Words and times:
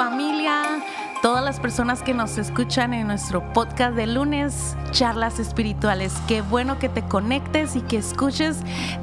familia, 0.00 0.62
todas 1.20 1.44
las 1.44 1.60
personas 1.60 2.02
que 2.02 2.14
nos 2.14 2.38
escuchan 2.38 2.94
en 2.94 3.06
nuestro 3.06 3.52
podcast 3.52 3.94
de 3.94 4.06
lunes, 4.06 4.74
charlas 4.92 5.38
espirituales. 5.38 6.14
Qué 6.26 6.40
bueno 6.40 6.78
que 6.78 6.88
te 6.88 7.02
conectes 7.02 7.76
y 7.76 7.82
que 7.82 7.98
escuches 7.98 8.56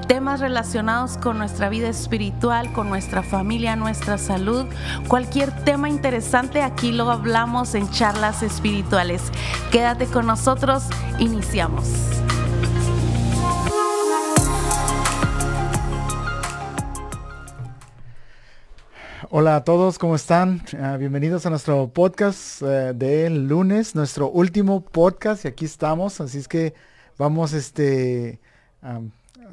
temas 0.07 0.39
relacionados 0.39 1.20
con 1.20 1.38
nuestra 1.38 1.70
vida 1.70 1.88
espiritual, 1.88 2.73
con 2.73 2.89
nuestra 2.89 3.21
familia, 3.21 3.75
nuestra 3.75 4.18
salud. 4.18 4.66
Cualquier 5.07 5.52
tema 5.66 5.88
interesante 5.88 6.64
aquí 6.64 6.91
lo 6.91 7.11
hablamos 7.11 7.75
en 7.75 7.88
charlas 7.91 8.41
espirituales. 8.41 9.21
Quédate 9.71 10.07
con 10.07 10.25
nosotros, 10.25 10.86
iniciamos. 11.20 12.27
Hola 19.40 19.58
a 19.58 19.64
todos, 19.64 20.00
¿cómo 20.00 20.16
están? 20.16 20.64
Ah, 20.82 20.98
bienvenidos 20.98 21.45
a 21.45 21.52
nuestro 21.52 21.90
podcast 21.90 22.64
eh, 22.64 22.94
del 22.95 23.48
lunes, 23.48 23.94
nuestro 23.94 24.32
último 24.32 24.82
podcast 24.82 25.45
y 25.45 25.50
aquí 25.50 25.66
estamos, 25.66 26.20
así 26.22 26.40
es 26.40 26.48
que 26.48 26.73
vamos 27.20 27.54
este 27.54 28.40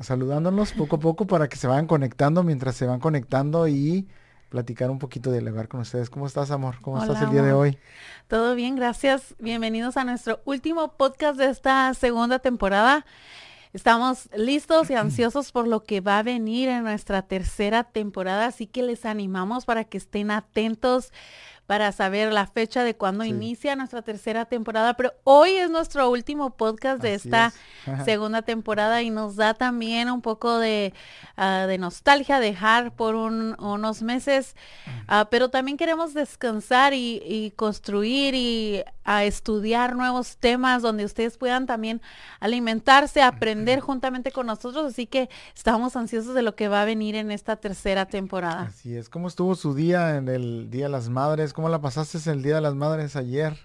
saludándonos 0.01 0.73
poco 0.73 0.97
a 0.97 1.01
poco 1.01 1.27
para 1.27 1.51
que 1.51 1.59
se 1.59 1.66
vayan 1.66 1.87
conectando 1.87 2.42
mientras 2.42 2.77
se 2.77 2.87
van 2.87 2.98
conectando 2.98 3.69
y 3.69 4.09
platicar 4.48 4.91
un 4.91 4.98
poquito 4.98 5.30
de 5.30 5.41
elevar 5.41 5.69
con 5.69 5.80
ustedes. 5.80 6.09
¿Cómo 6.09 6.27
estás, 6.27 6.51
amor? 6.51 6.77
¿Cómo 6.80 7.03
estás 7.03 7.20
el 7.20 7.30
día 7.30 7.42
de 7.42 7.53
hoy? 7.53 7.78
Todo 8.27 8.55
bien, 8.55 8.77
gracias. 8.77 9.34
Bienvenidos 9.39 9.98
a 9.98 10.05
nuestro 10.05 10.41
último 10.47 10.97
podcast 10.97 11.37
de 11.37 11.51
esta 11.51 11.92
segunda 11.92 12.39
temporada. 12.39 13.05
Estamos 13.74 14.28
listos 14.37 14.88
y 14.88 14.95
ansiosos 14.95 15.51
por 15.51 15.66
lo 15.66 15.83
que 15.83 16.01
va 16.01 16.20
a 16.20 16.23
venir 16.23 16.69
en 16.69 16.84
nuestra 16.84 17.23
tercera 17.23 17.83
temporada, 17.83 18.47
así 18.47 18.69
que 18.69 18.84
les 18.84 19.05
animamos 19.05 19.64
para 19.64 19.83
que 19.83 19.98
estén 19.98 20.30
atentos 20.30 21.12
para 21.67 21.93
saber 21.93 22.33
la 22.33 22.47
fecha 22.47 22.84
de 22.84 22.95
cuándo 22.95 23.25
inicia 23.25 23.75
nuestra 23.75 24.03
tercera 24.03 24.45
temporada, 24.45 24.95
pero 24.95 25.15
hoy 25.25 25.51
es 25.53 25.70
nuestro 25.70 26.11
último 26.11 26.51
podcast 26.51 27.01
de 27.01 27.15
esta 27.15 27.53
segunda 28.05 28.43
temporada 28.43 29.03
y 29.03 29.09
nos 29.09 29.37
da 29.37 29.55
también 29.55 30.11
un 30.11 30.20
poco 30.20 30.59
de, 30.59 30.92
ah, 31.37 31.65
de 31.67 31.79
nostalgia 31.79 32.39
dejar 32.39 32.95
por 32.95 33.15
unos 33.15 34.03
meses, 34.03 34.57
ah, 35.09 35.29
pero 35.31 35.48
también 35.48 35.79
queremos 35.79 36.12
descansar 36.12 36.92
y, 36.95 37.53
construir 37.57 38.35
y 38.35 38.83
a 39.05 39.25
estudiar 39.25 39.97
nuevos 39.97 40.37
temas 40.39 40.83
donde 40.83 41.05
ustedes 41.05 41.37
puedan 41.37 41.67
también 41.67 42.01
alimentarse, 42.41 43.23
aprender 43.23 43.81
juntamente 43.81 44.33
con 44.33 44.47
nosotros, 44.47 44.87
así 44.87 45.07
que 45.07 45.29
estamos 45.55 45.97
ansiosos 45.97 46.35
de 46.35 46.42
lo 46.42 46.55
que 46.55 46.69
va 46.69 46.83
a 46.83 46.85
venir 46.85 47.15
en 47.15 47.31
esta 47.31 47.57
tercera 47.57 48.07
temporada. 48.07 48.62
Así 48.62 48.97
es, 48.97 49.09
¿cómo 49.09 49.29
estuvo 49.29 49.55
su 49.55 49.75
día 49.75 50.17
en 50.17 50.29
el 50.29 50.70
Día 50.70 50.87
de 50.87 50.91
las 50.91 51.09
Madres? 51.09 51.53
¿Cómo 51.55 51.69
la 51.69 51.80
pasaste 51.80 52.19
el 52.30 52.42
Día 52.42 52.56
de 52.56 52.60
las 52.60 52.74
Madres 52.74 53.14
ayer? 53.14 53.56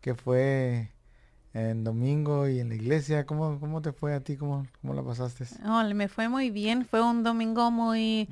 Que 0.00 0.14
fue 0.14 0.90
en 1.52 1.82
domingo 1.82 2.48
y 2.48 2.60
en 2.60 2.68
la 2.68 2.76
iglesia. 2.76 3.26
¿Cómo, 3.26 3.58
cómo 3.58 3.82
te 3.82 3.92
fue 3.92 4.14
a 4.14 4.20
ti? 4.20 4.36
¿Cómo, 4.36 4.66
cómo 4.80 4.94
la 4.94 5.02
pasaste? 5.02 5.44
Oh, 5.66 5.82
me 5.94 6.06
fue 6.08 6.28
muy 6.28 6.50
bien. 6.50 6.86
Fue 6.86 7.02
un 7.02 7.24
domingo 7.24 7.72
muy, 7.72 8.28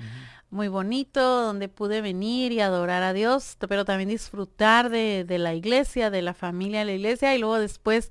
muy 0.50 0.68
bonito 0.68 1.20
donde 1.20 1.68
pude 1.68 2.00
venir 2.00 2.52
y 2.52 2.60
adorar 2.60 3.02
a 3.02 3.12
Dios, 3.12 3.56
pero 3.68 3.84
también 3.84 4.08
disfrutar 4.08 4.88
de, 4.88 5.24
de 5.24 5.38
la 5.38 5.54
iglesia, 5.54 6.08
de 6.08 6.22
la 6.22 6.32
familia 6.32 6.78
de 6.80 6.84
la 6.84 6.92
iglesia 6.92 7.34
y 7.34 7.38
luego 7.38 7.58
después 7.58 8.10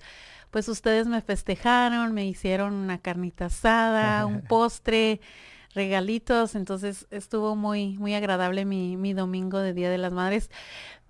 pues 0.50 0.68
ustedes 0.68 1.08
me 1.08 1.22
festejaron, 1.22 2.14
me 2.14 2.26
hicieron 2.26 2.74
una 2.74 2.98
carnita 2.98 3.46
asada, 3.46 4.26
un 4.26 4.42
postre 4.50 5.22
regalitos, 5.74 6.56
entonces 6.56 7.08
estuvo 7.12 7.56
muy, 7.56 7.98
muy 7.98 8.14
agradable 8.14 8.66
mi, 8.66 8.98
mi 8.98 9.14
domingo 9.14 9.60
de 9.60 9.74
Día 9.74 9.90
de 9.90 9.98
las 9.98 10.14
Madres, 10.14 10.50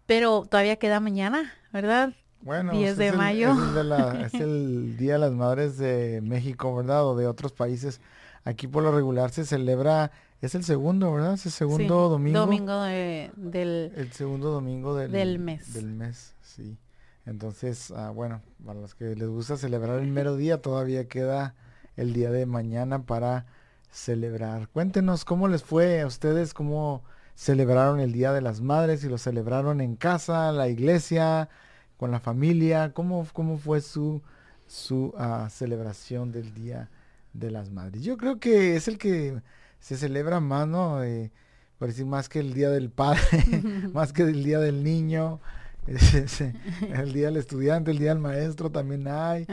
pero 0.05 0.45
todavía 0.49 0.77
queda 0.77 0.99
mañana, 0.99 1.53
¿verdad? 1.71 2.13
Bueno, 2.41 2.71
10 2.71 2.97
de 2.97 3.11
mayo. 3.11 3.51
es, 4.25 4.33
el 4.33 4.97
Día 4.97 5.13
de 5.13 5.19
las 5.19 5.31
Madres 5.31 5.77
de 5.77 6.21
México, 6.21 6.75
¿verdad? 6.75 7.05
O 7.05 7.15
de 7.15 7.27
otros 7.27 7.51
países. 7.51 8.01
Aquí 8.43 8.67
por 8.67 8.83
lo 8.83 8.91
regular 8.91 9.29
se 9.29 9.45
celebra, 9.45 10.11
es 10.41 10.55
el 10.55 10.63
segundo, 10.63 11.13
¿verdad? 11.13 11.35
Es 11.35 11.45
el 11.45 11.51
segundo 11.51 12.09
domingo. 12.09 12.39
Domingo 12.39 12.81
del... 12.81 13.93
El 13.95 14.11
segundo 14.11 14.49
domingo 14.49 14.95
del, 14.95 15.11
del 15.11 15.37
mes. 15.37 15.73
Del 15.73 15.91
mes, 15.91 16.33
sí. 16.41 16.77
Entonces, 17.25 17.91
ah, 17.91 18.09
bueno, 18.09 18.41
para 18.65 18.79
los 18.79 18.95
que 18.95 19.15
les 19.15 19.27
gusta 19.27 19.57
celebrar 19.57 19.99
el 19.99 20.07
mero 20.07 20.35
día, 20.35 20.61
todavía 20.61 21.07
queda 21.07 21.53
el 21.95 22.13
día 22.13 22.31
de 22.31 22.47
mañana 22.47 23.03
para 23.03 23.45
celebrar. 23.91 24.69
Cuéntenos 24.69 25.25
cómo 25.25 25.47
les 25.47 25.63
fue 25.63 26.01
a 26.01 26.07
ustedes, 26.07 26.53
cómo 26.53 27.03
celebraron 27.35 27.99
el 27.99 28.13
Día 28.13 28.33
de 28.33 28.41
las 28.41 28.61
Madres, 28.61 29.01
si 29.01 29.09
lo 29.09 29.17
celebraron 29.17 29.81
en 29.81 29.95
casa, 29.95 30.51
la 30.51 30.69
iglesia, 30.69 31.49
con 31.97 32.11
la 32.11 32.19
familia, 32.19 32.93
cómo, 32.93 33.27
cómo 33.33 33.57
fue 33.57 33.81
su, 33.81 34.21
su 34.67 35.13
ah, 35.17 35.47
celebración 35.51 36.31
del 36.31 36.53
Día 36.53 36.89
de 37.33 37.51
las 37.51 37.69
Madres. 37.69 38.03
Yo 38.03 38.17
creo 38.17 38.39
que 38.39 38.75
es 38.75 38.87
el 38.87 38.97
que 38.97 39.41
se 39.79 39.97
celebra 39.97 40.39
más, 40.39 40.67
¿no? 40.67 41.03
Eh, 41.03 41.31
por 41.77 41.89
decir 41.89 42.05
más 42.05 42.29
que 42.29 42.39
el 42.39 42.53
Día 42.53 42.69
del 42.69 42.89
Padre, 42.89 43.21
más 43.93 44.13
que 44.13 44.23
el 44.23 44.43
Día 44.43 44.59
del 44.59 44.83
Niño. 44.83 45.39
el 45.87 47.11
día 47.11 47.25
del 47.25 47.37
estudiante, 47.37 47.89
el 47.89 47.97
día 47.97 48.09
del 48.09 48.19
maestro 48.19 48.69
también 48.69 49.07
hay. 49.07 49.47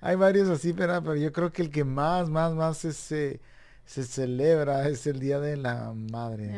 Hay 0.00 0.16
varios 0.16 0.48
así, 0.48 0.72
pero, 0.72 1.02
pero 1.02 1.14
yo 1.14 1.30
creo 1.30 1.52
que 1.52 1.60
el 1.60 1.70
que 1.70 1.84
más, 1.84 2.30
más, 2.30 2.54
más 2.54 2.86
es, 2.86 3.12
eh, 3.12 3.38
se 3.86 4.04
celebra, 4.04 4.88
es 4.88 5.06
el 5.06 5.20
Día 5.20 5.40
de 5.40 5.56
la 5.56 5.92
Madre, 5.94 6.50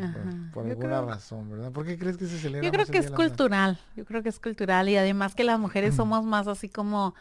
por, 0.53 0.67
alguna 0.67 1.03
razón, 1.03 1.51
¿verdad? 1.51 1.73
¿Por 1.73 1.85
qué 1.85 1.99
crees 1.99 2.17
que 2.17 2.27
se 2.27 2.39
celebra? 2.39 2.65
Yo 2.65 2.73
creo 2.73 2.87
que 2.87 2.99
es 2.99 3.11
cultural, 3.11 3.79
yo 3.97 4.05
creo 4.05 4.23
que 4.23 4.29
es 4.29 4.39
cultural 4.39 4.89
y 4.89 4.97
además 4.97 5.35
que 5.35 5.45
las 5.45 5.59
mujeres 5.59 5.97
somos 5.97 6.25
más 6.25 6.47
así 6.47 6.69
como, 6.69 7.15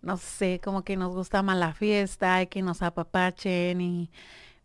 no 0.00 0.16
sé, 0.16 0.60
como 0.64 0.82
que 0.82 0.96
nos 0.96 1.14
gusta 1.14 1.42
más 1.42 1.58
la 1.58 1.74
fiesta 1.74 2.42
y 2.42 2.46
que 2.46 2.62
nos 2.62 2.80
apapachen 2.82 3.80
y 3.80 4.10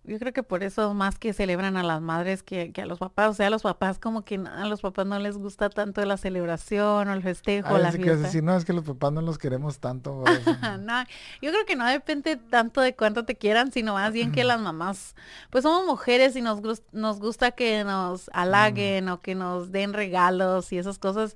yo 0.08 0.20
creo 0.20 0.32
que 0.32 0.42
por 0.42 0.64
eso 0.64 0.94
más 0.94 1.20
que 1.20 1.34
celebran 1.34 1.76
a 1.76 1.84
las 1.84 2.02
madres 2.02 2.42
que, 2.42 2.72
a 2.82 2.86
los 2.86 2.98
papás, 2.98 3.32
o 3.32 3.34
sea, 3.34 3.48
a 3.48 3.50
los 3.50 3.64
papás 3.64 4.00
como 4.00 4.24
que 4.24 4.36
a 4.36 4.66
los 4.66 4.80
papás 4.80 5.06
no 5.06 5.20
les 5.20 5.38
gusta 5.38 5.70
tanto 5.70 6.04
la 6.06 6.16
celebración 6.16 7.10
o 7.10 7.14
el 7.14 7.22
festejo, 7.22 7.76
ah, 7.76 7.80
la 7.80 7.92
fiesta. 7.92 8.16
decir, 8.16 8.42
no, 8.42 8.56
es 8.56 8.64
que 8.64 8.72
los 8.72 8.86
papás 8.86 9.12
no 9.12 9.22
los 9.22 9.38
queremos 9.38 9.80
tanto. 9.80 10.24
no, 10.80 11.04
yo 11.42 11.52
creo 11.52 11.66
que 11.66 11.76
no 11.76 11.86
depende 11.86 12.38
tanto 12.38 12.80
de 12.80 12.96
cuánto 12.96 13.26
te 13.26 13.36
quieran, 13.36 13.74
sino 13.74 13.96
más 13.96 14.14
bien 14.14 14.32
que 14.32 14.46
las 14.46 14.62
mamás, 14.62 15.14
pues 15.50 15.64
somos 15.64 15.86
mujeres 15.86 16.38
y 16.38 16.42
nos, 16.42 16.62
nos 16.94 17.20
gusta 17.20 17.52
que 17.52 17.84
nos 17.84 18.30
halaguen 18.32 19.10
o 19.10 19.20
que 19.20 19.36
nos 19.36 19.74
den 19.74 19.92
regalos 19.92 20.72
y 20.72 20.78
esas 20.78 21.00
cosas. 21.00 21.36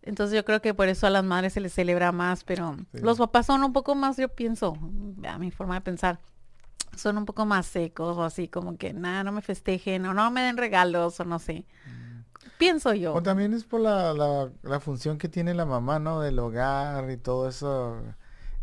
Entonces 0.00 0.34
yo 0.34 0.44
creo 0.46 0.62
que 0.62 0.72
por 0.72 0.88
eso 0.88 1.06
a 1.06 1.10
las 1.10 1.24
madres 1.24 1.52
se 1.52 1.60
les 1.60 1.74
celebra 1.74 2.10
más, 2.10 2.42
pero 2.42 2.76
los 2.92 3.18
papás 3.18 3.46
son 3.46 3.62
un 3.62 3.72
poco 3.74 3.94
más, 3.94 4.16
yo 4.16 4.28
pienso, 4.30 4.76
a 5.28 5.38
mi 5.38 5.50
forma 5.50 5.74
de 5.74 5.82
pensar 5.82 6.18
son 6.96 7.18
un 7.18 7.24
poco 7.24 7.46
más 7.46 7.66
secos 7.66 8.16
o 8.16 8.24
así 8.24 8.48
como 8.48 8.76
que 8.76 8.92
nada, 8.92 9.24
no 9.24 9.32
me 9.32 9.42
festejen 9.42 10.04
o 10.06 10.14
no 10.14 10.30
me 10.30 10.42
den 10.42 10.56
regalos 10.56 11.18
o 11.20 11.24
no 11.24 11.38
sé. 11.38 11.64
Pienso 12.58 12.94
yo. 12.94 13.14
O 13.14 13.22
también 13.22 13.54
es 13.54 13.64
por 13.64 13.80
la, 13.80 14.14
la, 14.62 14.80
función 14.80 15.18
que 15.18 15.28
tiene 15.28 15.52
la 15.52 15.64
mamá, 15.64 15.98
¿no? 15.98 16.20
Del 16.20 16.38
hogar 16.38 17.10
y 17.10 17.16
todo 17.16 17.48
eso, 17.48 18.00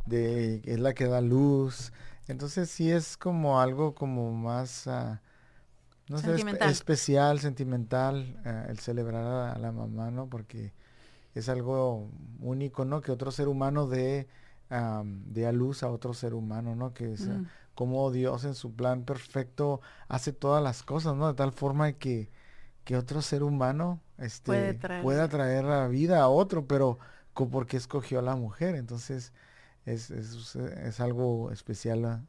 de 0.06 0.62
es 0.63 0.79
la 0.79 0.94
que 0.94 1.07
da 1.07 1.19
luz. 1.22 1.91
Entonces 2.28 2.69
sí 2.69 2.90
es 2.90 3.17
como 3.17 3.59
algo 3.59 3.95
como 3.95 4.31
más, 4.31 4.88
uh, 4.88 5.17
no 6.07 6.17
sé, 6.17 6.35
especial, 6.69 7.40
sentimental, 7.40 8.40
uh, 8.46 8.69
el 8.69 8.79
celebrar 8.79 9.56
a, 9.56 9.59
la 9.59 9.72
mamá, 9.73 10.11
¿no? 10.11 10.28
Porque 10.29 10.72
es 11.34 11.50
algo 11.50 12.09
único, 12.40 12.85
¿no? 12.85 13.01
Que 13.01 13.11
otro 13.11 13.31
ser 13.31 13.50
humano 13.50 13.88
dé, 13.88 14.29
dé 15.25 15.47
a 15.47 15.51
luz 15.51 15.84
a 15.84 15.90
otro 15.90 16.13
ser 16.13 16.34
humano, 16.34 16.75
¿no? 16.75 16.94
Que 16.94 17.13
es, 17.13 17.28
mm 17.28 17.46
cómo 17.79 18.12
Dios 18.12 18.44
en 18.44 18.56
su 18.56 18.75
plan 18.75 19.05
perfecto 19.05 19.79
hace 20.09 20.34
todas 20.34 20.61
las 20.61 20.84
cosas, 20.84 21.16
¿no? 21.16 21.29
De 21.29 21.34
tal 21.34 21.53
forma 21.53 21.93
que, 21.93 22.29
que 22.84 22.97
otro 22.97 23.22
ser 23.22 23.41
humano 23.41 24.02
este, 24.17 24.78
pueda 25.02 25.29
traer 25.29 25.64
la 25.64 25.87
vida 25.87 26.20
a 26.20 26.28
otro, 26.28 26.67
pero 26.67 26.99
porque 27.34 27.78
escogió 27.78 28.20
a 28.20 28.22
la 28.22 28.35
mujer. 28.35 28.76
Entonces 28.76 29.31
es, 29.85 30.11
es, 30.11 30.99
algo 30.99 31.53
especial, 31.53 32.28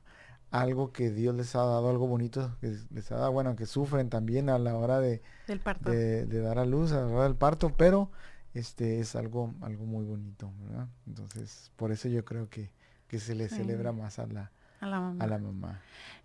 algo 0.52 0.92
que 0.92 1.10
Dios 1.10 1.34
les 1.34 1.56
ha 1.56 1.64
dado, 1.64 1.90
algo 1.90 2.06
bonito 2.06 2.56
que 2.60 2.76
les 2.94 3.10
ha 3.10 3.16
dado, 3.16 3.32
bueno, 3.32 3.56
que 3.56 3.66
sufren 3.66 4.08
también 4.08 4.50
a 4.50 4.58
la 4.60 4.76
hora 4.76 5.00
de, 5.00 5.20
de, 5.48 6.40
dar 6.40 6.60
a 6.60 6.64
luz, 6.64 6.92
a 6.92 7.00
la 7.00 7.06
hora 7.08 7.24
del 7.24 7.34
parto, 7.34 7.74
pero 7.76 8.12
este 8.54 9.00
es 9.00 9.16
algo, 9.16 9.52
algo 9.62 9.84
muy 9.84 10.04
bonito, 10.04 10.52
¿verdad? 10.60 10.86
Entonces, 11.08 11.72
por 11.74 11.90
eso 11.90 12.08
yo 12.08 12.24
creo 12.24 12.48
que, 12.48 12.70
que 13.08 13.18
se 13.18 13.34
le 13.34 13.48
celebra 13.48 13.90
más 13.90 14.20
a 14.20 14.28
la, 14.28 14.52
a 14.80 14.86
la 14.86 15.00
mamá. 15.00 15.24
A 15.24 15.26
la 15.26 15.38
mamá. 15.38 15.80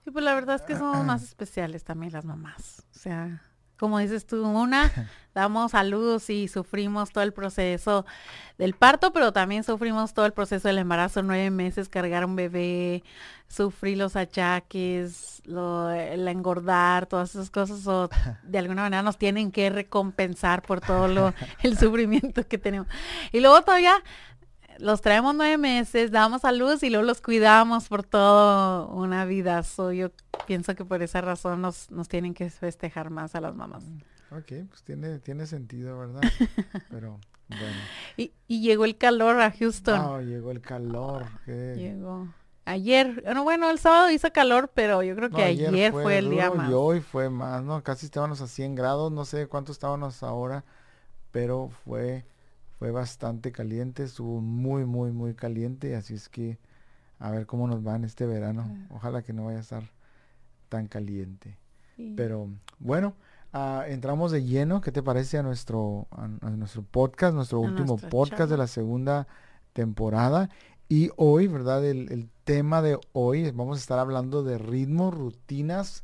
Y 0.05 0.11
pues 0.11 0.23
la 0.23 0.33
verdad 0.33 0.55
es 0.55 0.61
que 0.61 0.75
somos 0.75 1.03
más 1.05 1.23
especiales 1.29 1.83
también 1.83 2.13
las 2.13 2.25
mamás. 2.25 2.83
O 2.95 2.99
sea, 2.99 3.41
como 3.77 3.99
dices 3.99 4.25
tú, 4.25 4.45
una, 4.45 4.91
damos 5.33 5.73
a 5.73 5.83
luz 5.83 6.29
y 6.29 6.47
sufrimos 6.47 7.11
todo 7.11 7.23
el 7.23 7.33
proceso 7.33 8.05
del 8.57 8.73
parto, 8.73 9.11
pero 9.11 9.33
también 9.33 9.63
sufrimos 9.63 10.13
todo 10.13 10.25
el 10.25 10.31
proceso 10.31 10.67
del 10.67 10.77
embarazo, 10.77 11.23
nueve 11.23 11.49
meses, 11.49 11.89
cargar 11.89 12.23
un 12.23 12.35
bebé, 12.37 13.03
sufrir 13.47 13.97
los 13.97 14.15
achaques, 14.15 15.41
lo, 15.45 15.91
el 15.91 16.27
engordar, 16.27 17.05
todas 17.05 17.31
esas 17.35 17.49
cosas, 17.49 17.85
o 17.87 18.09
de 18.43 18.57
alguna 18.57 18.83
manera 18.83 19.03
nos 19.03 19.17
tienen 19.17 19.51
que 19.51 19.69
recompensar 19.69 20.61
por 20.61 20.79
todo 20.79 21.07
lo, 21.07 21.33
el 21.63 21.77
sufrimiento 21.77 22.47
que 22.47 22.57
tenemos. 22.57 22.87
Y 23.33 23.41
luego 23.41 23.61
todavía 23.63 23.95
los 24.79 25.01
traemos 25.01 25.35
nueve 25.35 25.57
meses, 25.57 26.11
damos 26.11 26.45
a 26.45 26.51
luz 26.51 26.83
y 26.83 26.89
luego 26.89 27.05
los 27.05 27.21
cuidamos 27.21 27.87
por 27.87 28.03
toda 28.03 28.85
una 28.85 29.25
vida. 29.25 29.63
So, 29.63 29.91
yo 29.91 30.11
pienso 30.47 30.75
que 30.75 30.85
por 30.85 31.01
esa 31.01 31.21
razón 31.21 31.61
nos, 31.61 31.91
nos 31.91 32.07
tienen 32.07 32.33
que 32.33 32.49
festejar 32.49 33.09
más 33.09 33.35
a 33.35 33.41
las 33.41 33.55
mamás. 33.55 33.83
Mm, 33.83 34.35
ok, 34.35 34.67
pues 34.69 34.83
tiene, 34.83 35.19
tiene 35.19 35.47
sentido, 35.47 35.97
¿verdad? 35.97 36.21
Pero 36.89 37.19
bueno. 37.47 37.77
Y, 38.17 38.31
y 38.47 38.61
llegó 38.61 38.85
el 38.85 38.97
calor 38.97 39.39
a 39.39 39.51
Houston. 39.51 40.01
No, 40.01 40.21
llegó 40.21 40.51
el 40.51 40.61
calor. 40.61 41.25
Llegó. 41.45 42.27
Ayer, 42.67 43.21
bueno, 43.23 43.43
bueno, 43.43 43.69
el 43.69 43.77
sábado 43.77 44.09
hizo 44.09 44.31
calor, 44.33 44.71
pero 44.73 45.03
yo 45.03 45.15
creo 45.15 45.29
que 45.29 45.43
ayer, 45.43 45.91
fue, 45.91 46.17
el 46.17 46.31
día 46.31 46.49
más. 46.49 46.71
Y 46.71 46.73
hoy 46.73 46.99
fue 46.99 47.29
más, 47.29 47.61
¿no? 47.61 47.83
Casi 47.83 48.07
estábamos 48.07 48.41
a 48.41 48.47
100 48.47 48.73
grados, 48.73 49.11
no 49.11 49.23
sé 49.23 49.45
cuánto 49.45 49.71
estábamos 49.71 50.23
ahora, 50.23 50.65
pero 51.31 51.69
fue 51.83 52.25
fue 52.79 52.91
bastante 52.91 53.51
caliente, 53.51 54.03
estuvo 54.03 54.41
muy, 54.41 54.85
muy, 54.85 55.11
muy 55.11 55.33
caliente, 55.33 55.95
así 55.95 56.13
es 56.13 56.29
que 56.29 56.57
a 57.19 57.31
ver 57.31 57.45
cómo 57.45 57.67
nos 57.67 57.85
va 57.85 57.95
en 57.95 58.03
este 58.03 58.25
verano. 58.25 58.69
Ojalá 58.89 59.21
que 59.21 59.33
no 59.33 59.45
vaya 59.45 59.59
a 59.59 59.61
estar 59.61 59.83
tan 60.69 60.87
caliente. 60.87 61.57
Pero 62.17 62.49
bueno, 62.79 63.13
ah, 63.53 63.85
entramos 63.87 64.31
de 64.31 64.43
lleno, 64.43 64.81
¿qué 64.81 64.91
te 64.91 65.01
parece 65.01 65.37
a 65.37 65.43
nuestro, 65.43 66.07
a, 66.11 66.27
nuestro 66.27 66.83
podcast, 66.83 67.33
nuestro 67.33 67.61
último 67.61 67.97
podcast 67.97 68.51
de 68.51 68.57
la 68.57 68.67
segunda 68.67 69.27
temporada? 69.71 70.49
Y 70.89 71.09
hoy, 71.15 71.47
¿verdad? 71.47 71.85
El, 71.85 72.11
el 72.11 72.29
tema 72.43 72.81
de 72.81 72.99
hoy, 73.13 73.49
vamos 73.51 73.77
a 73.77 73.81
estar 73.81 73.97
hablando 73.97 74.43
de 74.43 74.57
ritmos, 74.57 75.13
rutinas 75.13 76.03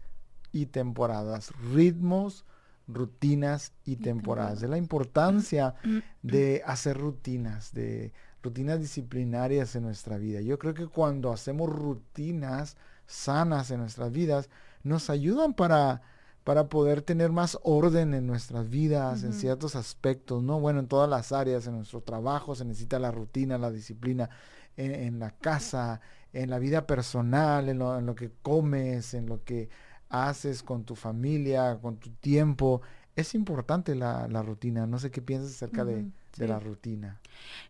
y 0.53 0.67
temporadas. 0.67 1.51
Ritmos, 1.73 2.45
rutinas 2.87 3.73
y 3.85 3.97
temporadas, 3.97 4.61
de 4.61 4.67
la 4.67 4.77
importancia 4.77 5.75
mm, 5.83 5.99
de 6.21 6.61
hacer 6.65 6.97
rutinas, 6.97 7.73
de 7.73 8.13
rutinas 8.43 8.79
disciplinarias 8.79 9.75
en 9.75 9.83
nuestra 9.83 10.17
vida. 10.17 10.41
Yo 10.41 10.57
creo 10.57 10.73
que 10.73 10.87
cuando 10.87 11.31
hacemos 11.31 11.69
rutinas 11.69 12.77
sanas 13.05 13.71
en 13.71 13.79
nuestras 13.79 14.11
vidas, 14.11 14.49
nos 14.83 15.09
ayudan 15.09 15.53
para, 15.53 16.01
para 16.43 16.69
poder 16.69 17.01
tener 17.01 17.31
más 17.31 17.59
orden 17.63 18.13
en 18.13 18.25
nuestras 18.25 18.69
vidas, 18.69 19.23
en 19.23 19.33
ciertos 19.33 19.75
aspectos, 19.75 20.41
¿no? 20.41 20.59
Bueno, 20.59 20.79
en 20.79 20.87
todas 20.87 21.09
las 21.09 21.31
áreas, 21.31 21.67
en 21.67 21.75
nuestro 21.75 22.01
trabajo 22.01 22.55
se 22.55 22.65
necesita 22.65 22.99
la 22.99 23.11
rutina, 23.11 23.57
la 23.57 23.71
disciplina, 23.71 24.29
en, 24.77 25.19
la 25.19 25.31
casa, 25.31 26.01
en 26.33 26.49
la 26.49 26.57
vida 26.57 26.87
personal, 26.87 27.69
en 27.69 27.79
lo, 27.79 27.99
en 27.99 28.05
lo 28.05 28.15
que 28.15 28.31
comes, 28.41 29.13
en 29.13 29.27
lo 29.27 29.43
que 29.43 29.69
haces 30.11 30.61
con 30.61 30.83
tu 30.83 30.95
familia, 30.95 31.79
con 31.81 31.97
tu 31.97 32.09
tiempo. 32.09 32.81
Es 33.15 33.33
importante 33.33 33.95
la, 33.95 34.27
rutina. 34.43 34.85
No 34.85 34.99
sé 34.99 35.11
qué 35.11 35.21
piensas 35.21 35.51
acerca 35.51 35.83
de, 35.83 36.05
la 36.37 36.59
rutina. 36.59 37.19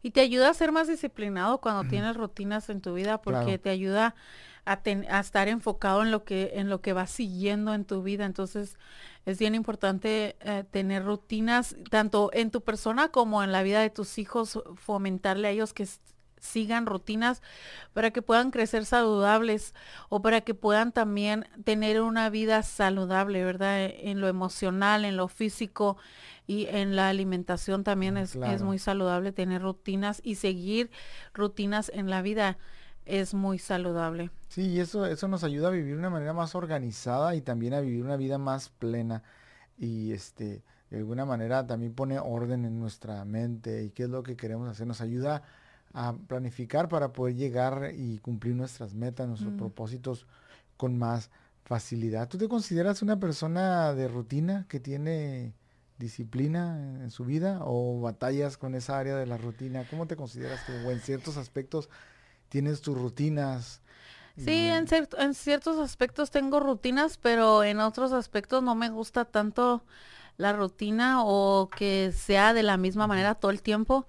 Y 0.01 0.11
te 0.11 0.21
ayuda 0.21 0.49
a 0.49 0.53
ser 0.53 0.71
más 0.71 0.87
disciplinado 0.87 1.59
cuando 1.59 1.89
tienes 1.89 2.15
rutinas 2.15 2.69
en 2.69 2.81
tu 2.81 2.93
vida 2.93 3.21
porque 3.21 3.57
te 3.57 3.69
ayuda 3.69 4.15
a, 4.65 4.81
a, 4.83 5.19
estar 5.19 5.47
enfocado 5.47 6.03
en 6.03 6.11
lo 6.11 6.23
que 6.23 6.51
en 6.53 6.69
lo 6.69 6.81
que 6.81 6.93
vas 6.93 7.09
siguiendo 7.09 7.73
en 7.73 7.85
tu 7.85 8.03
vida. 8.03 8.25
Entonces 8.25 8.77
es 9.25 9.39
bien 9.39 9.55
importante 9.55 10.35
eh, 10.41 10.63
tener 10.69 11.05
rutinas 11.05 11.75
tanto 11.89 12.29
en 12.33 12.51
tu 12.51 12.61
persona 12.61 13.09
como 13.09 13.43
en 13.43 13.51
la 13.51 13.63
vida 13.63 13.81
de 13.81 13.89
tus 13.89 14.17
hijos, 14.17 14.59
fomentarle 14.75 15.47
a 15.47 15.51
ellos 15.51 15.73
que 15.73 15.87
sigan 16.41 16.85
rutinas 16.85 17.41
para 17.93 18.11
que 18.11 18.21
puedan 18.21 18.51
crecer 18.51 18.85
saludables 18.85 19.73
o 20.09 20.21
para 20.21 20.41
que 20.41 20.53
puedan 20.53 20.91
también 20.91 21.47
tener 21.63 22.01
una 22.01 22.29
vida 22.29 22.63
saludable, 22.63 23.45
¿verdad? 23.45 23.85
En 23.85 24.19
lo 24.19 24.27
emocional, 24.27 25.05
en 25.05 25.15
lo 25.15 25.29
físico 25.29 25.95
y 26.47 26.65
en 26.65 26.97
la 26.97 27.07
alimentación 27.07 27.85
también 27.85 28.17
es, 28.17 28.35
es 28.35 28.61
muy 28.63 28.79
saludable 28.79 29.31
tener 29.31 29.61
rutinas 29.61 30.19
y 30.23 30.35
seguir 30.35 30.91
rutinas 31.33 31.89
en 31.93 32.09
la 32.09 32.21
vida 32.21 32.57
es 33.05 33.33
muy 33.33 33.57
saludable. 33.57 34.31
Sí, 34.49 34.67
y 34.67 34.79
eso, 34.79 35.05
eso 35.05 35.27
nos 35.27 35.43
ayuda 35.43 35.69
a 35.69 35.71
vivir 35.71 35.93
de 35.93 35.99
una 35.99 36.09
manera 36.09 36.33
más 36.33 36.55
organizada 36.55 37.35
y 37.35 37.41
también 37.41 37.73
a 37.73 37.81
vivir 37.81 38.03
una 38.03 38.17
vida 38.17 38.37
más 38.37 38.69
plena. 38.69 39.23
Y 39.77 40.11
este, 40.11 40.63
de 40.89 40.97
alguna 40.97 41.25
manera 41.25 41.65
también 41.65 41.93
pone 41.93 42.19
orden 42.19 42.65
en 42.65 42.79
nuestra 42.79 43.23
mente 43.25 43.83
y 43.83 43.89
qué 43.91 44.03
es 44.03 44.09
lo 44.09 44.23
que 44.23 44.35
queremos 44.35 44.69
hacer. 44.69 44.87
Nos 44.87 45.01
ayuda 45.01 45.37
a 45.37 45.41
planificar 46.27 46.89
para 46.89 47.13
poder 47.13 47.35
llegar 47.35 47.91
y 47.95 48.19
cumplir 48.19 48.55
nuestras 48.55 48.93
metas, 48.93 49.27
nuestros 49.27 49.53
mm. 49.53 49.57
propósitos 49.57 50.27
con 50.77 50.97
más 50.97 51.29
facilidad. 51.63 52.27
¿Tú 52.27 52.37
te 52.37 52.47
consideras 52.47 53.01
una 53.01 53.19
persona 53.19 53.93
de 53.93 54.07
rutina 54.07 54.65
que 54.67 54.79
tiene 54.79 55.53
disciplina 55.97 56.99
en 57.01 57.11
su 57.11 57.25
vida 57.25 57.59
o 57.61 58.01
batallas 58.01 58.57
con 58.57 58.75
esa 58.75 58.97
área 58.97 59.15
de 59.15 59.25
la 59.25 59.37
rutina? 59.37 59.85
¿Cómo 59.89 60.07
te 60.07 60.15
consideras 60.15 60.65
tú? 60.65 60.73
¿O 60.85 60.91
en 60.91 60.99
ciertos 60.99 61.37
aspectos 61.37 61.89
tienes 62.49 62.81
tus 62.81 62.97
rutinas? 62.97 63.81
Sí, 64.37 64.69
en, 64.69 64.87
en 65.17 65.33
ciertos 65.33 65.77
aspectos 65.77 66.31
tengo 66.31 66.59
rutinas, 66.59 67.17
pero 67.17 67.63
en 67.63 67.79
otros 67.79 68.11
aspectos 68.11 68.63
no 68.63 68.75
me 68.75 68.89
gusta 68.89 69.25
tanto 69.25 69.83
la 70.37 70.53
rutina 70.53 71.23
o 71.23 71.69
que 71.69 72.11
sea 72.11 72.53
de 72.53 72.63
la 72.63 72.77
misma 72.77 73.07
manera 73.07 73.35
todo 73.35 73.51
el 73.51 73.61
tiempo 73.61 74.07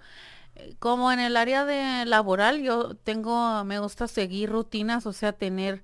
como 0.78 1.12
en 1.12 1.20
el 1.20 1.36
área 1.36 1.64
de 1.64 2.04
laboral, 2.06 2.62
yo 2.62 2.94
tengo, 2.96 3.64
me 3.64 3.78
gusta 3.78 4.08
seguir 4.08 4.50
rutinas, 4.50 5.06
o 5.06 5.12
sea, 5.12 5.32
tener 5.32 5.82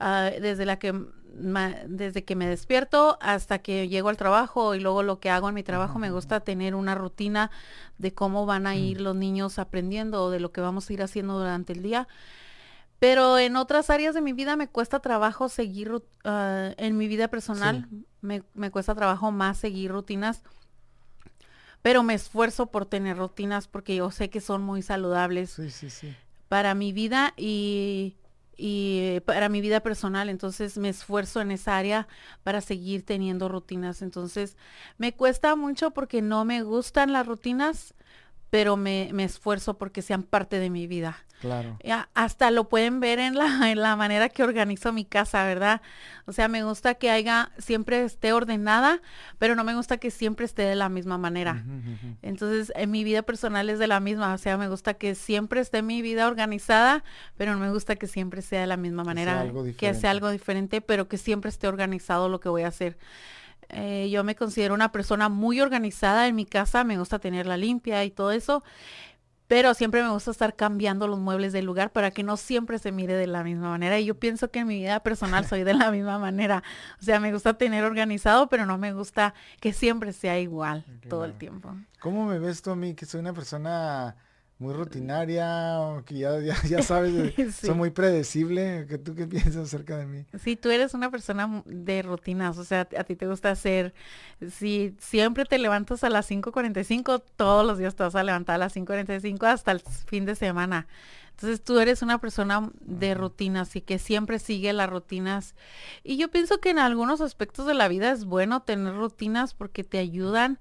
ah, 0.00 0.30
desde 0.40 0.66
la 0.66 0.78
que 0.78 0.94
desde 1.86 2.24
que 2.24 2.34
me 2.34 2.48
despierto 2.48 3.16
hasta 3.20 3.60
que 3.60 3.88
llego 3.88 4.08
al 4.08 4.16
trabajo 4.16 4.74
y 4.74 4.80
luego 4.80 5.02
lo 5.02 5.20
que 5.20 5.30
hago 5.30 5.48
en 5.48 5.54
mi 5.54 5.62
trabajo, 5.62 5.98
me 5.98 6.10
gusta 6.10 6.40
tener 6.40 6.74
una 6.74 6.94
rutina 6.94 7.50
de 7.98 8.12
cómo 8.12 8.44
van 8.44 8.66
a 8.66 8.74
ir 8.74 9.00
mm. 9.00 9.02
los 9.02 9.14
niños 9.14 9.58
aprendiendo 9.58 10.24
o 10.24 10.30
de 10.30 10.40
lo 10.40 10.50
que 10.52 10.60
vamos 10.60 10.88
a 10.88 10.92
ir 10.92 11.02
haciendo 11.02 11.38
durante 11.38 11.72
el 11.72 11.82
día. 11.82 12.08
Pero 12.98 13.38
en 13.38 13.54
otras 13.54 13.90
áreas 13.90 14.14
de 14.14 14.20
mi 14.20 14.32
vida 14.32 14.56
me 14.56 14.66
cuesta 14.66 14.98
trabajo 14.98 15.48
seguir, 15.48 15.92
ah, 16.24 16.70
en 16.76 16.96
mi 16.96 17.06
vida 17.06 17.28
personal, 17.28 17.86
me, 18.20 18.42
me, 18.54 18.72
cuesta 18.72 18.94
trabajo 18.96 19.30
más 19.30 19.58
seguir 19.58 19.92
rutinas 19.92 20.42
pero 21.82 22.02
me 22.02 22.14
esfuerzo 22.14 22.66
por 22.66 22.86
tener 22.86 23.16
rutinas 23.16 23.68
porque 23.68 23.96
yo 23.96 24.10
sé 24.10 24.30
que 24.30 24.40
son 24.40 24.62
muy 24.62 24.82
saludables 24.82 25.58
para 26.48 26.74
mi 26.74 26.92
vida 26.92 27.34
y, 27.36 28.16
y 28.56 29.20
para 29.20 29.48
mi 29.48 29.60
vida 29.60 29.80
personal. 29.80 30.28
Entonces 30.28 30.78
me 30.78 30.88
esfuerzo 30.88 31.40
en 31.40 31.50
esa 31.50 31.76
área 31.76 32.08
para 32.42 32.60
seguir 32.60 33.04
teniendo 33.04 33.48
rutinas. 33.48 34.02
Entonces 34.02 34.56
me 34.98 35.14
cuesta 35.14 35.54
mucho 35.56 35.92
porque 35.92 36.22
no 36.22 36.44
me 36.44 36.62
gustan 36.62 37.12
las 37.12 37.26
rutinas, 37.26 37.94
pero 38.50 38.76
me, 38.76 39.10
me 39.12 39.24
esfuerzo 39.24 39.78
porque 39.78 40.02
sean 40.02 40.22
parte 40.22 40.58
de 40.58 40.70
mi 40.70 40.86
vida. 40.86 41.18
Claro. 41.40 41.78
hasta 42.14 42.50
lo 42.50 42.68
pueden 42.68 43.00
ver 43.00 43.18
en 43.18 43.36
la, 43.36 43.46
en 43.70 43.80
la 43.80 43.96
manera 43.96 44.28
que 44.28 44.42
organizo 44.42 44.92
mi 44.92 45.04
casa, 45.04 45.44
¿verdad? 45.44 45.80
O 46.26 46.32
sea, 46.32 46.48
me 46.48 46.62
gusta 46.62 46.94
que 46.94 47.10
haya, 47.10 47.52
siempre 47.58 48.02
esté 48.04 48.32
ordenada, 48.32 49.00
pero 49.38 49.54
no 49.54 49.64
me 49.64 49.74
gusta 49.74 49.96
que 49.96 50.10
siempre 50.10 50.44
esté 50.44 50.62
de 50.62 50.74
la 50.74 50.88
misma 50.88 51.16
manera. 51.16 51.64
Entonces, 52.22 52.72
en 52.76 52.90
mi 52.90 53.04
vida 53.04 53.22
personal 53.22 53.70
es 53.70 53.78
de 53.78 53.86
la 53.86 54.00
misma, 54.00 54.34
o 54.34 54.38
sea, 54.38 54.58
me 54.58 54.68
gusta 54.68 54.94
que 54.94 55.14
siempre 55.14 55.60
esté 55.60 55.82
mi 55.82 56.02
vida 56.02 56.26
organizada, 56.28 57.04
pero 57.36 57.52
no 57.52 57.58
me 57.58 57.70
gusta 57.70 57.96
que 57.96 58.06
siempre 58.06 58.42
sea 58.42 58.60
de 58.60 58.66
la 58.66 58.76
misma 58.76 59.04
manera, 59.04 59.46
que 59.76 59.94
sea 59.94 60.10
algo 60.10 60.30
diferente, 60.30 60.80
pero 60.80 61.08
que 61.08 61.18
siempre 61.18 61.48
esté 61.48 61.66
organizado 61.68 62.28
lo 62.28 62.40
que 62.40 62.48
voy 62.48 62.62
a 62.62 62.68
hacer. 62.68 62.98
Eh, 63.70 64.08
yo 64.10 64.24
me 64.24 64.34
considero 64.34 64.72
una 64.72 64.92
persona 64.92 65.28
muy 65.28 65.60
organizada 65.60 66.26
en 66.26 66.34
mi 66.34 66.46
casa, 66.46 66.84
me 66.84 66.98
gusta 66.98 67.18
tenerla 67.18 67.58
limpia 67.58 68.02
y 68.04 68.10
todo 68.10 68.32
eso, 68.32 68.62
pero 69.48 69.72
siempre 69.74 70.02
me 70.02 70.10
gusta 70.10 70.30
estar 70.30 70.54
cambiando 70.54 71.08
los 71.08 71.18
muebles 71.18 71.52
del 71.52 71.64
lugar 71.64 71.90
para 71.90 72.10
que 72.10 72.22
no 72.22 72.36
siempre 72.36 72.78
se 72.78 72.92
mire 72.92 73.14
de 73.14 73.26
la 73.26 73.42
misma 73.42 73.70
manera. 73.70 73.98
Y 73.98 74.04
yo 74.04 74.14
pienso 74.14 74.50
que 74.50 74.60
en 74.60 74.66
mi 74.66 74.78
vida 74.78 75.00
personal 75.00 75.46
soy 75.46 75.64
de 75.64 75.74
la 75.74 75.90
misma 75.90 76.18
manera. 76.18 76.62
O 77.00 77.04
sea, 77.04 77.18
me 77.18 77.32
gusta 77.32 77.54
tener 77.54 77.82
organizado, 77.82 78.48
pero 78.48 78.66
no 78.66 78.76
me 78.76 78.92
gusta 78.92 79.34
que 79.60 79.72
siempre 79.72 80.12
sea 80.12 80.38
igual 80.38 80.84
todo 81.08 81.24
el 81.24 81.32
tiempo. 81.32 81.74
¿Cómo 81.98 82.26
me 82.26 82.38
ves 82.38 82.60
tú 82.62 82.70
a 82.70 82.76
mí, 82.76 82.94
que 82.94 83.06
soy 83.06 83.20
una 83.20 83.32
persona 83.32 84.14
muy 84.58 84.74
rutinaria, 84.74 85.78
o 85.80 86.04
que 86.04 86.18
ya, 86.18 86.38
ya, 86.40 86.54
sabes, 86.82 87.34
soy 87.54 87.74
muy 87.74 87.90
predecible. 87.90 88.86
¿Qué, 88.88 88.98
¿Tú 88.98 89.14
qué 89.14 89.26
piensas 89.26 89.56
acerca 89.56 89.96
de 89.96 90.06
mí? 90.06 90.26
Sí, 90.42 90.56
tú 90.56 90.70
eres 90.70 90.94
una 90.94 91.10
persona 91.10 91.62
de 91.64 92.02
rutinas, 92.02 92.58
o 92.58 92.64
sea, 92.64 92.88
a 92.96 93.04
ti 93.04 93.14
te 93.14 93.26
gusta 93.26 93.50
hacer, 93.50 93.94
si 94.50 94.94
siempre 94.98 95.44
te 95.44 95.58
levantas 95.58 96.02
a 96.02 96.10
las 96.10 96.28
5.45, 96.30 97.22
todos 97.36 97.64
los 97.64 97.78
días 97.78 97.94
te 97.94 98.02
vas 98.02 98.16
a 98.16 98.24
levantar 98.24 98.56
a 98.56 98.58
las 98.58 98.76
5.45 98.76 99.46
hasta 99.46 99.70
el 99.72 99.80
fin 99.80 100.24
de 100.24 100.34
semana. 100.34 100.88
Entonces 101.38 101.62
tú 101.62 101.78
eres 101.78 102.02
una 102.02 102.18
persona 102.18 102.68
de 102.80 103.14
rutinas 103.14 103.76
y 103.76 103.80
que 103.80 104.00
siempre 104.00 104.40
sigue 104.40 104.72
las 104.72 104.90
rutinas. 104.90 105.54
Y 106.02 106.16
yo 106.16 106.32
pienso 106.32 106.58
que 106.58 106.70
en 106.70 106.80
algunos 106.80 107.20
aspectos 107.20 107.64
de 107.66 107.74
la 107.74 107.86
vida 107.86 108.10
es 108.10 108.24
bueno 108.24 108.62
tener 108.62 108.96
rutinas 108.96 109.54
porque 109.54 109.84
te 109.84 109.98
ayudan 109.98 110.58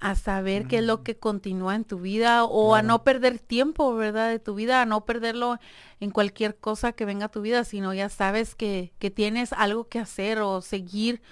a 0.00 0.14
saber 0.14 0.66
qué 0.66 0.78
es 0.78 0.84
lo 0.84 1.02
que 1.02 1.16
continúa 1.16 1.74
en 1.74 1.84
tu 1.84 1.98
vida 1.98 2.44
o 2.44 2.74
a 2.74 2.82
no 2.82 3.04
perder 3.04 3.38
tiempo, 3.38 3.94
¿verdad? 3.94 4.28
De 4.28 4.38
tu 4.38 4.54
vida, 4.54 4.82
a 4.82 4.86
no 4.86 5.04
perderlo 5.04 5.58
en 6.00 6.10
cualquier 6.10 6.56
cosa 6.56 6.92
que 6.92 7.04
venga 7.04 7.26
a 7.26 7.30
tu 7.30 7.40
vida, 7.40 7.64
sino 7.64 7.94
ya 7.94 8.08
sabes 8.08 8.54
que, 8.54 8.92
que 8.98 9.10
tienes 9.10 9.52
algo 9.52 9.88
que 9.88 9.98
hacer 9.98 10.40
o 10.40 10.60
seguir 10.60 11.22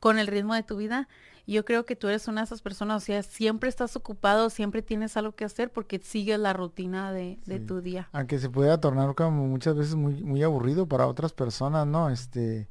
con 0.00 0.18
el 0.18 0.26
ritmo 0.26 0.54
de 0.54 0.62
tu 0.62 0.76
vida. 0.76 1.08
Yo 1.46 1.66
creo 1.66 1.84
que 1.84 1.94
tú 1.94 2.08
eres 2.08 2.26
una 2.26 2.40
de 2.40 2.46
esas 2.46 2.62
personas, 2.62 3.02
o 3.02 3.04
sea, 3.04 3.22
siempre 3.22 3.68
estás 3.68 3.96
ocupado, 3.96 4.48
siempre 4.48 4.80
tienes 4.80 5.16
algo 5.18 5.32
que 5.32 5.44
hacer 5.44 5.70
porque 5.70 5.98
sigues 5.98 6.38
la 6.38 6.54
rutina 6.54 7.12
de, 7.12 7.38
tu 7.66 7.82
día. 7.82 8.08
Aunque 8.12 8.38
se 8.38 8.48
pueda 8.48 8.80
tornar 8.80 9.14
como 9.14 9.46
muchas 9.46 9.76
veces 9.76 9.94
muy, 9.94 10.22
muy 10.22 10.42
aburrido 10.42 10.86
para 10.86 11.06
otras 11.06 11.32
personas, 11.32 11.86
¿no? 11.86 12.08
Este, 12.08 12.68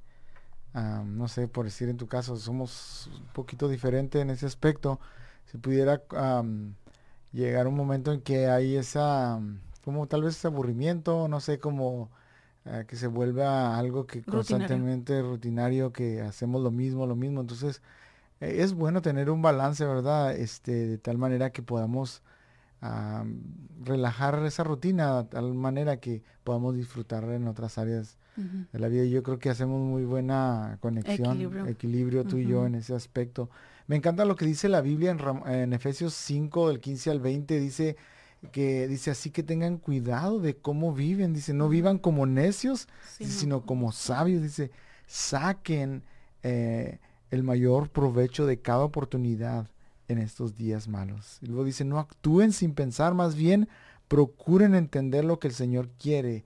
no 0.73 1.27
sé, 1.27 1.47
por 1.47 1.65
decir 1.65 1.89
en 1.89 1.97
tu 1.97 2.07
caso, 2.07 2.35
somos 2.35 3.11
un 3.13 3.27
poquito 3.33 3.69
diferente 3.69 4.21
en 4.21 4.31
ese 4.31 4.47
aspecto. 4.47 4.99
Si 5.45 5.57
pudiera 5.57 6.01
llegar 7.31 7.67
un 7.67 7.75
momento 7.75 8.11
en 8.11 8.21
que 8.21 8.47
hay 8.47 8.75
esa, 8.75 9.39
como 9.83 10.07
tal 10.07 10.23
vez 10.23 10.35
ese 10.37 10.47
aburrimiento, 10.47 11.27
no 11.27 11.39
sé, 11.39 11.59
como 11.59 12.09
eh, 12.65 12.85
que 12.87 12.95
se 12.95 13.07
vuelva 13.07 13.77
algo 13.77 14.07
que 14.07 14.23
constantemente 14.23 15.21
rutinario, 15.21 15.91
que 15.91 16.21
hacemos 16.21 16.61
lo 16.61 16.71
mismo, 16.71 17.05
lo 17.05 17.15
mismo. 17.15 17.41
Entonces, 17.41 17.81
e, 18.39 18.61
es 18.63 18.73
bueno 18.73 19.01
tener 19.01 19.29
un 19.29 19.41
balance, 19.41 19.85
¿verdad? 19.85 20.35
Este, 20.35 20.87
de 20.87 20.97
tal 20.97 21.17
manera 21.17 21.51
que 21.51 21.61
podamos 21.61 22.21
relajar 23.81 24.45
esa 24.45 24.65
rutina, 24.65 25.23
de 25.23 25.29
tal 25.29 25.53
manera 25.53 26.01
que 26.01 26.21
podamos 26.43 26.75
disfrutar 26.75 27.23
en 27.25 27.47
otras 27.47 27.77
áreas 27.77 28.17
de 28.35 28.79
la 28.79 28.89
vida. 28.89 29.05
Yo 29.05 29.23
creo 29.23 29.39
que 29.39 29.49
hacemos 29.49 29.79
muy 29.79 30.03
buena 30.03 30.77
conexión, 30.81 31.67
equilibrio, 31.67 32.25
tú 32.25 32.37
y 32.37 32.45
yo 32.45 32.65
en 32.65 32.75
ese 32.75 32.93
aspecto. 32.93 33.49
Me 33.87 33.95
encanta 33.95 34.25
lo 34.25 34.35
que 34.35 34.45
dice 34.45 34.69
la 34.69 34.81
Biblia 34.81 35.11
en, 35.11 35.19
en, 35.51 35.73
Efesios 35.73 36.13
5, 36.13 36.69
del 36.69 36.79
15 36.79 37.11
al 37.11 37.19
20, 37.19 37.59
dice 37.59 37.97
que 38.51 38.87
dice 38.87 39.11
así 39.11 39.29
que 39.29 39.41
tengan 39.41 39.77
cuidado 39.77 40.39
de 40.39 40.57
cómo 40.57 40.93
viven, 40.93 41.33
dice, 41.33 41.53
no 41.53 41.69
vivan 41.69 41.97
como 41.97 42.25
necios, 42.25 42.87
sino 43.19 43.65
como 43.65 43.93
sabios, 43.93 44.41
dice, 44.41 44.71
saquen 45.07 46.03
eh, 46.43 46.99
el 47.31 47.43
mayor 47.43 47.89
provecho 47.89 48.45
de 48.45 48.59
cada 48.59 48.83
oportunidad 48.83 49.67
en 50.07 50.17
estos 50.17 50.55
días 50.55 50.87
malos. 50.87 51.39
Y 51.41 51.47
luego 51.47 51.63
dice, 51.63 51.85
no 51.85 51.99
actúen 51.99 52.51
sin 52.51 52.73
pensar, 52.73 53.13
más 53.13 53.35
bien 53.35 53.69
procuren 54.07 54.75
entender 54.75 55.25
lo 55.25 55.39
que 55.39 55.47
el 55.47 55.53
Señor 55.53 55.89
quiere 55.97 56.45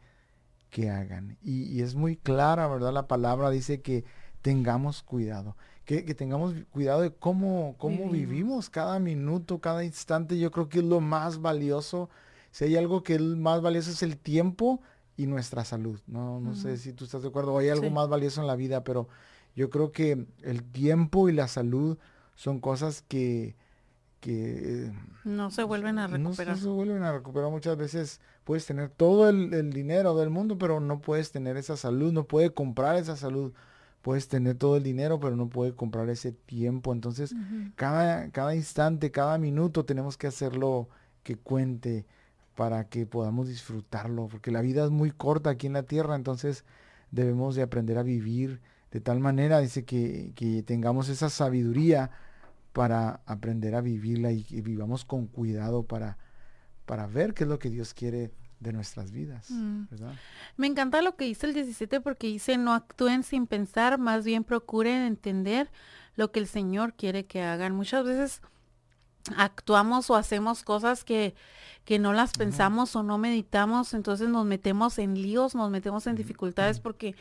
que 0.70 0.90
hagan. 0.90 1.38
Y, 1.42 1.82
es 1.82 1.96
muy 1.96 2.16
clara, 2.16 2.68
¿verdad? 2.68 2.94
La 2.94 3.08
palabra 3.08 3.50
dice 3.50 3.82
que 3.82 4.06
tengamos 4.42 5.04
cuidado, 5.04 5.58
que, 5.88 6.14
tengamos 6.14 6.54
cuidado 6.70 7.02
de 7.02 7.14
cómo, 7.14 7.76
cómo 7.78 8.10
vivimos. 8.10 8.70
cada 8.70 9.00
minuto, 9.00 9.60
cada 9.60 9.86
instante. 9.86 10.38
Yo 10.38 10.52
creo 10.52 10.68
que 10.68 10.80
es 10.80 10.86
lo 10.86 11.00
más 11.00 11.42
valioso. 11.42 12.10
Si 12.52 12.66
hay 12.66 12.76
algo 12.76 13.04
que 13.04 13.16
es 13.16 13.22
más 13.22 13.62
valioso 13.62 13.92
es 13.92 14.04
el 14.04 14.18
tiempo 14.18 14.82
y 15.16 15.28
nuestra 15.28 15.64
salud. 15.64 15.98
No, 16.06 16.42
no 16.42 16.56
sé 16.56 16.76
si 16.76 16.92
tú 16.92 17.06
estás 17.06 17.22
de 17.22 17.30
acuerdo 17.30 17.54
o 17.54 17.60
hay 17.60 17.70
algo 17.70 17.90
más 17.90 18.10
valioso 18.10 18.42
en 18.42 18.48
la 18.48 18.58
vida, 18.58 18.84
pero 18.84 19.08
yo 19.56 19.70
creo 19.70 19.94
que 19.94 20.28
el 20.44 20.64
tiempo 20.64 21.30
y 21.30 21.32
la 21.32 21.48
salud 21.48 21.98
son 22.36 22.60
cosas 22.60 23.02
que, 23.08 23.56
que 24.20 24.92
no 25.24 25.52
se 25.52 25.64
vuelven 25.64 26.00
a 26.00 26.08
recuperar. 26.08 26.58
No, 26.58 26.62
se 26.62 26.68
vuelven 26.68 27.04
a 27.04 27.14
recuperar. 27.14 27.50
Muchas 27.50 27.78
veces 27.78 28.20
puedes 28.44 28.66
tener 28.66 28.90
todo 28.90 29.30
el, 29.30 29.72
dinero 29.72 30.18
del 30.18 30.30
mundo, 30.30 30.58
pero 30.58 30.82
no 30.82 31.00
puedes 31.00 31.32
tener 31.32 31.56
esa 31.56 31.78
salud, 31.78 32.12
no 32.12 32.26
puedes 32.26 32.52
comprar 32.52 32.98
esa 32.98 33.16
salud. 33.16 33.54
Puedes 34.02 34.28
tener 34.28 34.56
todo 34.56 34.78
el 34.78 34.84
dinero, 34.84 35.20
pero 35.20 35.36
no 35.36 35.50
puedes 35.50 35.74
comprar 35.74 36.10
ese 36.10 36.32
tiempo. 36.32 36.94
Entonces, 36.94 37.36
cada, 37.76 38.30
cada 38.32 38.56
instante, 38.56 39.12
cada 39.12 39.38
minuto 39.38 39.86
tenemos 39.86 40.18
que 40.18 40.28
hacerlo 40.28 40.88
que 41.24 41.36
cuente 41.36 42.06
para 42.56 42.88
que 42.90 43.06
podamos 43.06 43.48
disfrutarlo, 43.48 44.28
porque 44.28 44.52
la 44.52 44.62
vida 44.62 44.86
es 44.86 44.92
muy 44.92 45.12
corta 45.12 45.52
aquí 45.52 45.68
en 45.68 45.74
la 45.74 45.84
tierra, 45.84 46.16
entonces 46.16 46.64
debemos 47.12 47.56
de 47.56 47.62
aprender 47.62 47.98
a 47.98 48.04
vivir 48.04 48.62
de 48.92 49.02
tal 49.02 49.20
manera, 49.20 49.60
dice, 49.60 49.86
que, 49.86 50.64
tengamos 50.66 51.10
esa 51.10 51.30
sabiduría 51.30 52.10
para 52.74 53.22
aprender 53.26 53.76
a 53.76 53.82
vivirla 53.82 54.32
y 54.32 54.44
que 54.44 54.62
vivamos 54.62 55.04
con 55.06 55.28
cuidado 55.28 55.84
para, 55.84 56.18
para 56.86 57.06
ver 57.08 57.34
qué 57.34 57.44
es 57.44 57.50
lo 57.50 57.60
que 57.60 57.70
Dios 57.70 57.94
quiere 57.94 58.32
de 58.60 58.74
nuestras 58.74 59.12
vidas. 59.12 59.50
Mm. 59.52 59.84
Me 60.58 60.68
encanta 60.68 61.02
lo 61.02 61.16
que 61.16 61.26
dice 61.26 61.48
el 61.48 61.54
17 61.54 62.02
porque 62.02 62.28
dice, 62.28 62.58
no 62.58 62.74
actúen 62.74 63.24
sin 63.24 63.48
pensar, 63.48 63.98
más 64.00 64.26
bien 64.26 64.44
procuren 64.44 65.04
entender 65.04 65.70
lo 66.16 66.32
que 66.32 66.40
el 66.40 66.48
Señor 66.48 66.94
quiere 66.94 67.26
que 67.26 67.42
hagan. 67.42 67.76
Muchas 67.76 68.04
veces 68.04 68.42
actuamos 69.36 70.10
o 70.10 70.16
hacemos 70.16 70.64
cosas 70.64 71.04
que, 71.04 71.36
que 71.86 72.00
no 72.00 72.14
las 72.14 72.34
pensamos 72.34 72.96
o 72.96 73.04
no 73.04 73.18
meditamos, 73.18 73.94
entonces 73.94 74.30
nos 74.30 74.46
metemos 74.46 74.98
en 75.00 75.22
líos, 75.22 75.54
nos 75.54 75.70
metemos 75.70 76.08
en 76.08 76.16
dificultades 76.16 76.80
porque 76.80 77.16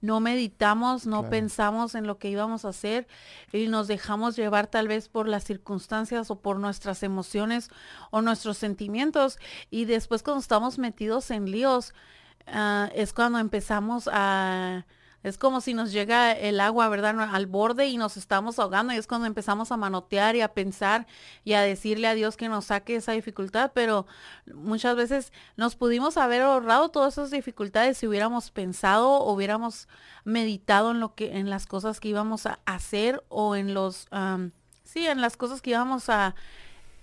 no 0.00 0.20
meditamos, 0.20 1.06
no 1.06 1.28
pensamos 1.30 1.94
en 1.94 2.06
lo 2.06 2.18
que 2.18 2.28
íbamos 2.28 2.64
a 2.64 2.68
hacer 2.68 3.06
y 3.52 3.66
nos 3.68 3.88
dejamos 3.88 4.36
llevar 4.36 4.66
tal 4.66 4.88
vez 4.88 5.08
por 5.08 5.26
las 5.26 5.44
circunstancias 5.44 6.30
o 6.30 6.40
por 6.40 6.58
nuestras 6.58 7.02
emociones 7.02 7.70
o 8.10 8.22
nuestros 8.22 8.58
sentimientos. 8.58 9.38
Y 9.70 9.86
después 9.86 10.22
cuando 10.22 10.40
estamos 10.40 10.78
metidos 10.78 11.30
en 11.30 11.50
líos, 11.50 11.94
ah, 12.46 12.90
es 12.94 13.12
cuando 13.12 13.38
empezamos 13.38 14.08
a 14.12 14.86
es 15.28 15.38
como 15.38 15.60
si 15.60 15.74
nos 15.74 15.90
llega 15.90 16.30
el 16.32 16.60
agua, 16.60 16.88
¿verdad? 16.88 17.18
Al 17.20 17.46
borde 17.46 17.88
y 17.88 17.96
nos 17.96 18.16
estamos 18.16 18.60
ahogando 18.60 18.92
y 18.92 18.96
es 18.96 19.08
cuando 19.08 19.26
empezamos 19.26 19.72
a 19.72 19.76
manotear 19.76 20.36
y 20.36 20.40
a 20.40 20.54
pensar 20.54 21.08
y 21.42 21.54
a 21.54 21.62
decirle 21.62 22.06
a 22.06 22.14
Dios 22.14 22.36
que 22.36 22.48
nos 22.48 22.66
saque 22.66 22.94
esa 22.94 23.10
dificultad, 23.10 23.72
pero 23.74 24.06
muchas 24.54 24.94
veces 24.94 25.32
nos 25.56 25.74
pudimos 25.74 26.16
haber 26.16 26.42
ahorrado 26.42 26.90
todas 26.90 27.14
esas 27.14 27.32
dificultades 27.32 27.98
si 27.98 28.06
hubiéramos 28.06 28.52
pensado 28.52 29.24
hubiéramos 29.24 29.88
meditado 30.24 30.92
en 30.92 31.00
lo 31.00 31.14
que 31.16 31.36
en 31.36 31.50
las 31.50 31.66
cosas 31.66 31.98
que 31.98 32.08
íbamos 32.08 32.46
a 32.46 32.60
hacer 32.64 33.24
o 33.28 33.56
en 33.56 33.74
los 33.74 34.08
sí, 34.84 35.06
en 35.06 35.20
las 35.20 35.36
cosas 35.36 35.60
que 35.60 35.70
íbamos 35.70 36.08
a 36.08 36.36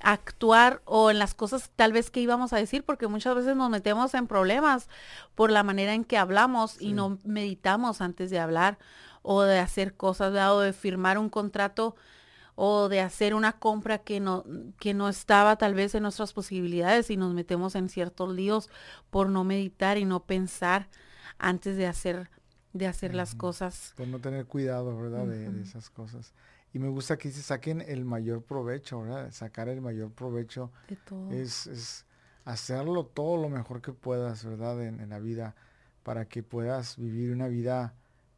actuar 0.04 0.82
o 0.86 1.10
en 1.10 1.18
las 1.18 1.34
cosas 1.34 1.72
tal 1.76 1.94
vez 1.94 2.12
que 2.12 2.20
íbamos 2.20 2.54
a 2.54 2.58
decir, 2.58 2.84
porque 2.84 3.08
muchas 3.08 3.36
veces 3.36 3.56
nos 3.56 3.70
metemos 3.70 4.14
en 4.14 4.28
problemas 4.28 4.90
por 5.34 5.50
la 5.50 5.64
manera 5.64 5.94
en 5.94 6.04
que 6.04 6.18
hablamos 6.18 6.80
y 6.80 6.94
no 6.94 7.18
meditamos 7.24 8.02
antes 8.02 8.30
de 8.30 8.40
hablar 8.40 8.78
o 9.22 9.42
de 9.44 9.58
hacer 9.60 9.96
cosas, 9.96 10.34
o 10.52 10.60
de 10.60 10.74
firmar 10.74 11.18
un 11.18 11.30
contrato 11.30 11.96
o 12.56 12.90
de 12.90 13.00
hacer 13.00 13.34
una 13.34 13.54
compra 13.54 14.00
que 14.00 14.20
no, 14.20 14.46
que 14.78 14.94
no 14.94 15.10
estaba 15.10 15.56
tal 15.56 15.74
vez 15.74 15.96
en 15.96 16.04
nuestras 16.04 16.34
posibilidades 16.34 17.10
y 17.10 17.18
nos 17.18 17.34
metemos 17.34 17.76
en 17.76 17.90
ciertos 17.90 18.30
líos 18.36 18.70
por 19.10 19.30
no 19.30 19.44
meditar 19.44 19.98
y 19.98 20.06
no 20.06 20.24
pensar 20.26 20.90
antes 21.40 21.78
de 21.78 21.88
hacer, 21.88 22.30
de 22.74 22.88
hacer 22.88 23.16
las 23.16 23.34
cosas. 23.34 23.94
Por 23.96 24.08
no 24.08 24.20
tener 24.20 24.46
cuidado, 24.46 24.96
¿verdad? 24.96 25.26
de, 25.26 25.62
esas 25.62 25.90
cosas. 25.90 26.34
Y 26.74 26.80
me 26.80 26.90
gusta 26.90 27.18
que 27.18 27.32
se 27.32 27.42
saquen 27.42 27.82
el 27.82 28.04
mayor 28.04 28.42
provecho, 28.42 29.02
¿verdad? 29.02 29.32
Sacar 29.32 29.70
el 29.70 29.80
mayor 29.80 30.12
provecho 30.12 30.72
de 30.90 30.96
todo. 30.96 31.32
Es, 31.32 31.68
es, 31.68 32.06
hacerlo 32.46 33.06
todo 33.06 33.42
lo 33.42 33.48
mejor 33.48 33.82
que 33.82 33.94
puedas, 33.94 34.44
¿verdad? 34.44 34.84
En, 34.84 35.10
la 35.10 35.20
vida, 35.20 35.56
para 36.02 36.26
que 36.26 36.42
puedas 36.42 36.98
vivir 36.98 37.32
una 37.32 37.48
vida 37.48 37.94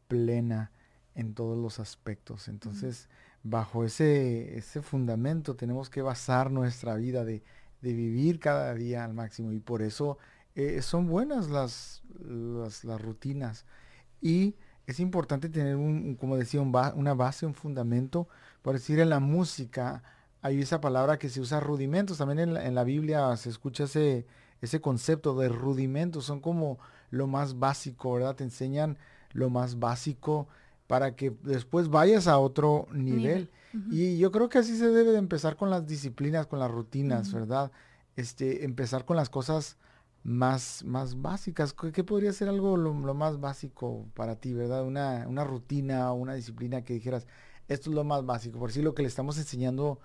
plena 0.09 0.71
en 1.15 1.33
todos 1.33 1.57
los 1.57 1.79
aspectos. 1.79 2.49
Entonces, 2.49 3.07
bajo 3.43 3.85
ese, 3.85 4.57
ese 4.57 4.81
fundamento 4.81 5.55
tenemos 5.55 5.89
que 5.89 6.01
basar 6.01 6.51
nuestra 6.51 6.95
vida 6.95 7.23
de, 7.23 7.41
de 7.81 7.93
vivir 7.93 8.39
cada 8.39 8.73
día 8.73 9.05
al 9.05 9.13
máximo. 9.13 9.53
Y 9.53 9.59
por 9.59 9.81
eso 9.81 10.17
eh, 10.55 10.81
son 10.81 11.07
buenas 11.07 11.49
las, 11.49 12.03
las, 12.19 12.83
las 12.83 13.01
rutinas. 13.01 13.65
Y 14.21 14.55
es 14.87 14.99
importante 14.99 15.49
tener 15.49 15.75
un, 15.75 16.15
como 16.15 16.37
decía, 16.37 16.61
una 16.61 17.13
base, 17.13 17.45
un 17.45 17.55
fundamento. 17.55 18.27
Por 18.61 18.73
decir, 18.73 18.99
en 18.99 19.09
la 19.09 19.19
música 19.19 20.03
hay 20.41 20.61
esa 20.61 20.79
palabra 20.79 21.17
que 21.17 21.29
se 21.29 21.41
usa 21.41 21.59
rudimentos. 21.59 22.19
También 22.19 22.55
en 22.55 22.75
la, 22.75 22.83
Biblia 22.83 23.35
se 23.37 23.49
escucha 23.49 23.85
ese, 23.85 24.25
ese 24.61 24.81
concepto 24.81 25.35
de 25.37 25.49
rudimentos. 25.49 26.25
Son 26.25 26.39
como 26.39 26.77
lo 27.09 27.25
más 27.27 27.57
básico, 27.57 28.13
¿verdad? 28.13 28.35
Te 28.35 28.43
enseñan 28.43 28.97
lo 29.33 29.49
más 29.49 29.79
básico 29.79 30.47
para 30.87 31.15
que 31.15 31.35
después 31.41 31.89
vayas 31.89 32.27
a 32.27 32.37
otro 32.37 32.87
nivel. 32.91 33.49
Y 33.91 34.17
yo 34.17 34.31
creo 34.31 34.47
que 34.47 34.59
así 34.59 34.77
se 34.77 34.87
debe 34.87 35.11
de 35.11 35.17
empezar 35.17 35.57
con 35.57 35.69
las 35.69 35.85
disciplinas, 35.85 36.47
con 36.47 36.59
las 36.59 36.71
rutinas, 36.71 37.33
¿verdad? 37.33 37.71
Este, 38.15 38.63
empezar 38.63 39.03
con 39.03 39.17
las 39.17 39.29
cosas 39.29 39.77
más, 40.25 40.83
más 40.83 41.21
básicas. 41.21 41.73
¿Qué, 41.73 42.03
podría 42.03 42.33
ser 42.33 42.49
algo 42.49 42.77
lo, 42.77 42.93
más 43.13 43.39
básico 43.39 44.07
para 44.15 44.35
ti, 44.35 44.53
verdad? 44.53 44.83
Una, 44.83 45.27
una 45.27 45.43
rutina 45.43 46.11
o 46.11 46.15
una 46.15 46.33
disciplina 46.33 46.83
que 46.83 46.95
dijeras, 46.95 47.27
esto 47.67 47.91
es 47.91 47.95
lo 47.95 48.03
más 48.03 48.25
básico, 48.25 48.57
por 48.57 48.71
si 48.71 48.81
lo 48.81 48.95
que 48.95 49.03
le 49.03 49.07
estamos 49.07 49.37
enseñando 49.37 49.99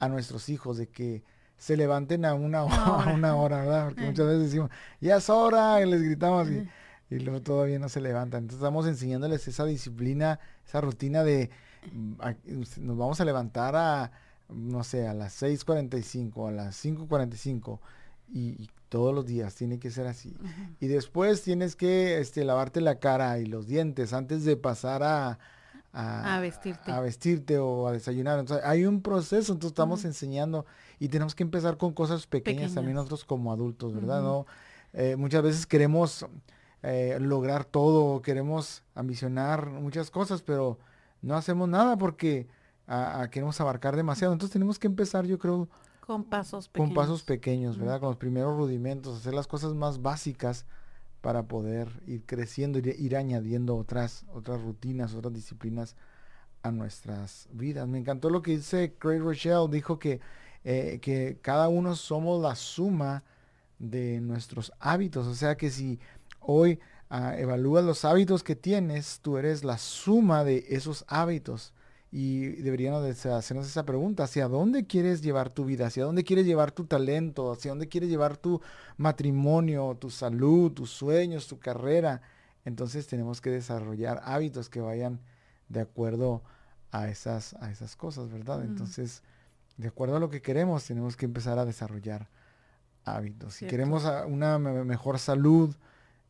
a 0.00 0.08
nuestros 0.08 0.48
hijos, 0.48 0.76
de 0.76 0.88
que 0.88 1.22
se 1.56 1.76
levanten 1.76 2.24
a 2.24 2.34
una 2.34 2.64
hora, 2.64 3.14
una 3.14 3.36
hora 3.36 3.60
¿verdad? 3.60 3.84
Porque 3.86 4.06
muchas 4.06 4.26
veces 4.26 4.42
decimos, 4.42 4.70
ya 5.00 5.18
es 5.18 5.30
hora, 5.30 5.80
y 5.80 5.88
les 5.88 6.02
gritamos 6.02 6.50
y, 6.50 6.68
y 7.08 7.20
luego 7.20 7.40
todavía 7.40 7.78
no 7.78 7.88
se 7.88 8.00
levantan. 8.00 8.42
Entonces 8.42 8.62
estamos 8.62 8.88
enseñándoles 8.88 9.46
esa 9.46 9.64
disciplina, 9.66 10.40
esa 10.66 10.80
rutina 10.80 11.22
de, 11.22 11.48
mm, 11.92 12.14
nos 12.78 12.98
vamos 12.98 13.20
a 13.20 13.24
levantar 13.24 13.76
a 13.76 14.10
no 14.48 14.82
sé, 14.82 15.06
a 15.06 15.14
las 15.14 15.40
6.45, 15.40 16.48
a 16.48 16.50
las 16.50 16.84
5.45 16.84 17.78
y, 18.32 18.62
y 18.62 18.70
todos 18.90 19.14
los 19.14 19.24
días 19.24 19.54
tiene 19.54 19.78
que 19.78 19.90
ser 19.90 20.06
así. 20.06 20.36
Y 20.80 20.88
después 20.88 21.42
tienes 21.42 21.76
que 21.76 22.18
este, 22.18 22.44
lavarte 22.44 22.80
la 22.80 22.98
cara 22.98 23.38
y 23.38 23.46
los 23.46 23.66
dientes 23.66 24.12
antes 24.12 24.44
de 24.44 24.56
pasar 24.56 25.02
a, 25.02 25.38
a, 25.92 26.40
vestirte. 26.40 26.90
a 26.90 27.00
vestirte 27.00 27.58
o 27.58 27.86
a 27.86 27.92
desayunar. 27.92 28.38
Entonces, 28.38 28.66
hay 28.66 28.84
un 28.84 29.00
proceso, 29.00 29.52
entonces 29.52 29.72
estamos 29.72 30.04
enseñando 30.04 30.66
y 30.98 31.08
tenemos 31.08 31.34
que 31.34 31.44
empezar 31.44 31.76
con 31.76 31.92
cosas 31.92 32.26
pequeñas, 32.26 32.74
también 32.74 32.96
nosotros 32.96 33.24
como 33.24 33.52
adultos, 33.52 33.94
¿verdad? 33.94 34.22
¿No? 34.22 34.46
Eh, 34.92 35.16
muchas 35.16 35.42
veces 35.42 35.66
queremos 35.66 36.26
eh, 36.82 37.16
lograr 37.20 37.64
todo, 37.64 38.22
queremos 38.22 38.82
ambicionar 38.96 39.66
muchas 39.66 40.10
cosas, 40.10 40.42
pero 40.42 40.78
no 41.22 41.36
hacemos 41.36 41.68
nada 41.68 41.96
porque 41.96 42.48
queremos 43.30 43.60
abarcar 43.60 43.94
demasiado. 43.94 44.32
Entonces 44.32 44.52
tenemos 44.52 44.80
que 44.80 44.88
empezar, 44.88 45.24
yo 45.24 45.38
creo, 45.38 45.68
con 46.10 46.24
pasos 46.24 46.66
pequeños. 46.66 46.88
Con 46.88 46.94
pasos 46.96 47.22
pequeños, 47.22 47.78
¿verdad? 47.78 48.00
Con 48.00 48.08
los 48.08 48.16
primeros 48.16 48.56
rudimentos, 48.56 49.16
hacer 49.16 49.32
las 49.32 49.46
cosas 49.46 49.74
más 49.74 50.02
básicas 50.02 50.66
para 51.20 51.44
poder 51.44 51.88
ir 52.04 52.26
creciendo, 52.26 52.80
ir, 52.80 52.96
ir 52.98 53.16
añadiendo 53.16 53.76
otras, 53.76 54.24
otras 54.34 54.60
rutinas, 54.60 55.14
otras 55.14 55.32
disciplinas 55.32 55.94
a 56.64 56.72
nuestras 56.72 57.48
vidas. 57.52 57.86
Me 57.86 57.98
encantó 57.98 58.28
lo 58.28 58.42
que 58.42 58.56
dice 58.56 58.96
Craig 58.98 59.20
Rochelle, 59.20 59.68
dijo 59.70 60.00
que, 60.00 60.18
eh, 60.64 60.98
que 61.00 61.38
cada 61.42 61.68
uno 61.68 61.94
somos 61.94 62.42
la 62.42 62.56
suma 62.56 63.22
de 63.78 64.20
nuestros 64.20 64.72
hábitos, 64.80 65.28
o 65.28 65.34
sea 65.36 65.56
que 65.56 65.70
si 65.70 66.00
hoy 66.40 66.80
ah, 67.08 67.36
evalúas 67.38 67.84
los 67.84 68.04
hábitos 68.04 68.42
que 68.42 68.56
tienes, 68.56 69.20
tú 69.20 69.38
eres 69.38 69.62
la 69.62 69.78
suma 69.78 70.42
de 70.42 70.66
esos 70.70 71.04
hábitos 71.06 71.72
y 72.12 72.46
deberíamos 72.62 73.04
hacernos 73.26 73.66
esa 73.66 73.84
pregunta, 73.84 74.24
¿hacia 74.24 74.48
dónde 74.48 74.84
quieres 74.86 75.22
llevar 75.22 75.50
tu 75.50 75.64
vida? 75.64 75.86
¿Hacia 75.86 76.04
dónde 76.04 76.24
quieres 76.24 76.44
llevar 76.44 76.72
tu 76.72 76.84
talento? 76.84 77.52
¿Hacia 77.52 77.70
dónde 77.70 77.88
quieres 77.88 78.10
llevar 78.10 78.36
tu 78.36 78.60
matrimonio, 78.96 79.96
tu 79.96 80.10
salud, 80.10 80.72
tus 80.72 80.90
sueños, 80.90 81.46
tu 81.46 81.60
carrera? 81.60 82.20
Entonces 82.64 83.06
tenemos 83.06 83.40
que 83.40 83.50
desarrollar 83.50 84.20
hábitos 84.24 84.68
que 84.68 84.80
vayan 84.80 85.20
de 85.68 85.80
acuerdo 85.80 86.42
a 86.90 87.08
esas, 87.08 87.54
a 87.60 87.70
esas 87.70 87.94
cosas, 87.94 88.28
¿verdad? 88.28 88.64
Entonces, 88.64 89.22
de 89.76 89.86
acuerdo 89.86 90.16
a 90.16 90.20
lo 90.20 90.30
que 90.30 90.42
queremos, 90.42 90.84
tenemos 90.84 91.16
que 91.16 91.26
empezar 91.26 91.60
a 91.60 91.64
desarrollar 91.64 92.28
hábitos. 93.04 93.54
Si 93.54 93.66
queremos 93.66 94.04
una 94.26 94.58
mejor 94.58 95.20
salud 95.20 95.76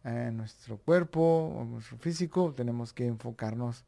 en 0.05 0.37
nuestro 0.37 0.77
cuerpo 0.77 1.55
o 1.57 1.65
nuestro 1.65 1.97
físico, 1.97 2.53
tenemos 2.55 2.93
que 2.93 3.07
enfocarnos 3.07 3.85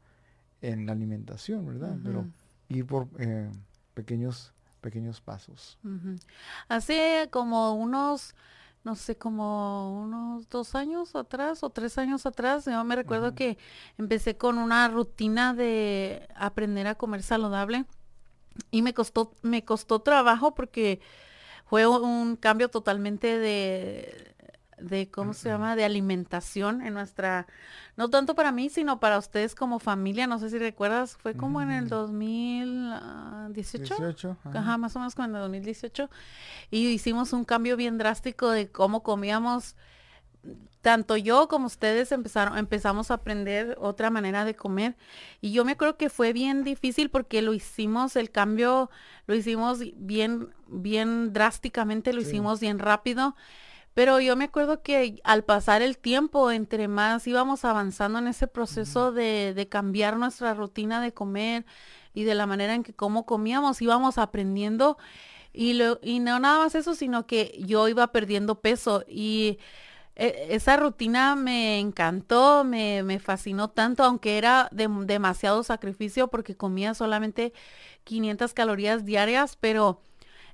en 0.63 0.85
la 0.85 0.93
alimentación, 0.93 1.65
¿verdad? 1.65 1.97
Pero 2.03 2.25
ir 2.69 2.85
por 2.85 3.07
eh, 3.19 3.51
pequeños, 3.93 4.53
pequeños 4.81 5.21
pasos. 5.21 5.77
Hace 6.69 7.27
como 7.31 7.73
unos, 7.73 8.33
no 8.83 8.95
sé, 8.95 9.17
como 9.17 10.01
unos 10.03 10.49
dos 10.49 10.73
años 10.73 11.15
atrás 11.15 11.63
o 11.63 11.69
tres 11.69 11.97
años 11.97 12.25
atrás, 12.25 12.65
yo 12.65 12.83
me 12.85 12.95
recuerdo 12.95 13.35
que 13.35 13.57
empecé 13.97 14.37
con 14.37 14.57
una 14.57 14.87
rutina 14.87 15.53
de 15.53 16.27
aprender 16.35 16.87
a 16.87 16.95
comer 16.95 17.23
saludable 17.23 17.85
y 18.71 18.81
me 18.81 18.93
costó, 18.93 19.33
me 19.41 19.65
costó 19.65 19.99
trabajo 19.99 20.55
porque 20.55 21.01
fue 21.65 21.85
un 21.87 22.37
cambio 22.37 22.69
totalmente 22.69 23.37
de, 23.37 24.32
de 24.83 25.09
cómo 25.09 25.33
se 25.33 25.49
llama, 25.49 25.75
de 25.75 25.85
alimentación 25.85 26.81
en 26.81 26.93
nuestra, 26.93 27.47
no 27.95 28.09
tanto 28.09 28.35
para 28.35 28.51
mí, 28.51 28.69
sino 28.69 28.99
para 28.99 29.17
ustedes 29.17 29.55
como 29.55 29.79
familia, 29.79 30.27
no 30.27 30.39
sé 30.39 30.49
si 30.49 30.59
recuerdas, 30.59 31.15
fue 31.15 31.35
como 31.35 31.61
en 31.61 31.71
el 31.71 31.87
2018, 31.87 33.95
18, 33.95 34.37
ajá. 34.43 34.77
más 34.77 34.95
o 34.95 34.99
menos 34.99 35.15
como 35.15 35.29
en 35.29 35.35
el 35.35 35.41
2018, 35.41 36.09
y 36.69 36.87
hicimos 36.87 37.33
un 37.33 37.45
cambio 37.45 37.77
bien 37.77 37.97
drástico 37.97 38.49
de 38.49 38.69
cómo 38.69 39.03
comíamos, 39.03 39.75
tanto 40.81 41.15
yo 41.15 41.47
como 41.47 41.67
ustedes 41.67 42.11
empezaron, 42.11 42.57
empezamos 42.57 43.09
a 43.09 43.13
aprender 43.13 43.77
otra 43.79 44.09
manera 44.09 44.43
de 44.43 44.53
comer, 44.53 44.97
y 45.39 45.53
yo 45.53 45.63
me 45.63 45.71
acuerdo 45.71 45.95
que 45.95 46.09
fue 46.09 46.33
bien 46.33 46.65
difícil 46.65 47.09
porque 47.09 47.41
lo 47.41 47.53
hicimos, 47.53 48.17
el 48.17 48.31
cambio 48.31 48.89
lo 49.27 49.35
hicimos 49.35 49.79
bien, 49.95 50.49
bien 50.67 51.31
drásticamente, 51.31 52.11
lo 52.11 52.19
hicimos 52.19 52.59
bien 52.59 52.79
rápido, 52.79 53.37
pero 53.93 54.19
yo 54.19 54.35
me 54.35 54.45
acuerdo 54.45 54.81
que 54.81 55.21
al 55.23 55.43
pasar 55.43 55.81
el 55.81 55.97
tiempo, 55.97 56.51
entre 56.51 56.87
más 56.87 57.27
íbamos 57.27 57.65
avanzando 57.65 58.19
en 58.19 58.27
ese 58.27 58.47
proceso 58.47 59.11
de, 59.11 59.53
de, 59.53 59.69
cambiar 59.69 60.17
nuestra 60.17 60.53
rutina 60.53 61.01
de 61.01 61.13
comer 61.13 61.65
y 62.13 62.23
de 62.23 62.35
la 62.35 62.47
manera 62.47 62.73
en 62.75 62.83
que 62.83 62.93
cómo 62.93 63.25
comíamos, 63.25 63.81
íbamos 63.81 64.17
aprendiendo. 64.17 64.97
Y, 65.53 65.73
lo, 65.73 65.99
y 66.01 66.19
no 66.19 66.39
nada 66.39 66.59
más 66.59 66.75
eso, 66.75 66.95
sino 66.95 67.27
que 67.27 67.55
yo 67.65 67.87
iba 67.87 68.11
perdiendo 68.11 68.61
peso. 68.61 69.03
Y 69.07 69.59
e, 70.15 70.47
esa 70.51 70.77
rutina 70.77 71.35
me 71.35 71.79
encantó, 71.79 72.63
me, 72.63 73.03
me 73.03 73.19
fascinó 73.19 73.69
tanto, 73.69 74.03
aunque 74.03 74.37
era 74.37 74.69
de, 74.71 74.87
demasiado 75.05 75.63
sacrificio 75.63 76.29
porque 76.29 76.55
comía 76.55 76.93
solamente 76.93 77.53
500 78.03 78.53
calorías 78.53 79.05
diarias, 79.05 79.57
pero 79.59 80.01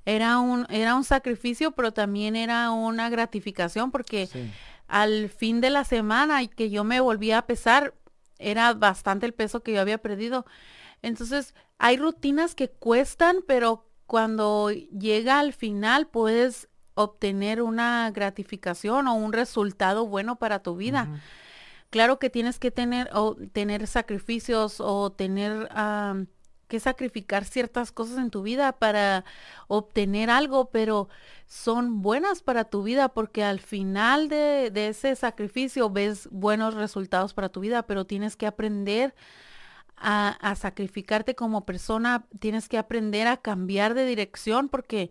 era 0.04 0.38
un, 0.38 0.66
era 0.70 0.94
un 0.94 1.04
sacrificio, 1.04 1.72
pero 1.72 1.92
también 1.92 2.36
era 2.36 2.70
una 2.70 3.10
gratificación 3.10 3.90
porque 3.90 4.28
al 4.88 5.28
fin 5.28 5.60
de 5.60 5.70
la 5.70 5.84
semana 5.84 6.42
y 6.42 6.48
que 6.48 6.70
yo 6.70 6.84
me 6.84 7.00
volvía 7.00 7.38
a 7.38 7.46
pesar, 7.46 7.94
era 8.38 8.72
bastante 8.72 9.26
el 9.26 9.34
peso 9.34 9.62
que 9.62 9.72
yo 9.72 9.80
había 9.80 9.98
perdido. 9.98 10.46
Entonces, 11.02 11.54
hay 11.78 11.96
rutinas 11.96 12.54
que 12.54 12.68
cuestan, 12.70 13.38
pero 13.46 13.86
cuando 14.06 14.70
llega 14.70 15.38
al 15.38 15.52
final 15.52 16.08
puedes 16.08 16.68
obtener 16.94 17.62
una 17.62 18.10
gratificación 18.10 19.06
o 19.06 19.14
un 19.14 19.32
resultado 19.32 20.06
bueno 20.06 20.36
para 20.36 20.62
tu 20.62 20.76
vida. 20.76 21.08
Claro 21.90 22.18
que 22.18 22.30
tienes 22.30 22.58
que 22.58 22.70
tener 22.70 23.10
o 23.12 23.36
tener 23.52 23.86
sacrificios 23.86 24.80
o 24.80 25.10
tener 25.10 25.68
que 26.70 26.80
sacrificar 26.80 27.44
ciertas 27.44 27.92
cosas 27.92 28.16
en 28.16 28.30
tu 28.30 28.42
vida 28.42 28.72
para 28.72 29.26
obtener 29.68 30.30
algo, 30.30 30.70
pero 30.70 31.10
son 31.46 32.00
buenas 32.00 32.42
para 32.42 32.64
tu 32.64 32.82
vida 32.84 33.10
porque 33.10 33.44
al 33.44 33.60
final 33.60 34.30
de, 34.30 34.70
ese 34.74 35.16
sacrificio 35.16 35.90
ves 35.90 36.28
buenos 36.30 36.74
resultados 36.74 37.34
para 37.34 37.50
tu 37.50 37.60
vida, 37.60 37.82
pero 37.82 38.06
tienes 38.06 38.36
que 38.36 38.46
aprender 38.46 39.14
a, 39.96 40.54
sacrificarte 40.56 41.34
como 41.34 41.66
persona, 41.66 42.24
tienes 42.38 42.68
que 42.68 42.78
aprender 42.78 43.26
a 43.26 43.36
cambiar 43.36 43.94
de 43.94 44.06
dirección 44.06 44.68
porque 44.70 45.10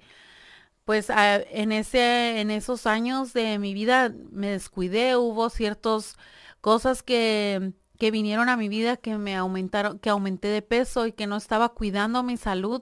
pues 0.86 1.12
en, 1.12 1.72
ese, 1.72 2.40
en 2.42 2.50
esos 2.50 2.88
años 2.88 3.34
de 3.34 3.60
mi 3.60 3.76
vida 3.76 4.12
me 4.32 4.50
descuidé, 4.50 5.18
hubo 5.18 5.50
ciertas 5.52 6.18
cosas 6.62 7.04
que 7.04 7.74
que 8.00 8.12
vinieron 8.12 8.50
a 8.50 8.58
mi 8.58 8.70
vida, 8.70 8.98
que 8.98 9.18
me 9.18 9.36
aumentaron, 9.36 10.00
que 10.00 10.10
aumenté 10.10 10.48
de 10.48 10.62
peso 10.62 11.06
y 11.06 11.12
que 11.12 11.28
no 11.28 11.36
estaba 11.36 11.70
cuidando 11.70 12.24
mi 12.24 12.38
salud, 12.38 12.82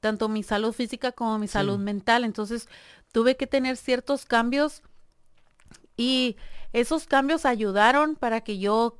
tanto 0.00 0.28
mi 0.28 0.42
salud 0.42 0.72
física 0.72 1.12
como 1.12 1.38
mi 1.38 1.48
salud 1.48 1.78
mental. 1.78 2.24
Entonces 2.24 2.68
tuve 3.12 3.36
que 3.36 3.48
tener 3.48 3.76
ciertos 3.76 4.24
cambios 4.24 4.82
y 5.96 6.36
esos 6.72 7.06
cambios 7.06 7.44
ayudaron 7.44 8.14
para 8.14 8.42
que 8.42 8.58
yo 8.58 8.96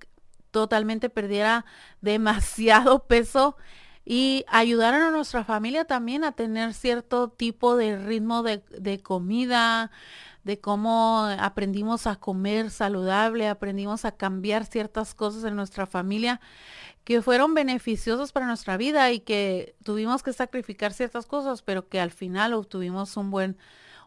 totalmente 0.50 1.08
perdiera 1.08 1.64
demasiado 2.00 3.04
peso 3.06 3.56
y 4.04 4.44
ayudaron 4.48 5.02
a 5.02 5.10
nuestra 5.10 5.44
familia 5.44 5.84
también 5.84 6.24
a 6.24 6.32
tener 6.32 6.74
cierto 6.74 7.28
tipo 7.28 7.76
de 7.76 7.96
ritmo 7.96 8.42
de, 8.42 8.58
de 8.78 8.98
comida, 8.98 9.92
de 10.44 10.60
cómo 10.60 11.26
aprendimos 11.38 12.06
a 12.06 12.16
comer 12.16 12.70
saludable, 12.70 13.48
aprendimos 13.48 14.04
a 14.04 14.12
cambiar 14.12 14.66
ciertas 14.66 15.14
cosas 15.14 15.44
en 15.44 15.56
nuestra 15.56 15.86
familia 15.86 16.40
que 17.04 17.22
fueron 17.22 17.54
beneficiosas 17.54 18.32
para 18.32 18.46
nuestra 18.46 18.76
vida 18.76 19.10
y 19.12 19.20
que 19.20 19.74
tuvimos 19.84 20.22
que 20.22 20.32
sacrificar 20.32 20.92
ciertas 20.92 21.26
cosas, 21.26 21.62
pero 21.62 21.88
que 21.88 22.00
al 22.00 22.10
final 22.10 22.54
obtuvimos 22.54 23.16
un 23.16 23.30
buen 23.30 23.56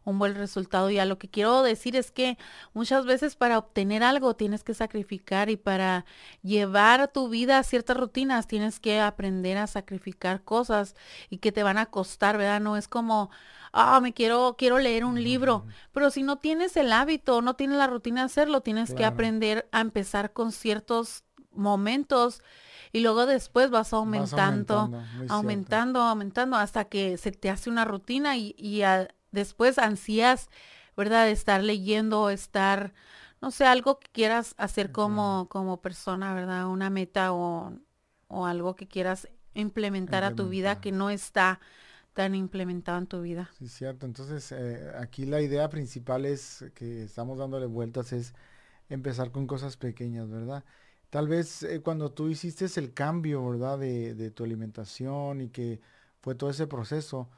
un 0.08 0.20
buen 0.20 0.36
resultado. 0.36 0.90
Y 0.90 1.00
a 1.00 1.06
lo 1.06 1.18
que 1.18 1.28
quiero 1.28 1.64
decir 1.64 1.98
es 1.98 2.12
que 2.12 2.38
muchas 2.74 3.06
veces 3.06 3.36
para 3.36 3.58
obtener 3.58 4.04
algo 4.04 4.36
tienes 4.36 4.64
que 4.64 4.74
sacrificar 4.74 5.50
y 5.50 5.58
para 5.58 6.06
llevar 6.44 7.10
tu 7.10 7.28
vida 7.28 7.60
a 7.60 7.64
ciertas 7.64 7.98
rutinas 7.98 8.48
tienes 8.48 8.80
que 8.80 9.02
aprender 9.02 9.58
a 9.58 9.68
sacrificar 9.68 10.44
cosas 10.44 10.96
y 11.30 11.40
que 11.40 11.52
te 11.52 11.62
van 11.62 11.78
a 11.78 11.88
costar, 11.88 12.38
¿verdad? 12.38 12.62
No 12.62 12.78
es 12.78 12.88
como, 12.88 13.30
ah, 13.74 14.00
me 14.00 14.14
quiero, 14.14 14.56
quiero 14.58 14.80
leer 14.80 15.04
un 15.04 15.22
libro, 15.22 15.66
pero 15.92 16.10
si 16.10 16.24
no 16.24 16.38
tienes 16.38 16.78
el 16.78 16.94
hábito, 16.94 17.42
no 17.42 17.56
tienes 17.56 17.78
la 17.78 17.88
rutina 17.88 18.22
de 18.22 18.28
hacerlo, 18.28 18.62
tienes 18.62 18.94
que 18.94 19.04
aprender 19.04 19.68
a 19.74 19.82
empezar 19.82 20.32
con 20.32 20.54
ciertos 20.54 21.26
momentos 21.52 22.42
y 22.94 23.02
luego 23.02 23.26
después 23.26 23.70
vas 23.70 23.92
aumentando, 23.92 24.90
aumentando, 25.28 26.00
aumentando, 26.00 26.56
hasta 26.56 26.86
que 26.86 27.18
se 27.18 27.34
te 27.34 27.50
hace 27.50 27.70
una 27.70 27.84
rutina 27.84 28.38
y, 28.38 28.56
y 28.58 28.84
después 29.32 29.78
ansías, 29.78 30.50
¿verdad? 30.96 31.26
De 31.26 31.32
estar 31.32 31.64
leyendo, 31.64 32.30
estar, 32.30 32.94
no 33.42 33.52
sé, 33.52 33.66
algo 33.66 34.00
que 34.00 34.08
quieras 34.12 34.56
hacer 34.58 34.92
como, 34.92 35.48
como 35.50 35.82
persona, 35.82 36.34
¿verdad? 36.34 36.68
Una 36.68 36.90
meta 36.90 37.34
o, 37.34 37.74
o 38.28 38.46
algo 38.46 38.76
que 38.76 38.88
quieras 38.88 39.28
implementar, 39.54 40.24
a 40.24 40.36
tu 40.36 40.50
vida 40.50 40.80
que 40.80 40.92
no 40.92 41.10
está 41.10 41.60
tan 42.14 42.36
implementado 42.36 42.98
en 42.98 43.08
tu 43.08 43.22
vida. 43.22 43.50
Sí, 43.58 43.68
cierto. 43.68 44.06
Entonces, 44.06 44.52
eh, 44.52 44.92
aquí 44.98 45.26
la 45.26 45.42
idea 45.42 45.70
principal 45.70 46.26
es 46.26 46.66
que 46.74 47.04
estamos 47.04 47.38
dándole 47.38 47.68
vueltas, 47.68 48.12
es 48.14 48.34
empezar 48.90 49.32
con 49.32 49.48
cosas 49.48 49.78
pequeñas, 49.78 50.30
¿verdad? 50.30 50.64
Tal 51.10 51.28
vez 51.28 51.64
eh, 51.64 51.82
cuando 51.82 52.12
tú 52.12 52.30
hiciste 52.30 52.66
el 52.80 52.94
cambio, 52.94 53.48
¿verdad? 53.48 53.80
De, 53.80 54.16
de, 54.16 54.32
tu 54.32 54.44
alimentación 54.44 55.42
y 55.42 55.50
que 55.50 55.80
fue 56.22 56.36
todo 56.36 56.50
ese 56.50 56.68
proceso, 56.68 57.30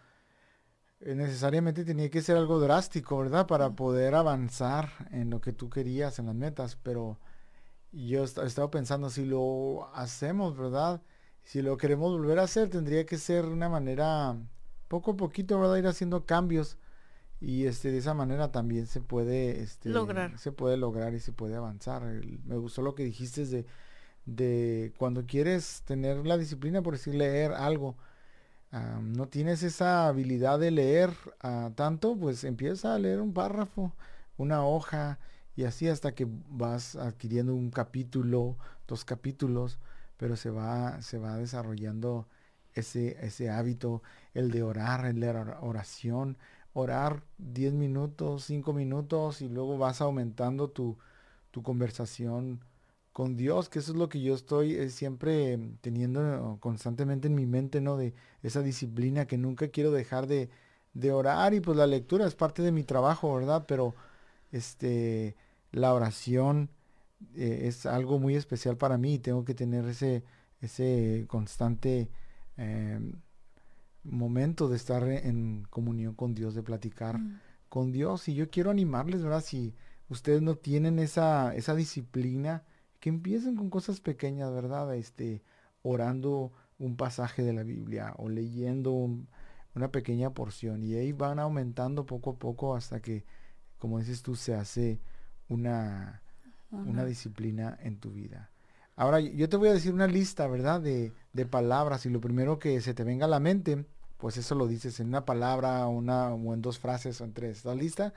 necesariamente 1.01 1.85
tenía 1.85 2.09
que 2.09 2.21
ser 2.21 2.37
algo 2.37 2.59
drástico, 2.59 3.17
¿verdad? 3.17 3.47
Para 3.47 3.71
poder 3.71 4.15
avanzar 4.15 4.89
en 5.11 5.29
lo 5.29 5.41
que 5.41 5.53
tú 5.53 5.69
querías, 5.69 6.19
en 6.19 6.25
las 6.27 6.35
metas, 6.35 6.75
pero 6.75 7.19
yo 7.91 8.23
he 8.23 8.25
estado 8.25 8.69
pensando, 8.69 9.09
si 9.09 9.25
lo 9.25 9.89
hacemos, 9.95 10.57
¿verdad? 10.57 11.01
Si 11.43 11.61
lo 11.61 11.77
queremos 11.77 12.11
volver 12.11 12.39
a 12.39 12.43
hacer, 12.43 12.69
tendría 12.69 13.05
que 13.05 13.17
ser 13.17 13.45
de 13.45 13.53
una 13.53 13.69
manera, 13.69 14.37
poco 14.87 15.11
a 15.11 15.17
poquito, 15.17 15.59
¿verdad? 15.59 15.77
Ir 15.77 15.87
haciendo 15.87 16.25
cambios 16.25 16.77
y 17.41 17.65
este 17.65 17.91
de 17.91 17.99
esa 17.99 18.13
manera 18.13 18.51
también 18.51 18.85
se 18.85 18.99
puede 18.99 19.61
este, 19.61 19.89
lograr 19.89 20.37
se 20.37 20.51
puede 20.51 20.75
lograr 20.75 21.13
y 21.13 21.19
se 21.19 21.31
puede 21.31 21.55
avanzar 21.55 22.03
me 22.03 22.57
gustó 22.57 22.81
lo 22.81 22.95
que 22.95 23.03
dijiste 23.03 23.45
de 23.45 23.65
de 24.25 24.93
cuando 24.97 25.25
quieres 25.25 25.81
tener 25.85 26.25
la 26.27 26.37
disciplina 26.37 26.81
por 26.81 26.93
decir 26.93 27.15
leer 27.15 27.53
algo 27.53 27.95
no 28.71 29.27
tienes 29.27 29.63
esa 29.63 30.07
habilidad 30.07 30.59
de 30.59 30.71
leer 30.71 31.11
uh, 31.43 31.71
tanto 31.71 32.15
pues 32.15 32.43
empieza 32.43 32.93
a 32.93 32.99
leer 32.99 33.19
un 33.21 33.33
párrafo 33.33 33.93
una 34.37 34.63
hoja 34.65 35.19
y 35.55 35.63
así 35.63 35.87
hasta 35.87 36.13
que 36.13 36.27
vas 36.49 36.95
adquiriendo 36.95 37.55
un 37.55 37.71
capítulo 37.71 38.57
dos 38.87 39.05
capítulos 39.05 39.79
pero 40.17 40.35
se 40.35 40.51
va 40.51 41.01
se 41.01 41.17
va 41.17 41.37
desarrollando 41.37 42.27
ese 42.75 43.17
ese 43.25 43.49
hábito 43.49 44.03
el 44.33 44.51
de 44.51 44.63
orar 44.63 45.05
el 45.05 45.19
de 45.19 45.29
oración 45.61 46.37
orar 46.73 47.23
10 47.37 47.73
minutos, 47.73 48.45
5 48.45 48.73
minutos 48.73 49.41
y 49.41 49.49
luego 49.49 49.77
vas 49.77 50.01
aumentando 50.01 50.69
tu, 50.69 50.97
tu 51.51 51.63
conversación 51.63 52.63
con 53.19 53.35
Dios, 53.35 53.67
que 53.67 53.79
eso 53.79 53.91
es 53.91 53.97
lo 53.97 54.07
que 54.07 54.21
yo 54.21 54.33
estoy 54.33 54.75
eh, 54.75 54.89
siempre 54.89 55.59
teniendo 55.81 56.55
constantemente 56.61 57.27
en 57.27 57.35
mi 57.35 57.45
mente, 57.45 57.81
¿no? 57.81 57.97
De 57.97 58.13
esa 58.43 58.61
disciplina 58.61 59.25
que 59.25 59.37
nunca 59.37 59.67
quiero 59.67 59.91
dejar 59.91 60.25
de, 60.25 60.49
de 60.93 61.11
orar 61.11 61.53
y 61.53 61.59
pues 61.59 61.77
la 61.77 61.85
lectura 61.85 62.25
es 62.25 62.35
parte 62.35 62.61
de 62.61 62.71
mi 62.71 62.83
trabajo, 62.83 63.35
¿verdad? 63.35 63.65
Pero 63.67 63.93
este, 64.53 65.35
la 65.73 65.93
oración 65.93 66.69
eh, 67.35 67.63
es 67.65 67.85
algo 67.85 68.19
muy 68.19 68.35
especial 68.37 68.77
para 68.77 68.97
mí 68.97 69.15
y 69.15 69.19
tengo 69.19 69.43
que 69.43 69.53
tener 69.53 69.83
ese, 69.83 70.23
ese 70.61 71.25
constante 71.27 72.09
em, 72.55 73.11
momento 74.05 74.69
de 74.69 74.77
estar 74.77 75.03
en 75.03 75.67
comunión 75.69 76.15
con 76.15 76.33
Dios, 76.33 76.55
de 76.55 76.63
platicar 76.63 77.19
mm. 77.19 77.41
con 77.67 77.91
Dios. 77.91 78.29
Y 78.29 78.35
yo 78.35 78.49
quiero 78.49 78.71
animarles, 78.71 79.21
¿verdad? 79.23 79.43
Si 79.43 79.75
ustedes 80.07 80.41
no 80.41 80.55
tienen 80.55 80.99
esa, 80.99 81.53
esa 81.53 81.75
disciplina, 81.75 82.63
que 82.99 83.09
empiecen 83.09 83.55
con 83.55 83.69
cosas 83.69 83.99
pequeñas, 83.99 84.51
¿verdad? 84.51 84.93
Este, 84.95 85.41
orando 85.83 86.51
un 86.77 86.95
pasaje 86.95 87.43
de 87.43 87.53
la 87.53 87.63
Biblia 87.63 88.13
o 88.17 88.29
leyendo 88.29 88.91
una 89.75 89.91
pequeña 89.91 90.31
porción. 90.31 90.83
Y 90.83 90.95
ahí 90.95 91.11
van 91.11 91.39
aumentando 91.39 92.05
poco 92.05 92.31
a 92.31 92.35
poco 92.37 92.75
hasta 92.75 93.01
que, 93.01 93.25
como 93.77 93.99
dices 93.99 94.21
tú, 94.21 94.35
se 94.35 94.53
hace 94.55 94.99
una, 95.47 96.21
una 96.71 97.05
disciplina 97.05 97.77
en 97.81 97.99
tu 97.99 98.11
vida. 98.11 98.49
Ahora, 98.95 99.19
yo 99.21 99.47
te 99.47 99.57
voy 99.57 99.69
a 99.69 99.73
decir 99.73 99.93
una 99.93 100.07
lista, 100.07 100.47
¿verdad? 100.47 100.81
De, 100.81 101.13
de 101.31 101.45
palabras 101.45 102.05
y 102.05 102.09
lo 102.09 102.19
primero 102.19 102.59
que 102.59 102.81
se 102.81 102.93
te 102.93 103.05
venga 103.05 103.25
a 103.25 103.29
la 103.29 103.39
mente, 103.39 103.85
pues 104.17 104.35
eso 104.35 104.55
lo 104.55 104.67
dices 104.67 104.99
en 104.99 105.07
una 105.07 105.23
palabra 105.23 105.87
una, 105.87 106.33
o 106.33 106.53
en 106.53 106.61
dos 106.61 106.77
frases 106.77 107.21
o 107.21 107.23
en 107.23 107.33
tres. 107.33 107.59
¿Estás 107.59 107.77
lista? 107.77 108.13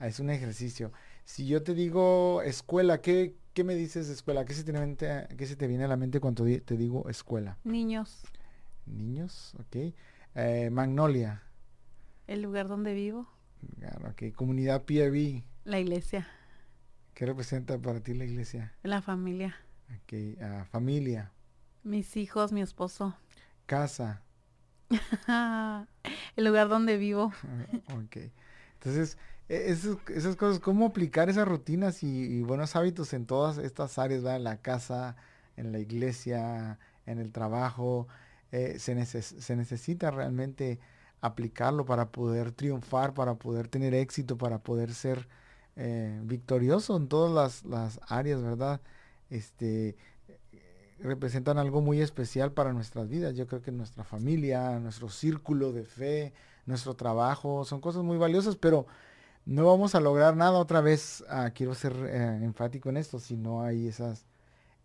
Es 0.00 0.18
un 0.18 0.30
ejercicio. 0.30 0.90
Si 1.28 1.46
yo 1.46 1.62
te 1.62 1.74
digo 1.74 2.40
escuela, 2.40 3.02
¿qué, 3.02 3.36
qué 3.52 3.62
me 3.62 3.74
dices 3.74 4.08
de 4.08 4.14
escuela? 4.14 4.46
¿Qué 4.46 4.54
se, 4.54 4.64
te 4.64 4.72
mente, 4.72 5.28
¿Qué 5.36 5.46
se 5.46 5.56
te 5.56 5.66
viene 5.66 5.84
a 5.84 5.86
la 5.86 5.98
mente 5.98 6.20
cuando 6.20 6.42
te 6.44 6.76
digo 6.78 7.06
escuela? 7.10 7.58
Niños. 7.64 8.22
Niños, 8.86 9.54
ok. 9.60 9.94
Eh, 10.34 10.70
Magnolia. 10.72 11.42
El 12.26 12.40
lugar 12.40 12.66
donde 12.66 12.94
vivo. 12.94 13.28
Ok. 14.10 14.34
Comunidad 14.34 14.84
PRB. 14.84 15.44
La 15.64 15.78
iglesia. 15.78 16.26
¿Qué 17.12 17.26
representa 17.26 17.76
para 17.78 18.00
ti 18.00 18.14
la 18.14 18.24
iglesia? 18.24 18.72
La 18.82 19.02
familia. 19.02 19.54
Ok. 20.02 20.14
Uh, 20.40 20.64
familia. 20.64 21.30
Mis 21.84 22.16
hijos, 22.16 22.52
mi 22.52 22.62
esposo. 22.62 23.14
Casa. 23.66 24.22
el 26.36 26.44
lugar 26.44 26.70
donde 26.70 26.96
vivo. 26.96 27.34
ok. 27.92 28.16
Entonces, 28.72 29.18
e, 29.48 29.70
esas, 29.70 30.36
cosas, 30.36 30.60
¿cómo 30.60 30.86
aplicar 30.86 31.28
esas 31.28 31.48
rutinas 31.48 32.02
y, 32.02 32.42
buenos 32.42 32.76
hábitos 32.76 33.12
en 33.12 33.26
todas 33.26 33.58
estas 33.58 33.98
áreas, 33.98 34.22
¿verdad? 34.22 34.36
En 34.36 34.44
la 34.44 34.56
casa, 34.58 35.16
en 35.56 35.72
la 35.72 35.78
iglesia, 35.78 36.78
en 37.06 37.18
el 37.18 37.32
trabajo. 37.32 38.08
Eh, 38.52 38.78
se, 38.78 39.04
se 39.04 39.56
necesita 39.56 40.10
realmente 40.10 40.78
aplicarlo 41.20 41.84
para 41.84 42.10
poder 42.10 42.52
triunfar, 42.52 43.14
para 43.14 43.34
poder 43.34 43.68
tener 43.68 43.94
éxito, 43.94 44.38
para 44.38 44.58
poder 44.58 44.94
ser 44.94 45.28
eh, 45.76 46.20
victorioso 46.24 46.96
en 46.96 47.08
todas 47.08 47.32
las, 47.32 47.64
las 47.64 48.00
áreas, 48.08 48.42
¿verdad? 48.42 48.80
Este, 49.30 49.96
representan 50.98 51.58
algo 51.58 51.80
muy 51.80 52.00
especial 52.00 52.52
para 52.52 52.72
nuestras 52.72 53.08
vidas. 53.08 53.34
Yo 53.36 53.46
creo 53.46 53.62
que 53.62 53.72
nuestra 53.72 54.04
familia, 54.04 54.78
nuestro 54.80 55.08
círculo 55.08 55.72
de 55.72 55.84
fe, 55.84 56.32
nuestro 56.66 56.94
trabajo, 56.94 57.64
son 57.64 57.80
cosas 57.80 58.02
muy 58.02 58.18
valiosas, 58.18 58.56
pero 58.56 58.86
no 59.48 59.66
vamos 59.66 59.94
a 59.94 60.00
lograr 60.00 60.36
nada 60.36 60.58
otra 60.58 60.80
vez. 60.80 61.24
Ah, 61.28 61.50
quiero 61.54 61.74
ser 61.74 61.94
eh, 62.06 62.40
enfático 62.42 62.88
en 62.90 62.96
esto, 62.96 63.18
si 63.18 63.36
no 63.36 63.62
hay 63.62 63.88
esas, 63.88 64.26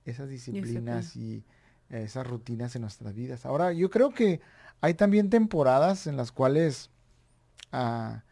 esas 0.05 0.29
disciplinas 0.29 1.15
y 1.15 1.43
esas 1.89 2.25
rutinas 2.25 2.75
en 2.75 2.81
nuestras 2.81 3.13
vidas. 3.13 3.45
Ahora, 3.45 3.71
yo 3.73 3.89
creo 3.89 4.13
que 4.13 4.41
hay 4.81 4.95
también 4.95 5.29
temporadas 5.29 6.07
en 6.07 6.17
las 6.17 6.31
cuales 6.31 6.89
ah, 7.71 8.23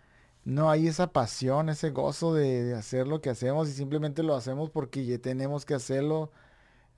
no 0.44 0.72
hay 0.72 0.88
esa 0.88 1.12
pasión, 1.12 1.70
ese 1.70 1.92
gozo 1.92 2.34
de, 2.34 2.64
de, 2.64 2.74
hacer 2.76 3.08
lo 3.08 3.22
que 3.22 3.30
hacemos 3.30 3.70
y 3.70 3.74
simplemente 3.74 4.24
lo 4.24 4.36
hacemos 4.36 4.72
porque 4.72 5.06
ya 5.06 5.20
tenemos 5.20 5.66
que 5.66 5.76
hacerlo 5.76 6.32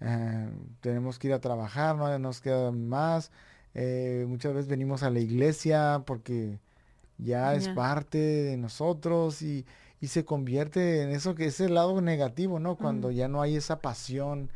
eh, 0.06 0.50
tenemos 0.82 1.17
que 1.17 1.28
ir 1.30 1.34
a 1.34 1.39
trabajar, 1.39 1.96
no 1.96 2.19
nos 2.19 2.41
queda 2.41 2.72
más. 2.72 3.32
Eh, 3.74 4.26
muchas 4.28 4.54
veces 4.54 4.67
venimos 4.67 5.02
a 5.04 5.10
la 5.10 5.19
iglesia 5.19 6.04
porque 6.06 6.60
ya 7.17 7.56
es 7.56 7.69
parte 7.69 8.17
de 8.17 8.58
nosotros 8.58 9.41
y, 9.41 9.65
y, 10.02 10.08
se 10.08 10.26
convierte 10.26 11.04
en 11.04 11.10
eso 11.10 11.36
que 11.36 11.45
es 11.45 11.60
el 11.60 11.76
lado 11.76 12.02
negativo, 12.02 12.60
¿no? 12.60 12.76
Cuando 12.76 13.12
ya 13.12 13.28
no 13.28 13.41
hay 13.41 13.56
esa 13.56 13.80
pasión 13.80 14.49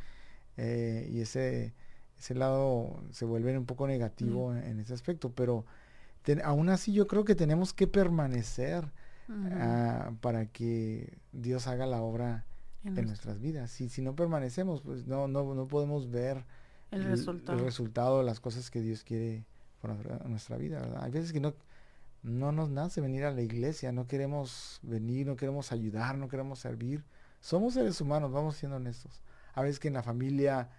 eh, 0.57 1.07
y 1.11 1.21
ese, 1.21 1.73
ese 2.17 2.35
lado 2.35 3.01
se 3.11 3.25
vuelve 3.25 3.57
un 3.57 3.65
poco 3.65 3.87
negativo 3.87 4.53
en, 4.53 4.79
ese 4.79 4.93
aspecto, 4.93 5.31
pero 5.31 5.65
aún 6.43 6.69
así 6.69 6.91
yo 6.91 7.07
creo 7.07 7.23
que 7.23 7.35
tenemos 7.35 7.73
que 7.73 7.87
permanecer 7.87 8.91
ah, 9.29 10.11
para 10.19 10.47
que 10.47 11.17
Dios 11.31 11.67
haga 11.67 11.85
la 11.85 12.01
obra 12.01 12.45
en, 12.83 13.05
nuestras 13.05 13.39
vidas. 13.39 13.71
Si, 13.71 13.89
si 13.89 14.01
no 14.01 14.15
permanecemos, 14.15 14.81
pues 14.81 15.05
no, 15.07 15.27
no, 15.27 15.53
no 15.53 15.67
podemos 15.67 16.09
ver 16.09 16.43
el, 16.91 17.03
resultado. 17.03 17.57
el 17.57 17.63
resultado 17.63 18.17
de 18.19 18.23
las 18.23 18.39
cosas 18.39 18.71
que 18.71 18.81
Dios 18.81 19.03
quiere 19.03 19.45
para 19.81 19.95
nuestra 20.27 20.57
vida. 20.57 20.79
¿verdad? 20.79 21.03
Hay 21.03 21.11
veces 21.11 21.31
que 21.31 21.39
no, 21.39 21.53
no 22.27 22.51
nos 22.51 22.69
nace 22.69 23.01
venir 23.01 23.23
a 23.23 23.31
la 23.31 23.41
iglesia, 23.41 23.91
no 23.91 24.07
queremos 24.07 24.79
venir, 24.83 25.25
no 25.25 25.35
queremos 25.35 25.71
ayudar, 25.71 26.17
no 26.17 26.27
queremos 26.27 26.59
servir. 26.59 27.03
Somos 27.39 27.73
seres 27.73 28.01
humanos, 28.01 28.31
vamos 28.31 28.57
siendo 28.57 28.77
honestos. 28.77 29.21
A 29.53 29.61
veces 29.61 29.79
que 29.79 29.87
en 29.87 29.93
la 29.93 30.03
familia 30.03 30.69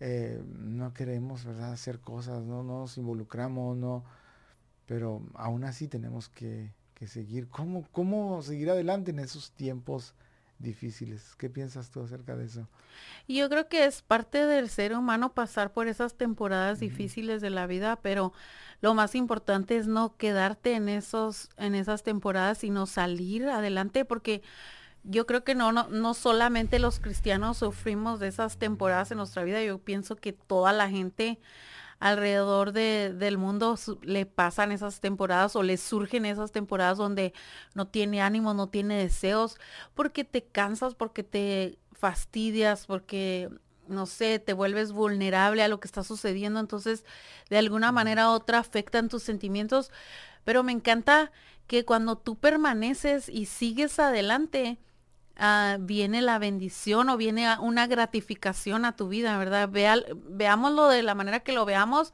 eh, 0.00 0.42
no 0.58 0.94
queremos, 0.94 1.44
¿verdad?, 1.44 1.72
hacer 1.72 2.00
cosas, 2.00 2.44
no, 2.44 2.62
nos 2.62 2.96
involucramos, 2.98 3.76
no, 3.76 4.04
pero 4.86 5.22
aún 5.34 5.64
así 5.64 5.88
tenemos 5.88 6.28
que, 6.28 6.72
que 6.94 7.06
seguir. 7.06 7.48
¿Cómo, 7.48 7.86
¿Cómo 7.92 8.40
seguir 8.42 8.70
adelante 8.70 9.10
en 9.10 9.18
esos 9.18 9.52
tiempos 9.52 10.14
difíciles. 10.58 11.34
¿Qué 11.36 11.50
piensas 11.50 11.90
tú 11.90 12.02
acerca 12.02 12.36
de 12.36 12.46
eso? 12.46 12.68
Yo 13.28 13.48
creo 13.48 13.68
que 13.68 13.84
es 13.84 14.02
parte 14.02 14.46
del 14.46 14.68
ser 14.68 14.94
humano 14.94 15.32
pasar 15.32 15.72
por 15.72 15.88
esas 15.88 16.14
temporadas 16.14 16.80
difíciles 16.80 17.40
de 17.40 17.50
la 17.50 17.66
vida, 17.66 17.96
pero 17.96 18.32
lo 18.80 18.94
más 18.94 19.14
importante 19.14 19.76
es 19.76 19.86
no 19.86 20.16
quedarte 20.16 20.74
en 20.74 20.88
esos 20.88 21.48
en 21.56 21.74
esas 21.74 22.02
temporadas, 22.02 22.58
sino 22.58 22.86
salir 22.86 23.48
adelante 23.48 24.04
porque 24.04 24.42
yo 25.04 25.26
creo 25.26 25.42
que 25.42 25.54
no, 25.54 25.72
no, 25.72 25.88
no 25.88 26.14
solamente 26.14 26.78
los 26.78 27.00
cristianos 27.00 27.58
sufrimos 27.58 28.20
de 28.20 28.28
esas 28.28 28.56
temporadas 28.56 29.10
en 29.10 29.18
nuestra 29.18 29.42
vida, 29.42 29.62
yo 29.62 29.78
pienso 29.78 30.16
que 30.16 30.32
toda 30.32 30.72
la 30.72 30.88
gente 30.88 31.40
alrededor 32.02 32.72
de, 32.72 33.14
del 33.14 33.38
mundo 33.38 33.78
le 34.02 34.26
pasan 34.26 34.72
esas 34.72 34.98
temporadas 34.98 35.54
o 35.54 35.62
le 35.62 35.76
surgen 35.76 36.26
esas 36.26 36.50
temporadas 36.50 36.98
donde 36.98 37.32
no 37.74 37.86
tiene 37.86 38.20
ánimo, 38.20 38.54
no 38.54 38.68
tiene 38.68 38.98
deseos, 38.98 39.56
porque 39.94 40.24
te 40.24 40.42
cansas, 40.42 40.96
porque 40.96 41.22
te 41.22 41.78
fastidias, 41.92 42.86
porque 42.86 43.50
no 43.86 44.06
sé, 44.06 44.40
te 44.40 44.52
vuelves 44.52 44.90
vulnerable 44.90 45.62
a 45.62 45.68
lo 45.68 45.78
que 45.78 45.86
está 45.86 46.02
sucediendo, 46.02 46.58
entonces 46.58 47.04
de 47.50 47.58
alguna 47.58 47.92
manera 47.92 48.30
u 48.30 48.32
otra 48.32 48.58
afectan 48.58 49.08
tus 49.08 49.22
sentimientos, 49.22 49.92
pero 50.42 50.64
me 50.64 50.72
encanta 50.72 51.30
que 51.68 51.84
cuando 51.84 52.18
tú 52.18 52.34
permaneces 52.34 53.28
y 53.28 53.46
sigues 53.46 54.00
adelante, 54.00 54.80
Ah, 55.44 55.76
viene 55.80 56.22
la 56.22 56.38
bendición 56.38 57.08
o 57.08 57.16
viene 57.16 57.48
una 57.58 57.88
gratificación 57.88 58.84
a 58.84 58.94
tu 58.94 59.08
vida, 59.08 59.36
¿verdad? 59.38 59.68
veámoslo 59.68 60.86
de 60.86 61.02
la 61.02 61.16
manera 61.16 61.40
que 61.40 61.52
lo 61.52 61.64
veamos, 61.64 62.12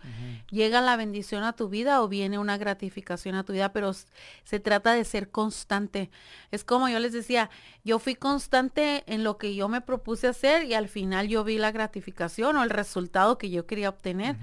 llega 0.49 0.81
la 0.81 0.97
bendición 0.97 1.45
a 1.45 1.53
tu 1.53 1.69
vida 1.69 2.01
o 2.01 2.09
viene 2.09 2.39
una 2.39 2.57
gratificación 2.57 3.35
a 3.35 3.45
tu 3.45 3.53
vida, 3.53 3.71
pero 3.75 3.93
se 3.93 4.61
trata 4.61 4.95
de 4.95 5.05
ser 5.05 5.31
constante. 5.31 6.11
Es 6.53 6.65
como 6.65 6.89
yo 6.89 6.99
les 7.01 7.13
decía, 7.13 7.51
yo 7.85 7.99
fui 7.99 8.15
constante 8.15 9.05
en 9.07 9.25
lo 9.25 9.37
que 9.37 9.55
yo 9.55 9.69
me 9.69 9.83
propuse 9.83 10.29
hacer 10.29 10.65
y 10.65 10.73
al 10.73 10.89
final 10.89 11.29
yo 11.29 11.45
vi 11.45 11.59
la 11.59 11.71
gratificación 11.71 12.57
o 12.57 12.63
el 12.63 12.71
resultado 12.71 13.37
que 13.37 13.51
yo 13.51 13.67
quería 13.67 13.91
obtener. 13.91 14.37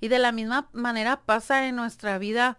Y 0.00 0.08
de 0.08 0.18
la 0.18 0.32
misma 0.32 0.70
manera 0.72 1.20
pasa 1.26 1.68
en 1.68 1.76
nuestra 1.76 2.16
vida, 2.16 2.56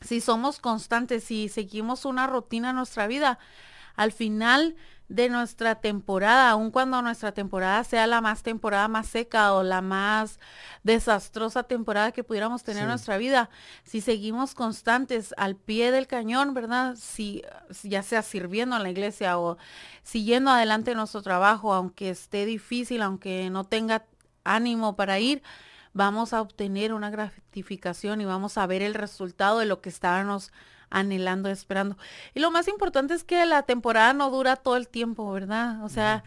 si 0.00 0.20
somos 0.20 0.58
constantes, 0.58 1.22
si 1.22 1.48
seguimos 1.48 2.04
una 2.04 2.26
rutina 2.26 2.70
en 2.70 2.76
nuestra 2.76 3.06
vida, 3.06 3.38
al 3.94 4.10
final 4.10 4.74
de 5.08 5.28
nuestra 5.28 5.76
temporada, 5.76 6.50
aun 6.50 6.70
cuando 6.70 7.00
nuestra 7.02 7.32
temporada 7.32 7.84
sea 7.84 8.06
la 8.06 8.20
más 8.20 8.42
temporada 8.42 8.88
más 8.88 9.06
seca 9.06 9.52
o 9.52 9.62
la 9.62 9.82
más 9.82 10.40
desastrosa 10.82 11.64
temporada 11.64 12.12
que 12.12 12.24
pudiéramos 12.24 12.62
tener 12.62 12.82
en 12.82 12.88
nuestra 12.88 13.18
vida, 13.18 13.50
si 13.84 14.00
seguimos 14.00 14.54
constantes 14.54 15.34
al 15.36 15.56
pie 15.56 15.90
del 15.90 16.06
cañón, 16.06 16.54
¿verdad? 16.54 16.96
Si, 16.96 17.42
ya 17.82 18.02
sea 18.02 18.22
sirviendo 18.22 18.76
en 18.76 18.82
la 18.82 18.90
iglesia 18.90 19.38
o 19.38 19.58
siguiendo 20.02 20.50
adelante 20.50 20.94
nuestro 20.94 21.22
trabajo, 21.22 21.74
aunque 21.74 22.10
esté 22.10 22.46
difícil, 22.46 23.02
aunque 23.02 23.50
no 23.50 23.64
tenga 23.64 24.06
ánimo 24.42 24.96
para 24.96 25.18
ir, 25.18 25.42
vamos 25.92 26.32
a 26.32 26.40
obtener 26.40 26.92
una 26.92 27.10
gratificación 27.10 28.20
y 28.20 28.24
vamos 28.24 28.58
a 28.58 28.66
ver 28.66 28.82
el 28.82 28.94
resultado 28.94 29.58
de 29.58 29.66
lo 29.66 29.80
que 29.80 29.90
estábamos 29.90 30.52
anhelando, 30.94 31.50
esperando. 31.50 31.98
Y 32.34 32.40
lo 32.40 32.50
más 32.50 32.68
importante 32.68 33.14
es 33.14 33.24
que 33.24 33.44
la 33.44 33.62
temporada 33.62 34.12
no 34.12 34.30
dura 34.30 34.56
todo 34.56 34.76
el 34.76 34.88
tiempo, 34.88 35.30
¿verdad? 35.32 35.82
O 35.84 35.88
sea, 35.88 36.24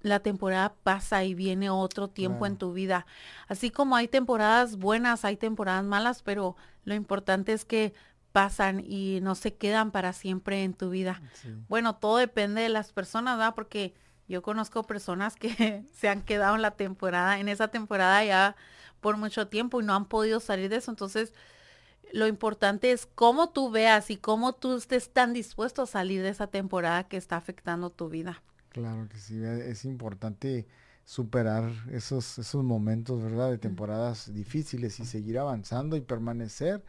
la 0.00 0.20
temporada 0.20 0.74
pasa 0.82 1.24
y 1.24 1.34
viene 1.34 1.68
otro 1.70 2.08
tiempo 2.08 2.46
en 2.46 2.56
tu 2.56 2.72
vida. 2.72 3.06
Así 3.46 3.70
como 3.70 3.94
hay 3.94 4.08
temporadas 4.08 4.76
buenas, 4.76 5.24
hay 5.24 5.36
temporadas 5.36 5.84
malas, 5.84 6.22
pero 6.22 6.56
lo 6.84 6.94
importante 6.94 7.52
es 7.52 7.64
que 7.64 7.92
pasan 8.32 8.82
y 8.86 9.20
no 9.22 9.34
se 9.34 9.54
quedan 9.54 9.90
para 9.90 10.12
siempre 10.12 10.62
en 10.62 10.74
tu 10.74 10.90
vida. 10.90 11.20
Bueno, 11.68 11.96
todo 11.96 12.16
depende 12.16 12.62
de 12.62 12.68
las 12.68 12.92
personas, 12.92 13.36
¿verdad? 13.36 13.54
Porque 13.54 13.94
yo 14.28 14.42
conozco 14.42 14.82
personas 14.84 15.36
que 15.36 15.84
se 15.92 16.08
han 16.08 16.22
quedado 16.22 16.54
en 16.54 16.62
la 16.62 16.72
temporada, 16.72 17.38
en 17.38 17.48
esa 17.48 17.68
temporada 17.68 18.24
ya 18.24 18.56
por 19.00 19.16
mucho 19.16 19.48
tiempo 19.48 19.80
y 19.80 19.84
no 19.84 19.94
han 19.94 20.06
podido 20.06 20.40
salir 20.40 20.68
de 20.68 20.76
eso. 20.76 20.90
Entonces, 20.90 21.32
lo 22.12 22.26
importante 22.26 22.92
es 22.92 23.06
cómo 23.06 23.50
tú 23.50 23.70
veas 23.70 24.10
y 24.10 24.16
cómo 24.16 24.54
tú 24.54 24.76
estés 24.76 25.10
tan 25.10 25.32
dispuesto 25.32 25.82
a 25.82 25.86
salir 25.86 26.22
de 26.22 26.30
esa 26.30 26.46
temporada 26.46 27.04
que 27.08 27.16
está 27.16 27.36
afectando 27.36 27.90
tu 27.90 28.08
vida. 28.08 28.42
Claro 28.70 29.08
que 29.08 29.18
sí, 29.18 29.42
es 29.42 29.84
importante 29.84 30.66
superar 31.04 31.70
esos, 31.92 32.38
esos 32.38 32.64
momentos, 32.64 33.22
¿verdad? 33.22 33.50
De 33.50 33.58
temporadas 33.58 34.32
difíciles 34.34 34.98
y 35.00 35.06
seguir 35.06 35.38
avanzando 35.38 35.96
y 35.96 36.00
permanecer 36.00 36.84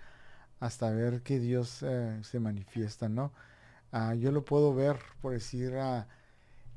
hasta 0.60 0.90
ver 0.90 1.22
que 1.22 1.40
Dios 1.40 1.84
eh, 1.84 2.20
se 2.24 2.40
manifiesta, 2.40 3.10
¿no? 3.10 3.32
Ah, 3.92 4.16
yo 4.16 4.32
lo 4.32 4.44
puedo 4.44 4.74
ver, 4.74 4.98
por 5.22 5.34
decir, 5.34 5.76
ah, 5.76 6.08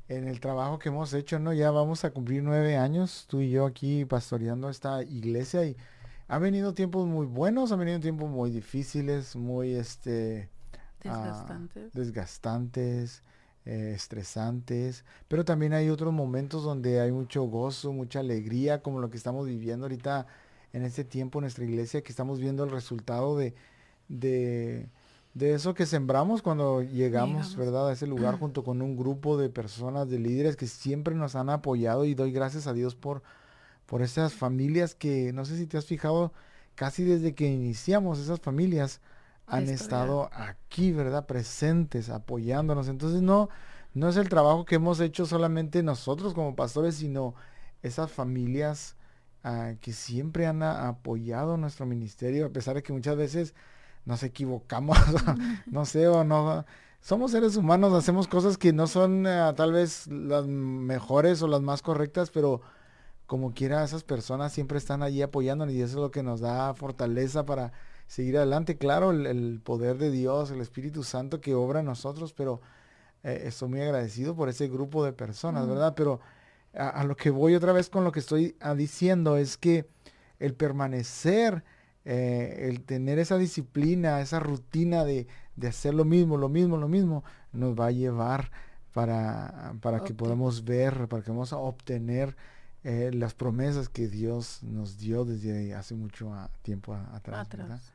en 0.07 0.27
el 0.27 0.39
trabajo 0.39 0.77
que 0.77 0.89
hemos 0.89 1.13
hecho, 1.13 1.39
¿no? 1.39 1.51
Ya 1.53 1.71
vamos 1.71 2.05
a 2.05 2.11
cumplir 2.11 2.43
nueve 2.43 2.77
años, 2.77 3.25
tú 3.27 3.41
y 3.41 3.49
yo 3.49 3.65
aquí 3.65 4.05
pastoreando 4.05 4.69
esta 4.69 5.03
iglesia 5.03 5.65
y 5.65 5.75
ha 6.31 6.39
venido 6.39 6.73
tiempos 6.73 7.07
muy 7.07 7.25
buenos, 7.25 7.73
ha 7.73 7.75
venido 7.75 7.99
tiempos 7.99 8.29
muy 8.29 8.51
difíciles, 8.51 9.35
muy 9.35 9.73
este 9.73 10.47
ah, 11.03 11.57
desgastantes, 11.93 13.21
eh, 13.65 13.91
estresantes, 13.93 15.03
pero 15.27 15.43
también 15.43 15.73
hay 15.73 15.89
otros 15.89 16.13
momentos 16.13 16.63
donde 16.63 17.01
hay 17.01 17.11
mucho 17.11 17.43
gozo, 17.43 17.91
mucha 17.91 18.21
alegría, 18.21 18.81
como 18.81 19.01
lo 19.01 19.09
que 19.09 19.17
estamos 19.17 19.45
viviendo 19.45 19.87
ahorita 19.87 20.25
en 20.71 20.83
este 20.83 21.03
tiempo 21.03 21.39
en 21.39 21.41
nuestra 21.41 21.65
iglesia, 21.65 22.01
que 22.01 22.13
estamos 22.13 22.39
viendo 22.39 22.63
el 22.63 22.71
resultado 22.71 23.37
de, 23.37 23.53
de, 24.07 24.87
de 25.33 25.53
eso 25.53 25.73
que 25.73 25.85
sembramos 25.85 26.41
cuando 26.41 26.81
llegamos, 26.81 27.57
¿verdad? 27.57 27.89
A 27.89 27.91
ese 27.91 28.07
lugar 28.07 28.35
junto 28.39 28.63
con 28.63 28.81
un 28.81 28.95
grupo 28.95 29.37
de 29.37 29.49
personas, 29.49 30.09
de 30.09 30.17
líderes 30.17 30.55
que 30.55 30.67
siempre 30.67 31.13
nos 31.13 31.35
han 31.35 31.49
apoyado 31.49 32.05
y 32.05 32.15
doy 32.15 32.31
gracias 32.31 32.67
a 32.67 32.73
Dios 32.73 32.95
por 32.95 33.21
por 33.85 34.01
esas 34.01 34.33
familias 34.33 34.95
que, 34.95 35.33
no 35.33 35.45
sé 35.45 35.57
si 35.57 35.67
te 35.67 35.77
has 35.77 35.85
fijado, 35.85 36.33
casi 36.75 37.03
desde 37.03 37.35
que 37.35 37.47
iniciamos 37.47 38.19
esas 38.19 38.39
familias 38.39 39.01
han 39.47 39.67
estado 39.67 40.29
aquí, 40.33 40.91
¿verdad? 40.93 41.25
Presentes, 41.25 42.09
apoyándonos. 42.09 42.87
Entonces 42.87 43.21
no, 43.21 43.49
no 43.93 44.07
es 44.07 44.15
el 44.15 44.29
trabajo 44.29 44.63
que 44.65 44.75
hemos 44.75 44.99
hecho 45.01 45.25
solamente 45.25 45.83
nosotros 45.83 46.33
como 46.33 46.55
pastores, 46.55 46.95
sino 46.95 47.35
esas 47.81 48.11
familias 48.11 48.95
ah, 49.43 49.73
que 49.81 49.91
siempre 49.91 50.47
han 50.47 50.63
apoyado 50.63 51.57
nuestro 51.57 51.85
ministerio, 51.85 52.45
a 52.45 52.49
pesar 52.49 52.75
de 52.75 52.83
que 52.83 52.93
muchas 52.93 53.17
veces 53.17 53.53
nos 54.05 54.23
equivocamos, 54.23 54.97
no 55.65 55.85
sé, 55.85 56.07
o 56.07 56.23
no. 56.23 56.65
Somos 57.01 57.31
seres 57.31 57.57
humanos, 57.57 57.93
hacemos 57.93 58.27
cosas 58.27 58.57
que 58.57 58.73
no 58.73 58.87
son 58.87 59.27
ah, 59.27 59.53
tal 59.55 59.73
vez 59.73 60.07
las 60.07 60.47
mejores 60.47 61.41
o 61.41 61.47
las 61.47 61.61
más 61.61 61.81
correctas, 61.81 62.29
pero 62.31 62.61
como 63.31 63.53
quiera, 63.53 63.81
esas 63.81 64.03
personas 64.03 64.51
siempre 64.51 64.77
están 64.77 65.01
allí 65.01 65.21
apoyándonos 65.21 65.73
y 65.73 65.81
eso 65.81 65.99
es 65.99 66.01
lo 66.01 66.11
que 66.11 66.21
nos 66.21 66.41
da 66.41 66.73
fortaleza 66.73 67.45
para 67.45 67.71
seguir 68.05 68.35
adelante. 68.35 68.77
Claro, 68.77 69.11
el, 69.11 69.61
poder 69.63 69.97
de 69.97 70.11
Dios, 70.11 70.51
el 70.51 70.59
Espíritu 70.59 71.03
Santo 71.03 71.39
que 71.39 71.55
obra 71.55 71.79
en 71.79 71.85
nosotros, 71.85 72.33
pero 72.33 72.59
eh, 73.23 73.43
estoy 73.45 73.69
muy 73.69 73.79
agradecido 73.79 74.35
por 74.35 74.49
ese 74.49 74.67
grupo 74.67 75.05
de 75.05 75.13
personas, 75.13 75.65
¿verdad? 75.65 75.93
Pero 75.95 76.19
a, 76.73 77.05
lo 77.05 77.15
que 77.15 77.29
voy 77.29 77.55
otra 77.55 77.71
vez 77.71 77.89
con 77.89 78.03
lo 78.03 78.11
que 78.11 78.19
estoy 78.19 78.57
ah, 78.59 78.75
diciendo 78.75 79.37
es 79.37 79.55
que 79.55 79.87
el 80.39 80.53
permanecer, 80.53 81.63
eh, 82.03 82.67
el 82.67 82.83
tener 82.83 83.17
esa 83.17 83.37
disciplina, 83.37 84.19
esa 84.19 84.41
rutina 84.41 85.05
de, 85.05 85.25
hacer 85.65 85.93
lo 85.93 86.03
mismo, 86.03 86.35
lo 86.35 86.49
mismo, 86.49 86.75
lo 86.75 86.89
mismo, 86.89 87.23
nos 87.53 87.79
va 87.79 87.85
a 87.85 87.91
llevar 87.91 88.51
para, 88.91 89.73
para 89.79 90.03
que 90.03 90.13
podamos 90.13 90.65
ver, 90.65 91.07
para 91.07 91.23
que 91.23 91.31
vamos 91.31 91.53
a 91.53 91.59
obtener 91.59 92.35
eh, 92.83 93.11
las 93.13 93.35
promesas 93.35 93.89
que 93.89 94.07
Dios 94.07 94.63
nos 94.63 94.97
dio 94.97 95.23
desde 95.23 95.75
hace 95.75 95.93
mucho 95.93 96.31
tiempo 96.63 96.95
atrás. 97.13 97.47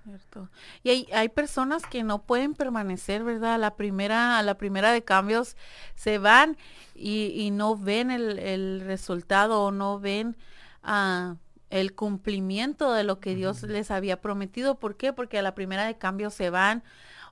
cierto. 0.04 0.48
Y 0.84 0.90
hay, 0.90 1.08
hay, 1.12 1.28
personas 1.28 1.82
que 1.82 2.04
no 2.04 2.22
pueden 2.22 2.54
permanecer, 2.54 3.24
¿verdad? 3.24 3.54
A 3.54 3.58
la 3.58 3.74
primera, 3.74 4.38
a 4.38 4.44
la 4.44 4.56
primera 4.58 4.92
de 4.92 5.02
cambios 5.02 5.56
se 5.96 6.18
van 6.18 6.56
y, 6.94 7.50
no 7.52 7.76
ven 7.76 8.12
el, 8.12 8.80
resultado 8.80 9.64
o 9.64 9.72
no 9.72 9.98
ven 9.98 10.36
ah, 10.84 11.34
el 11.70 11.94
cumplimiento 11.96 12.92
de 12.92 13.02
lo 13.02 13.18
que 13.18 13.34
Dios 13.34 13.64
les 13.64 13.90
había 13.90 14.20
prometido. 14.20 14.76
¿Por 14.76 14.96
qué? 14.96 15.12
Porque 15.12 15.38
a 15.38 15.42
la 15.42 15.56
primera 15.56 15.84
de 15.84 15.98
cambios 15.98 16.32
se 16.32 16.48
van 16.50 16.84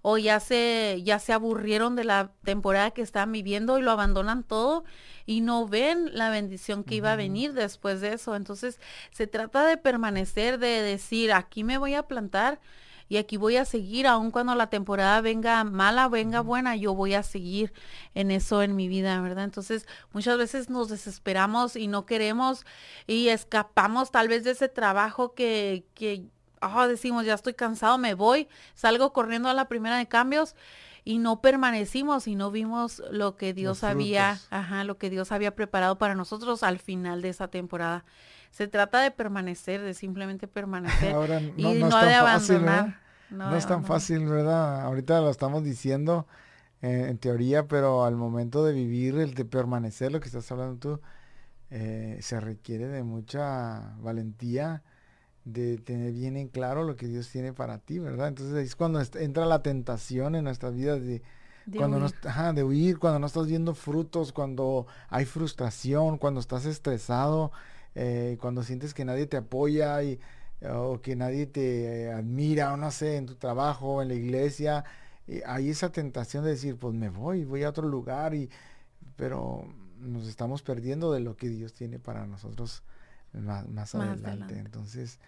o 0.06 0.18
ya 0.18 0.38
se, 0.38 1.00
ya 1.02 1.18
se 1.18 1.32
aburrieron 1.32 1.96
de 1.96 2.04
la 2.04 2.30
temporada 2.44 2.90
que 2.90 3.00
están 3.00 3.32
viviendo 3.32 3.78
y 3.78 3.82
lo 3.82 3.90
abandonan 3.90 4.42
todo 4.44 4.84
y 5.24 5.40
no 5.40 5.66
ven 5.66 6.10
la 6.12 6.28
bendición 6.28 6.84
que 6.84 6.96
iba 6.96 7.12
a 7.12 7.16
venir 7.16 7.54
después 7.54 8.02
de 8.02 8.12
eso. 8.12 8.36
Entonces 8.36 8.78
se 9.12 9.26
trata 9.26 9.66
de 9.66 9.78
permanecer, 9.78 10.58
de 10.58 10.82
decir, 10.82 11.32
aquí 11.32 11.64
me 11.64 11.78
voy 11.78 11.94
a 11.94 12.02
plantar 12.02 12.60
y 13.08 13.16
aquí 13.16 13.38
voy 13.38 13.56
a 13.56 13.64
seguir, 13.64 14.06
aun 14.06 14.30
cuando 14.30 14.54
la 14.54 14.68
temporada 14.68 15.22
venga 15.22 15.64
mala, 15.64 16.08
venga 16.08 16.42
buena, 16.42 16.76
yo 16.76 16.94
voy 16.94 17.14
a 17.14 17.22
seguir 17.22 17.72
en 18.14 18.30
eso 18.30 18.62
en 18.62 18.76
mi 18.76 18.88
vida, 18.88 19.18
¿verdad? 19.22 19.44
Entonces, 19.44 19.86
muchas 20.12 20.36
veces 20.36 20.68
nos 20.68 20.90
desesperamos 20.90 21.76
y 21.76 21.86
no 21.86 22.04
queremos 22.04 22.66
y 23.06 23.28
escapamos 23.28 24.10
tal 24.10 24.28
vez 24.28 24.44
de 24.44 24.50
ese 24.50 24.68
trabajo 24.68 25.32
que, 25.34 25.86
que 25.94 26.26
oh, 26.60 26.88
decimos, 26.88 27.24
ya 27.24 27.34
estoy 27.34 27.54
cansado, 27.54 27.98
me 27.98 28.14
voy, 28.14 28.48
salgo 28.74 29.12
corriendo 29.12 29.48
a 29.48 29.54
la 29.54 29.68
primera 29.68 29.96
de 29.96 30.06
cambios 30.06 30.54
y 31.04 31.18
no 31.18 31.40
permanecimos 31.40 32.26
y 32.26 32.34
no 32.34 32.50
vimos 32.50 33.02
lo 33.10 33.36
que 33.36 33.52
Dios 33.52 33.84
había, 33.84 34.38
ajá, 34.50 34.84
lo 34.84 34.96
que 34.96 35.10
Dios 35.10 35.32
había 35.32 35.54
preparado 35.54 35.98
para 35.98 36.14
nosotros 36.14 36.62
al 36.62 36.78
final 36.78 37.20
de 37.20 37.28
esa 37.28 37.48
temporada. 37.48 38.04
Se 38.50 38.68
trata 38.68 39.02
de 39.02 39.10
permanecer, 39.10 39.82
de 39.82 39.94
simplemente 39.94 40.48
permanecer 40.48 41.14
y 41.56 41.62
no, 41.62 42.04
de 42.04 42.14
abandonar. 42.14 43.00
no, 43.28 43.54
es 43.54 43.66
tan 43.66 43.84
fácil, 43.84 44.26
¿verdad? 44.26 44.80
Ahorita 44.82 45.20
lo 45.20 45.28
estamos 45.28 45.62
diciendo 45.62 46.26
eh, 46.80 47.06
en 47.08 47.18
teoría, 47.18 47.66
pero 47.66 48.04
al 48.04 48.16
momento 48.16 48.64
de 48.64 48.72
vivir, 48.72 49.16
el 49.16 49.34
de 49.34 49.44
permanecer, 49.44 50.10
lo 50.10 50.20
que 50.20 50.26
estás 50.26 50.50
hablando 50.52 50.78
tú, 50.78 51.00
eh, 51.70 52.18
se 52.22 52.40
requiere 52.40 52.88
de 52.88 53.02
mucha 53.02 53.94
valentía, 53.98 54.82
de 55.44 55.76
tener 55.78 56.12
bien 56.12 56.36
en 56.36 56.48
claro 56.48 56.84
lo 56.84 56.96
que 56.96 57.06
Dios 57.06 57.28
tiene 57.28 57.52
para 57.52 57.78
ti, 57.78 57.98
¿verdad? 57.98 58.28
Entonces 58.28 58.54
es 58.66 58.76
cuando 58.76 59.00
entra 59.00 59.46
la 59.46 59.62
tentación 59.62 60.34
en 60.34 60.44
nuestras 60.44 60.74
vidas 60.74 61.02
de, 61.02 61.22
cuando 61.76 61.98
huir. 61.98 62.14
No, 62.24 62.52
de 62.52 62.64
huir, 62.64 62.98
cuando 62.98 63.18
no 63.18 63.26
estás 63.26 63.46
viendo 63.46 63.74
frutos, 63.74 64.32
cuando 64.32 64.86
hay 65.08 65.24
frustración, 65.24 66.18
cuando 66.18 66.40
estás 66.40 66.64
estresado, 66.64 67.52
eh, 67.94 68.38
cuando 68.40 68.62
sientes 68.62 68.94
que 68.94 69.04
nadie 69.04 69.26
te 69.26 69.36
apoya 69.36 70.02
y, 70.02 70.18
o 70.62 71.00
que 71.00 71.14
nadie 71.14 71.46
te 71.46 72.10
admira, 72.10 72.72
o 72.72 72.76
no 72.76 72.90
sé, 72.90 73.16
en 73.16 73.26
tu 73.26 73.34
trabajo, 73.34 74.02
en 74.02 74.08
la 74.08 74.14
iglesia, 74.14 74.84
hay 75.46 75.70
esa 75.70 75.90
tentación 75.90 76.44
de 76.44 76.50
decir, 76.50 76.76
pues 76.76 76.94
me 76.94 77.08
voy, 77.08 77.44
voy 77.44 77.64
a 77.64 77.70
otro 77.70 77.88
lugar, 77.88 78.34
y, 78.34 78.48
pero 79.16 79.66
nos 80.00 80.26
estamos 80.26 80.62
perdiendo 80.62 81.12
de 81.12 81.20
lo 81.20 81.36
que 81.36 81.48
Dios 81.48 81.72
tiene 81.72 81.98
para 81.98 82.26
nosotros 82.26 82.82
más, 83.32 83.94
adelante. 83.94 84.58
Entonces, 84.58 85.18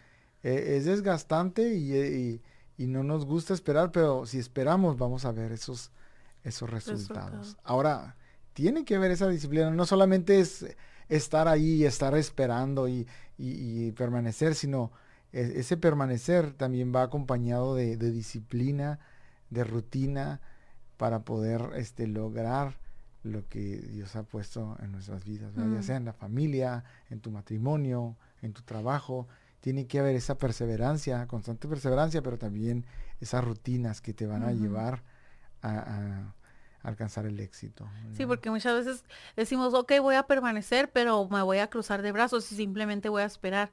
e, 0.46 0.76
es 0.76 0.84
desgastante 0.84 1.74
y, 1.74 2.40
no 2.78 3.02
nos 3.02 3.24
gusta 3.24 3.52
esperar, 3.52 3.90
pero 3.90 4.26
si 4.26 4.38
esperamos 4.38 4.96
vamos 4.96 5.24
a 5.24 5.32
ver 5.32 5.50
esos, 5.50 5.90
esos 6.44 6.70
resultados. 6.70 7.56
Ahora, 7.64 8.16
tiene 8.52 8.84
que 8.84 8.94
haber 8.94 9.10
esa 9.10 9.28
disciplina, 9.28 9.70
no 9.70 9.86
solamente 9.86 10.38
es 10.38 10.64
estar 11.08 11.48
ahí, 11.48 11.84
estar 11.84 12.16
esperando 12.16 12.86
y, 12.88 13.06
permanecer, 13.96 14.54
sino 14.54 14.92
e, 15.32 15.54
ese 15.56 15.76
permanecer 15.76 16.52
también 16.52 16.92
va 16.94 17.02
acompañado 17.02 17.74
de, 17.74 17.96
disciplina, 17.96 19.00
de 19.50 19.64
rutina, 19.64 20.40
para 20.96 21.24
poder 21.24 21.72
este, 21.74 22.06
lograr 22.06 22.78
lo 23.24 23.46
que 23.48 23.78
Dios 23.78 24.14
ha 24.14 24.22
puesto 24.22 24.78
en 24.80 24.92
nuestras 24.92 25.24
vidas, 25.24 25.52
ya 25.56 25.64
mm. 25.64 25.82
sea 25.82 25.96
en 25.96 26.04
la 26.04 26.12
familia, 26.12 26.84
en 27.10 27.20
tu 27.20 27.32
matrimonio, 27.32 28.16
en 28.42 28.52
tu 28.52 28.62
trabajo. 28.62 29.26
Tiene 29.66 29.88
que 29.88 29.98
haber 29.98 30.14
esa 30.14 30.38
perseverancia, 30.38 31.26
constante 31.26 31.66
perseverancia, 31.66 32.22
pero 32.22 32.38
también 32.38 32.86
esas 33.20 33.42
rutinas 33.42 34.00
que 34.00 34.14
te 34.14 34.24
van 34.24 34.44
a 34.44 34.52
llevar 34.52 35.02
a, 35.60 36.32
alcanzar 36.84 37.26
el 37.26 37.40
éxito. 37.40 37.90
Sí, 38.12 38.24
porque 38.26 38.48
muchas 38.48 38.84
veces 38.84 39.04
decimos, 39.34 39.74
ok, 39.74 39.94
voy 40.00 40.14
a 40.14 40.22
permanecer, 40.22 40.92
pero 40.92 41.28
me 41.28 41.42
voy 41.42 41.58
a 41.58 41.66
cruzar 41.68 42.02
de 42.02 42.12
brazos 42.12 42.52
y 42.52 42.54
simplemente 42.54 43.08
voy 43.08 43.22
a 43.22 43.24
esperar. 43.24 43.72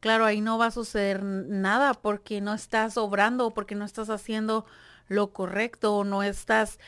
Claro, 0.00 0.26
ahí 0.26 0.42
no 0.42 0.58
va 0.58 0.66
a 0.66 0.70
suceder 0.70 1.24
nada 1.24 1.94
porque 1.94 2.42
no 2.42 2.52
estás 2.52 2.98
obrando, 2.98 3.54
porque 3.54 3.74
no 3.74 3.86
estás 3.86 4.10
haciendo 4.10 4.66
lo 5.08 5.32
correcto, 5.32 6.04
no 6.04 6.22
estás 6.22 6.78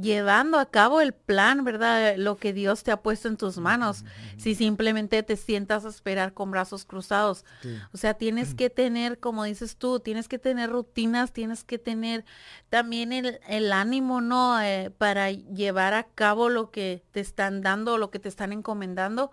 llevando 0.00 0.58
a 0.58 0.66
cabo 0.66 1.00
el 1.00 1.12
plan, 1.12 1.64
¿verdad? 1.64 2.16
Lo 2.16 2.36
que 2.36 2.52
Dios 2.52 2.82
te 2.82 2.90
ha 2.90 3.02
puesto 3.02 3.28
en 3.28 3.36
tus 3.36 3.58
manos. 3.58 4.04
Si 4.36 4.54
simplemente 4.54 5.22
te 5.22 5.36
sientas 5.36 5.84
a 5.84 5.88
esperar 5.88 6.32
con 6.32 6.50
brazos 6.50 6.84
cruzados. 6.84 7.44
O 7.92 7.96
sea, 7.96 8.14
tienes 8.14 8.54
que 8.54 8.70
tener, 8.70 9.18
como 9.18 9.44
dices 9.44 9.76
tú, 9.76 10.00
tienes 10.00 10.28
que 10.28 10.38
tener 10.38 10.70
rutinas, 10.70 11.32
tienes 11.32 11.64
que 11.64 11.78
tener 11.78 12.24
también 12.68 13.12
el, 13.12 13.72
ánimo, 13.72 14.20
¿no? 14.20 14.60
Eh, 14.60 14.90
para 14.96 15.30
llevar 15.30 15.94
a 15.94 16.04
cabo 16.04 16.48
lo 16.48 16.70
que 16.70 17.02
te 17.12 17.20
están 17.20 17.60
dando, 17.60 17.98
lo 17.98 18.10
que 18.10 18.18
te 18.18 18.28
están 18.28 18.52
encomendando. 18.52 19.30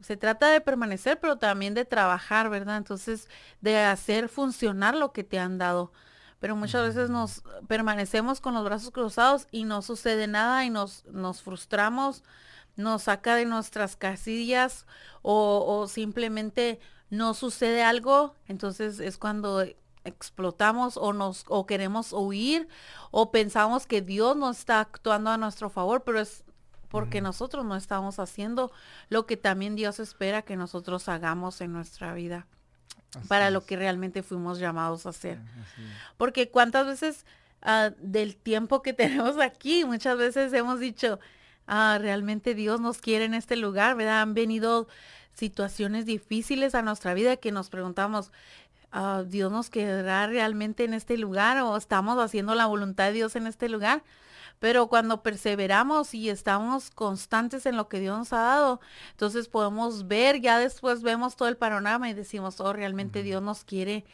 Se 0.00 0.16
trata 0.16 0.48
de 0.48 0.60
permanecer, 0.60 1.18
pero 1.20 1.36
también 1.36 1.74
de 1.74 1.84
trabajar, 1.84 2.50
¿verdad? 2.50 2.76
Entonces, 2.76 3.28
de 3.60 3.78
hacer 3.78 4.28
funcionar 4.28 4.94
lo 4.94 5.12
que 5.12 5.24
te 5.24 5.38
han 5.38 5.58
dado 5.58 5.92
pero 6.40 6.56
muchas 6.56 6.86
veces 6.86 7.10
nos 7.10 7.42
permanecemos 7.66 8.40
con 8.40 8.54
los 8.54 8.64
brazos 8.64 8.90
cruzados 8.90 9.48
y 9.50 9.64
no 9.64 9.82
sucede 9.82 10.26
nada 10.26 10.64
y 10.64 10.70
nos, 10.70 11.04
nos 11.06 11.42
frustramos, 11.42 12.22
nos 12.76 13.04
saca 13.04 13.34
de 13.34 13.46
nuestras 13.46 13.96
casillas 13.96 14.86
o, 15.22 15.86
simplemente 15.88 16.78
no 17.10 17.34
sucede 17.34 17.82
algo, 17.82 18.34
entonces 18.48 19.00
es 19.00 19.16
cuando 19.16 19.64
explotamos 20.04 20.96
o 20.96 21.12
nos 21.12 21.44
o 21.48 21.66
queremos 21.66 22.12
huir 22.12 22.68
o 23.10 23.32
pensamos 23.32 23.86
que 23.86 24.02
Dios 24.02 24.36
no 24.36 24.50
está 24.50 24.80
actuando 24.80 25.30
a 25.30 25.38
nuestro 25.38 25.70
favor, 25.70 26.04
pero 26.04 26.20
es 26.20 26.44
porque 26.88 27.20
nosotros 27.20 27.64
no 27.64 27.74
estamos 27.74 28.18
haciendo 28.18 28.70
lo 29.08 29.26
que 29.26 29.36
también 29.36 29.74
Dios 29.74 29.98
espera 29.98 30.42
que 30.42 30.56
nosotros 30.56 31.08
hagamos 31.08 31.60
en 31.60 31.72
nuestra 31.72 32.14
vida 32.14 32.46
para 33.28 33.50
lo 33.50 33.64
que 33.64 33.76
realmente 33.76 34.22
fuimos 34.22 34.58
llamados 34.58 35.06
a 35.06 35.10
hacer. 35.10 35.38
Porque 36.16 36.50
cuántas 36.50 36.86
veces 36.86 37.26
ah, 37.62 37.90
del 37.98 38.36
tiempo 38.36 38.82
que 38.82 38.92
tenemos 38.94 39.38
aquí, 39.38 39.84
muchas 39.84 40.18
veces 40.18 40.52
hemos 40.52 40.80
dicho, 40.80 41.18
ah, 41.66 41.98
realmente 42.00 42.54
Dios 42.54 42.80
nos 42.80 42.98
quiere 42.98 43.24
en 43.24 43.34
este 43.34 43.56
lugar, 43.56 43.96
¿verdad? 43.96 44.22
Han 44.22 44.34
venido 44.34 44.88
situaciones 45.34 46.06
difíciles 46.06 46.74
a 46.74 46.82
nuestra 46.82 47.14
vida 47.14 47.36
que 47.36 47.52
nos 47.52 47.68
preguntamos, 47.68 48.32
ah, 48.92 49.24
¿Dios 49.26 49.52
nos 49.52 49.70
quedará 49.70 50.26
realmente 50.26 50.84
en 50.84 50.94
este 50.94 51.18
lugar 51.18 51.60
o 51.60 51.76
estamos 51.76 52.18
haciendo 52.18 52.54
la 52.54 52.66
voluntad 52.66 53.06
de 53.06 53.12
Dios 53.12 53.36
en 53.36 53.46
este 53.46 53.68
lugar? 53.68 54.02
Pero 54.58 54.88
cuando 54.88 55.22
perseveramos 55.22 56.14
y 56.14 56.30
estamos 56.30 56.90
constantes 56.90 57.66
en 57.66 57.76
lo 57.76 57.88
que 57.88 58.00
Dios 58.00 58.18
nos 58.18 58.32
ha 58.32 58.38
dado, 58.38 58.80
entonces 59.10 59.48
podemos 59.48 60.08
ver, 60.08 60.40
ya 60.40 60.58
después 60.58 61.02
vemos 61.02 61.36
todo 61.36 61.48
el 61.48 61.56
panorama 61.56 62.08
y 62.08 62.14
decimos, 62.14 62.60
oh, 62.60 62.72
realmente 62.72 63.22
Dios 63.22 63.42
nos 63.42 63.64
quiere 63.64 64.04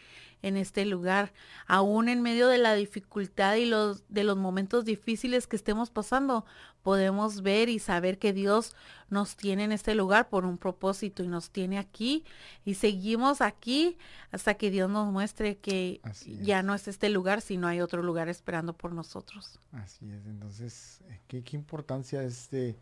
en 0.43 0.57
este 0.57 0.85
lugar, 0.85 1.33
aún 1.67 2.09
en 2.09 2.21
medio 2.21 2.49
de 2.49 2.59
la 2.59 2.75
dificultad 2.75 3.55
y 3.55 3.67
los 3.67 4.03
de 4.09 4.25
los 4.25 4.37
momentos 4.37 4.85
difíciles 4.85 5.47
que 5.47 5.57
estemos 5.57 5.91
pasando, 5.91 6.45
podemos 6.83 7.43
ver 7.43 7.69
y 7.69 7.79
saber 7.79 8.19
que 8.19 8.33
Dios 8.33 8.75
nos 9.09 9.37
tiene 9.37 9.65
en 9.65 9.73
este 9.73 9.95
lugar 9.95 10.29
por 10.29 10.45
un 10.45 10.59
propósito 10.59 11.23
y 11.23 11.29
nos 11.29 11.51
tiene 11.51 11.79
aquí 11.79 12.25
y 12.65 12.75
seguimos 12.75 13.41
aquí 13.41 13.97
hasta 14.33 14.55
que 14.55 14.71
Dios 14.71 14.91
nos 14.91 15.11
muestre 15.13 15.57
que 15.59 16.01
ya 16.43 16.63
no 16.63 16.75
es 16.75 16.89
este 16.89 17.09
lugar, 17.09 17.41
sino 17.41 17.69
hay 17.69 17.81
otro 17.81 18.03
lugar 18.03 18.29
esperando 18.29 18.73
por 18.73 18.93
nosotros. 18.93 19.61
Así 19.73 20.11
es, 20.11 20.27
entonces, 20.27 21.01
eh, 21.09 21.21
qué, 21.29 21.57
importancia 21.57 22.23
es 22.23 22.51
de, 22.51 22.77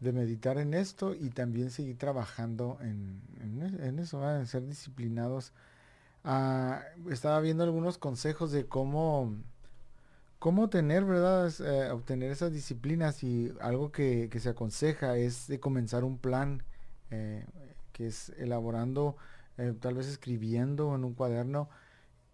meditar 0.00 0.58
en 0.58 0.74
esto 0.74 1.14
y 1.14 1.30
también 1.30 1.70
seguir 1.70 1.98
trabajando 1.98 2.78
en, 2.80 3.20
en, 3.82 3.98
eso, 3.98 4.28
en 4.30 4.46
ser 4.46 4.66
disciplinados 4.66 5.52
Ah, 6.30 6.82
estaba 7.10 7.40
viendo 7.40 7.64
algunos 7.64 7.96
consejos 7.96 8.52
de 8.52 8.66
cómo, 8.66 9.34
cómo 10.38 10.68
tener, 10.68 11.06
¿verdad? 11.06 11.50
Eh, 11.60 11.90
obtener 11.90 12.30
esas 12.30 12.52
disciplinas 12.52 13.22
y 13.24 13.50
algo 13.62 13.92
que, 13.92 14.28
se 14.38 14.50
aconseja 14.50 15.16
es 15.16 15.46
de 15.46 15.58
comenzar 15.58 16.04
un 16.04 16.18
plan, 16.18 16.64
eh, 17.10 17.46
que 17.94 18.08
es 18.08 18.28
elaborando, 18.38 19.16
eh, 19.56 19.74
tal 19.80 19.94
vez 19.94 20.06
escribiendo 20.06 20.94
en 20.94 21.04
un 21.04 21.14
cuaderno, 21.14 21.70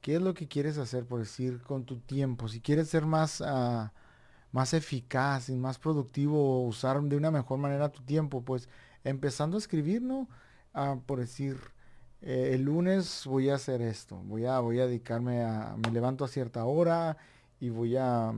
qué 0.00 0.16
es 0.16 0.22
lo 0.22 0.34
que 0.34 0.48
quieres 0.48 0.76
hacer, 0.78 1.06
por 1.06 1.20
decir, 1.20 1.62
con 1.62 1.84
tu 1.84 2.00
tiempo. 2.00 2.48
Si 2.48 2.60
quieres 2.60 2.88
ser 2.88 3.06
más, 3.06 3.40
ah, 3.46 3.92
más 4.50 4.74
eficaz 4.74 5.50
y 5.50 5.56
más 5.56 5.78
productivo, 5.78 6.66
usar 6.66 7.00
de 7.00 7.16
una 7.16 7.30
mejor 7.30 7.58
manera 7.58 7.92
tu 7.92 8.02
tiempo, 8.02 8.42
pues 8.44 8.68
empezando 9.04 9.56
a 9.56 9.60
escribir, 9.60 10.02
¿no? 10.02 10.28
Ah, 10.74 10.98
por 11.06 11.20
decir, 11.20 11.73
eh, 12.26 12.54
el 12.54 12.62
lunes 12.62 13.24
voy 13.26 13.50
a 13.50 13.56
hacer 13.56 13.82
esto, 13.82 14.16
voy 14.24 14.46
a, 14.46 14.58
voy 14.60 14.80
a 14.80 14.86
dedicarme 14.86 15.42
a, 15.42 15.76
me 15.76 15.90
levanto 15.90 16.24
a 16.24 16.28
cierta 16.28 16.64
hora 16.64 17.18
y 17.60 17.68
voy 17.68 17.96
a, 17.98 18.32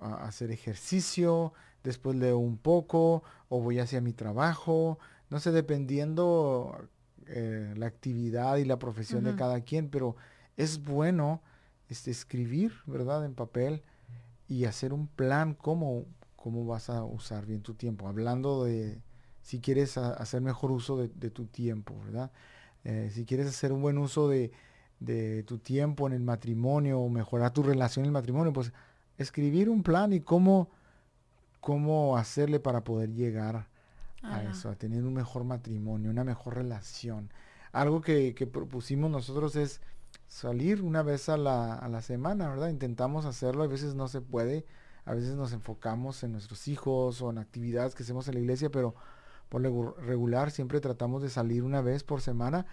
hacer 0.00 0.52
ejercicio, 0.52 1.52
después 1.82 2.16
leo 2.16 2.38
un 2.38 2.56
poco 2.56 3.24
o 3.48 3.60
voy 3.60 3.80
hacia 3.80 4.00
mi 4.00 4.12
trabajo, 4.12 5.00
no 5.30 5.40
sé, 5.40 5.50
dependiendo 5.50 6.88
eh, 7.26 7.74
la 7.76 7.86
actividad 7.86 8.56
y 8.56 8.64
la 8.64 8.78
profesión 8.78 9.24
de 9.24 9.34
cada 9.34 9.60
quien, 9.62 9.88
pero 9.88 10.14
es 10.56 10.82
bueno 10.82 11.40
este, 11.88 12.12
escribir, 12.12 12.72
¿verdad?, 12.86 13.24
en 13.24 13.34
papel 13.34 13.82
y 14.48 14.64
hacer 14.64 14.92
un 14.92 15.08
plan 15.08 15.54
cómo, 15.54 16.04
cómo 16.36 16.66
vas 16.66 16.88
a 16.88 17.04
usar 17.04 17.46
bien 17.46 17.62
tu 17.62 17.74
tiempo, 17.74 18.06
hablando 18.06 18.64
de 18.64 19.00
si 19.42 19.60
quieres 19.60 19.98
hacer 19.98 20.40
mejor 20.40 20.70
uso 20.70 20.96
de, 20.96 21.08
de 21.08 21.30
tu 21.30 21.46
tiempo, 21.46 21.98
¿verdad? 22.04 22.30
Eh, 22.84 23.10
si 23.12 23.24
quieres 23.24 23.46
hacer 23.46 23.72
un 23.72 23.82
buen 23.82 23.98
uso 23.98 24.28
de, 24.28 24.52
tu 25.46 25.58
tiempo 25.58 26.06
en 26.06 26.12
el 26.12 26.22
matrimonio 26.22 27.00
o 27.00 27.08
mejorar 27.08 27.52
tu 27.52 27.62
relación 27.62 28.04
en 28.04 28.08
el 28.08 28.12
matrimonio, 28.12 28.52
pues 28.52 28.72
escribir 29.18 29.68
un 29.68 29.82
plan 29.82 30.12
y 30.12 30.20
cómo, 30.20 30.70
cómo 31.60 32.16
hacerle 32.16 32.60
para 32.60 32.84
poder 32.84 33.12
llegar 33.12 33.66
a 34.22 34.42
eso, 34.44 34.70
a 34.70 34.76
tener 34.76 35.02
un 35.02 35.14
mejor 35.14 35.42
matrimonio, 35.42 36.10
una 36.10 36.22
mejor 36.22 36.54
relación. 36.54 37.32
Algo 37.72 38.00
que, 38.00 38.48
propusimos 38.52 39.10
nosotros 39.10 39.56
es 39.56 39.80
salir 40.28 40.82
una 40.82 41.02
vez 41.02 41.28
a 41.28 41.36
la, 41.36 41.74
a 41.74 41.88
la 41.88 42.00
semana, 42.00 42.48
¿verdad? 42.48 42.68
Intentamos 42.68 43.24
hacerlo, 43.24 43.64
a 43.64 43.66
veces 43.66 43.94
no 43.96 44.06
se 44.06 44.20
puede, 44.20 44.64
a 45.04 45.14
veces 45.14 45.34
nos 45.34 45.52
enfocamos 45.52 46.22
en 46.22 46.30
nuestros 46.30 46.68
hijos 46.68 47.22
o 47.22 47.30
en 47.30 47.38
actividades 47.38 47.96
que 47.96 48.04
hacemos 48.04 48.28
en 48.28 48.34
la 48.34 48.40
iglesia, 48.40 48.70
pero 48.70 48.94
por 49.52 50.02
regular 50.02 50.50
siempre 50.50 50.80
tratamos 50.80 51.20
de 51.20 51.28
salir 51.28 51.62
una 51.62 51.82
vez 51.82 52.04
por 52.04 52.22
semana 52.22 52.64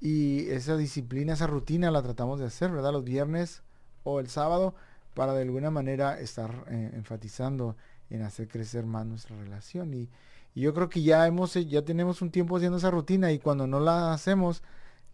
y 0.00 0.48
esa 0.48 0.78
disciplina, 0.78 1.34
esa 1.34 1.46
rutina 1.46 1.90
la 1.90 2.02
tratamos 2.02 2.40
de 2.40 2.46
hacer, 2.46 2.70
¿verdad? 2.70 2.92
Los 2.92 3.04
viernes 3.04 3.62
o 4.02 4.18
el 4.18 4.28
sábado 4.28 4.74
para 5.12 5.34
de 5.34 5.42
alguna 5.42 5.70
manera 5.70 6.18
estar 6.18 6.64
eh, 6.70 6.92
enfatizando 6.94 7.76
en 8.08 8.22
hacer 8.22 8.48
crecer 8.48 8.86
más 8.86 9.04
nuestra 9.04 9.36
relación. 9.36 9.92
Y, 9.92 10.08
yo 10.54 10.72
creo 10.72 10.88
que 10.88 11.02
ya 11.02 11.26
hemos 11.26 11.52
ya 11.52 11.82
tenemos 11.82 12.22
un 12.22 12.30
tiempo 12.30 12.56
haciendo 12.56 12.78
esa 12.78 12.90
rutina 12.90 13.30
y 13.30 13.38
cuando 13.38 13.66
no 13.66 13.78
la 13.78 14.14
hacemos 14.14 14.62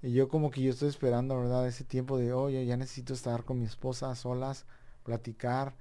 yo 0.00 0.28
como 0.28 0.52
que 0.52 0.62
yo 0.62 0.70
estoy 0.70 0.88
esperando 0.88 1.36
verdad 1.36 1.66
ese 1.66 1.82
tiempo 1.82 2.16
de 2.16 2.32
oye 2.32 2.64
ya 2.64 2.76
necesito 2.76 3.12
estar 3.12 3.42
con 3.42 3.58
mi 3.58 3.64
esposa 3.64 4.08
a 4.08 4.14
solas 4.14 4.66
platicar 5.02 5.74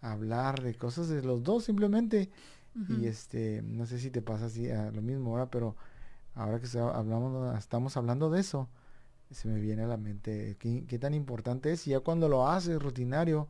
hablar 0.00 0.62
de 0.62 0.76
cosas 0.76 1.08
de 1.08 1.22
los 1.22 1.42
dos 1.42 1.64
simplemente 1.64 2.30
y 2.88 3.06
este, 3.06 3.62
no 3.62 3.86
sé 3.86 3.98
si 3.98 4.10
te 4.10 4.22
pasa 4.22 4.46
así 4.46 4.70
a 4.70 4.90
lo 4.90 5.02
mismo 5.02 5.30
ahora, 5.30 5.50
pero 5.50 5.76
ahora 6.34 6.60
que 6.60 6.78
hablamos, 6.78 7.58
estamos 7.58 7.96
hablando 7.96 8.30
de 8.30 8.40
eso, 8.40 8.68
se 9.30 9.48
me 9.48 9.60
viene 9.60 9.82
a 9.82 9.86
la 9.86 9.96
mente 9.96 10.56
qué, 10.58 10.84
qué 10.86 10.98
tan 10.98 11.14
importante 11.14 11.72
es. 11.72 11.86
Y 11.86 11.90
ya 11.90 12.00
cuando 12.00 12.28
lo 12.28 12.48
haces 12.48 12.80
rutinario 12.80 13.48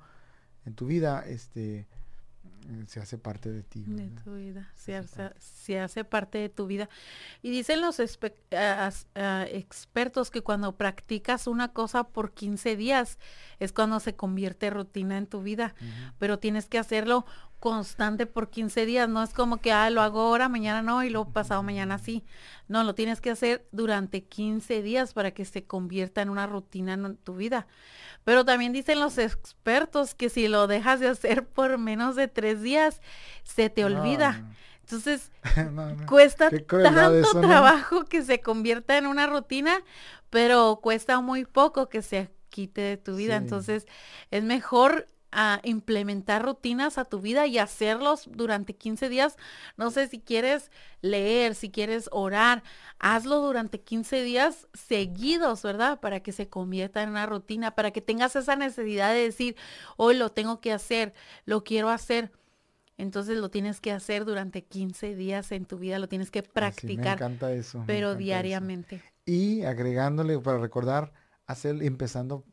en 0.65 0.75
tu 0.75 0.87
vida, 0.87 1.25
este, 1.27 1.87
se 2.87 3.01
hace 3.01 3.19
parte 3.19 3.51
de 3.51 3.63
ti. 3.63 3.85
De 3.87 4.11
tu 4.23 4.35
vida, 4.35 4.71
se 4.75 4.97
hace, 5.79 6.05
parte 6.05 6.39
de 6.39 6.49
tu 6.49 6.67
vida. 6.67 6.89
Y 7.43 7.51
dicen 7.51 7.81
los 7.81 8.01
expertos 8.01 9.07
que 10.31 10.43
cuando 10.43 10.77
practicas 10.77 11.47
una 11.47 11.73
cosa 11.73 12.05
por 12.05 12.33
15 12.33 12.77
días 12.77 13.19
es 13.59 13.73
cuando 13.73 14.01
se 14.01 14.15
convierte 14.15 14.71
rutina 14.71 15.19
en 15.19 15.27
tu 15.27 15.43
vida, 15.43 15.75
pero 16.19 16.39
tienes 16.39 16.69
que 16.69 16.79
hacerlo 16.79 17.25
constante 17.61 18.27
por 18.27 18.51
15 18.51 18.87
días, 18.87 19.09
no 19.09 19.23
es 19.23 19.33
como 19.33 19.59
que, 19.59 19.71
ah, 19.71 19.91
lo 19.91 20.01
hago 20.01 20.21
ahora, 20.21 20.49
mañana 20.49 20.83
no, 20.83 21.05
y 21.05 21.11
luego 21.11 21.31
pasado 21.33 21.63
mañana 21.63 21.99
sí. 21.99 22.25
No, 22.67 22.83
lo 22.83 22.95
tienes 22.95 23.21
que 23.21 23.31
hacer 23.31 23.67
durante 23.71 24.25
15 24.25 24.83
días 24.83 25.13
para 25.13 25.31
que 25.33 25.45
se 25.45 25.65
convierta 25.65 26.23
en 26.23 26.31
una 26.31 26.47
rutina 26.47 26.95
en 26.95 27.17
tu 27.19 27.37
vida. 27.37 27.67
Pero 28.25 28.45
también 28.45 28.73
dicen 28.73 28.99
los 28.99 29.19
expertos 29.19 30.15
que 30.15 30.31
si 30.31 30.49
lo 30.49 30.67
dejas 30.67 31.01
de 31.01 31.09
hacer 31.09 31.47
por 31.47 31.79
menos 31.79 32.17
de 32.17 32.29
tres 32.29 32.63
días, 32.63 33.01
se 33.45 33.71
te 33.71 33.85
olvida. 33.85 34.45
Entonces, 34.81 35.31
cuesta 36.09 36.51
tanto 36.51 37.41
trabajo 37.41 38.05
que 38.07 38.23
se 38.23 38.41
convierta 38.41 38.99
en 38.99 39.07
una 39.07 39.27
rutina, 39.27 39.83
pero 40.31 40.81
cuesta 40.83 41.21
muy 41.21 41.45
poco 41.45 41.89
que 41.89 42.03
se 42.03 42.31
quite 42.49 42.81
de 42.81 42.97
tu 42.97 43.17
vida. 43.17 43.37
Entonces, 43.37 43.87
es 44.31 44.43
mejor 44.43 45.07
a 45.33 45.61
implementar 45.65 46.45
rutinas 46.45 46.99
a 46.99 47.05
tu 47.05 47.21
vida 47.21 47.47
y 47.47 47.59
hacerlos 47.59 48.29
durante 48.33 48.75
15 48.75 49.09
días. 49.09 49.37
No 49.77 49.91
sé 49.91 50.09
si 50.09 50.21
quieres 50.21 50.71
leer, 51.01 51.55
si 51.55 51.71
quieres 51.71 52.09
orar, 52.13 52.63
hazlo 52.99 53.41
durante 53.41 53.81
15 53.81 54.23
días 54.23 54.69
seguidos, 54.73 55.63
¿verdad? 55.63 56.01
Para 56.01 56.21
que 56.21 56.33
se 56.33 56.49
convierta 56.49 57.03
en 57.03 57.11
una 57.11 57.27
rutina, 57.27 57.75
para 57.75 57.91
que 57.91 58.01
tengas 58.01 58.37
esa 58.37 58.57
necesidad 58.57 59.13
de 59.13 59.23
decir, 59.23 59.57
hoy 59.97 60.17
lo 60.17 60.31
tengo 60.31 60.61
que 60.61 60.73
hacer, 60.73 61.15
lo 61.45 61.65
quiero 61.65 61.91
hacer. 61.91 62.33
Entonces 62.97 63.39
lo 63.39 63.51
tienes 63.51 63.81
que 63.81 63.93
hacer 63.93 64.27
durante 64.27 64.63
15 64.63 65.15
días 65.15 65.53
en 65.53 65.65
tu 65.65 65.79
vida, 65.79 65.99
lo 65.99 66.09
tienes 66.09 66.31
que 66.31 66.43
practicar. 66.43 67.07
me 67.07 67.13
encanta 67.13 67.53
eso. 67.53 67.83
Pero 67.87 68.15
diariamente. 68.15 69.03
Y 69.25 69.63
agregándole 69.63 70.39
para 70.39 70.59
recordar, 70.59 71.13
hacer 71.47 71.83
empezando 71.83 72.45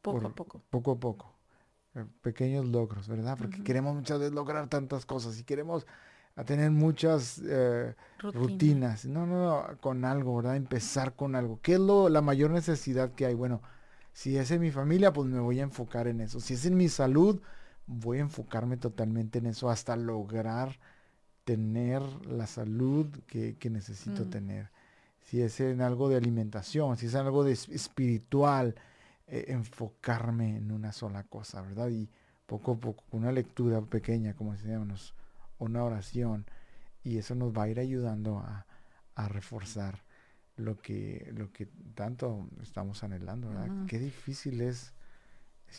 poco 0.00 0.26
a 0.26 0.30
poco. 0.30 0.62
Poco 0.70 0.92
a 0.92 1.00
poco 1.00 1.33
pequeños 2.22 2.66
logros, 2.66 3.08
¿verdad? 3.08 3.36
Porque 3.38 3.62
queremos 3.62 3.94
muchas 3.94 4.18
veces 4.18 4.34
lograr 4.34 4.68
tantas 4.68 5.06
cosas 5.06 5.38
y 5.38 5.44
queremos 5.44 5.86
tener 6.46 6.70
muchas 6.70 7.40
eh, 7.46 7.94
rutinas. 8.18 9.04
No, 9.04 9.26
no, 9.26 9.44
no, 9.44 9.78
con 9.80 10.04
algo, 10.04 10.36
¿verdad? 10.36 10.56
Empezar 10.56 11.14
con 11.14 11.36
algo. 11.36 11.60
¿Qué 11.62 11.74
es 11.74 11.80
lo, 11.80 12.08
la 12.08 12.20
mayor 12.20 12.50
necesidad 12.50 13.12
que 13.12 13.26
hay? 13.26 13.34
Bueno, 13.34 13.62
si 14.12 14.36
es 14.36 14.50
en 14.50 14.60
mi 14.60 14.70
familia, 14.70 15.12
pues 15.12 15.28
me 15.28 15.38
voy 15.40 15.60
a 15.60 15.64
enfocar 15.64 16.08
en 16.08 16.20
eso. 16.20 16.40
Si 16.40 16.54
es 16.54 16.66
en 16.66 16.76
mi 16.76 16.88
salud, 16.88 17.40
voy 17.86 18.18
a 18.18 18.22
enfocarme 18.22 18.76
totalmente 18.76 19.38
en 19.38 19.46
eso 19.46 19.70
hasta 19.70 19.96
lograr 19.96 20.78
tener 21.44 22.02
la 22.26 22.46
salud 22.46 23.06
que, 23.26 23.56
necesito 23.70 24.28
tener. 24.28 24.70
Si 25.20 25.42
es 25.42 25.60
en 25.60 25.80
algo 25.80 26.08
de 26.08 26.16
alimentación, 26.16 26.96
si 26.96 27.06
es 27.06 27.14
en 27.14 27.20
algo 27.20 27.44
de 27.44 27.52
espiritual, 27.52 28.74
eh, 29.26 29.46
enfocarme 29.48 30.56
en 30.56 30.70
una 30.70 30.92
sola 30.92 31.22
cosa, 31.24 31.62
¿verdad? 31.62 31.88
Y 31.88 32.10
poco 32.46 32.72
a 32.72 32.76
poco, 32.76 33.04
una 33.12 33.32
lectura 33.32 33.80
pequeña, 33.80 34.34
como 34.34 34.52
decíamos, 34.52 35.14
una 35.58 35.82
oración, 35.82 36.44
y 37.02 37.16
eso 37.16 37.34
nos 37.34 37.52
va 37.52 37.64
a 37.64 37.68
ir 37.68 37.80
ayudando 37.80 38.38
a, 38.38 38.66
reforzar 39.28 40.02
lo 40.56 40.76
que, 40.76 41.30
lo 41.36 41.52
que 41.52 41.68
tanto 41.94 42.48
estamos 42.60 43.04
anhelando, 43.04 43.48
¿verdad? 43.48 43.86
Qué 43.86 44.00
difícil 44.00 44.60
es. 44.60 44.92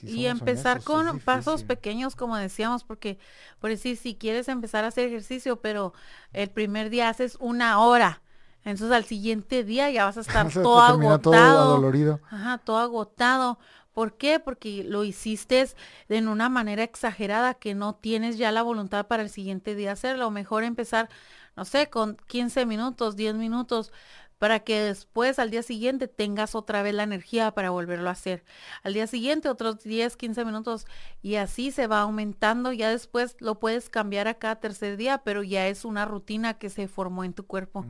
y 0.02 0.26
empezar 0.26 0.82
con 0.84 1.20
pasos 1.20 1.64
pequeños, 1.64 2.16
como 2.16 2.38
decíamos, 2.38 2.86
porque 2.86 3.20
por 3.60 3.70
decir, 3.70 3.98
si 3.98 4.16
quieres 4.16 4.48
empezar 4.48 4.86
a 4.86 4.88
hacer 4.88 5.08
ejercicio, 5.08 5.62
pero 5.62 5.94
el 6.32 6.50
primer 6.50 6.90
día 6.90 7.10
haces 7.10 7.38
una 7.42 7.80
hora, 7.80 8.22
entonces 8.66 8.92
al 8.92 9.06
siguiente 9.06 9.64
día 9.64 9.90
ya 9.92 10.06
vas 10.06 10.18
a 10.18 10.22
estar 10.22 10.52
todo 10.52 10.82
agotado. 10.82 11.20
Todo 11.22 11.82
Ajá, 12.30 12.58
todo 12.58 12.78
agotado. 12.78 13.60
¿Por 13.94 14.18
qué? 14.18 14.40
Porque 14.40 14.84
lo 14.84 15.06
hiciste 15.06 15.70
de 16.10 16.28
una 16.28 16.50
manera 16.50 16.84
exagerada 16.84 17.54
que 17.54 17.76
no 17.76 17.96
tienes 17.96 18.38
ya 18.38 18.52
la 18.52 18.62
voluntad 18.62 19.08
para 19.08 19.24
el 19.24 19.30
siguiente 19.30 19.74
día 19.74 19.94
hacerlo. 19.94 20.32
Mejor 20.32 20.66
empezar, 20.66 21.10
no 21.56 21.64
sé, 21.64 21.90
con 21.90 22.18
15 22.28 22.66
minutos, 22.66 23.16
10 23.16 23.36
minutos, 23.36 23.94
para 24.38 24.60
que 24.60 24.82
después 24.82 25.40
al 25.40 25.50
día 25.50 25.64
siguiente 25.64 26.10
tengas 26.10 26.56
otra 26.56 26.82
vez 26.82 26.94
la 26.94 27.04
energía 27.04 27.52
para 27.52 27.70
volverlo 27.70 28.10
a 28.10 28.12
hacer. 28.12 28.44
Al 28.84 28.94
día 28.94 29.08
siguiente 29.08 29.48
otros 29.48 29.82
10, 29.82 30.18
15 30.18 30.44
minutos 30.44 30.86
y 31.22 31.36
así 31.36 31.72
se 31.72 31.88
va 31.88 32.02
aumentando. 32.02 32.74
Ya 32.74 32.90
después 32.90 33.38
lo 33.40 33.60
puedes 33.62 33.90
cambiar 33.90 34.28
a 34.28 34.34
cada 34.34 34.58
tercer 34.58 34.98
día, 34.98 35.20
pero 35.20 35.42
ya 35.42 35.68
es 35.68 35.86
una 35.86 36.04
rutina 36.04 36.56
que 36.56 36.70
se 36.70 36.90
formó 36.90 37.24
en 37.24 37.32
tu 37.32 37.46
cuerpo. 37.48 37.86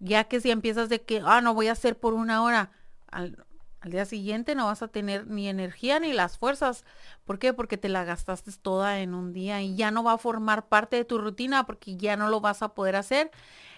Ya 0.00 0.24
que 0.24 0.40
si 0.40 0.50
empiezas 0.50 0.88
de 0.88 1.02
que, 1.02 1.22
ah, 1.24 1.40
no 1.40 1.54
voy 1.54 1.68
a 1.68 1.72
hacer 1.72 1.98
por 1.98 2.14
una 2.14 2.42
hora, 2.42 2.72
al, 3.10 3.44
día 3.84 4.04
siguiente 4.04 4.54
no 4.54 4.66
vas 4.66 4.82
a 4.82 4.88
tener 4.88 5.26
ni 5.26 5.48
energía 5.48 6.00
ni 6.00 6.12
las 6.12 6.36
fuerzas. 6.36 6.84
¿Por 7.24 7.38
qué? 7.38 7.52
Porque 7.52 7.78
te 7.78 7.88
la 7.88 8.04
gastaste 8.04 8.50
toda 8.60 9.00
en 9.00 9.14
un 9.14 9.32
día 9.32 9.62
y 9.62 9.74
ya 9.76 9.90
no 9.90 10.02
va 10.02 10.14
a 10.14 10.18
formar 10.18 10.68
parte 10.68 10.96
de 10.96 11.04
tu 11.04 11.18
rutina 11.18 11.64
porque 11.64 11.96
ya 11.96 12.16
no 12.16 12.28
lo 12.28 12.40
vas 12.40 12.62
a 12.62 12.74
poder 12.74 12.96
hacer 12.96 13.30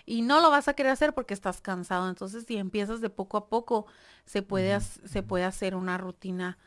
y 0.04 0.22
no 0.22 0.40
lo 0.40 0.50
vas 0.50 0.66
a 0.66 0.74
querer 0.74 0.92
hacer 0.92 1.14
porque 1.14 1.34
estás 1.34 1.60
cansado. 1.60 2.08
Entonces, 2.08 2.44
si 2.46 2.56
empiezas 2.56 3.00
de 3.00 3.10
poco 3.10 3.36
a 3.36 3.48
poco, 3.48 3.86
se 4.24 4.42
puede, 4.42 4.80
se 4.80 5.22
puede 5.22 5.44
hacer 5.44 5.74
una 5.74 5.98
rutina 5.98 6.58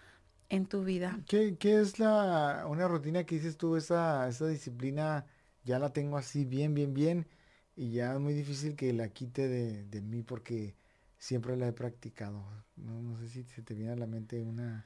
en 0.50 0.66
tu 0.66 0.84
vida. 0.84 1.20
¿Qué, 1.28 1.58
qué 1.58 1.80
es 1.80 2.00
la, 2.00 2.66
una 2.68 2.88
rutina 2.88 3.24
que 3.26 3.36
dices 3.36 3.58
tú, 3.58 3.76
esa, 3.76 4.28
esa 4.28 4.48
disciplina, 4.48 5.26
ya 5.64 5.80
la 5.80 5.92
tengo 5.92 6.18
así 6.18 6.46
bien, 6.46 6.74
bien, 6.74 6.94
bien? 6.94 7.28
Y 7.76 7.92
ya 7.92 8.14
es 8.14 8.20
muy 8.20 8.34
difícil 8.34 8.76
que 8.76 8.94
la 8.94 9.10
quite 9.10 9.48
de, 9.48 10.02
mí 10.02 10.24
porque 10.24 10.76
siempre 11.18 11.58
la 11.58 11.68
he 11.68 11.74
practicado. 11.74 12.44
No, 12.78 13.18
sé 13.18 13.28
si 13.28 13.44
se 13.44 13.62
te 13.62 13.74
viene 13.74 13.94
a 13.94 13.98
la 13.98 14.08
mente 14.08 14.42
una, 14.42 14.86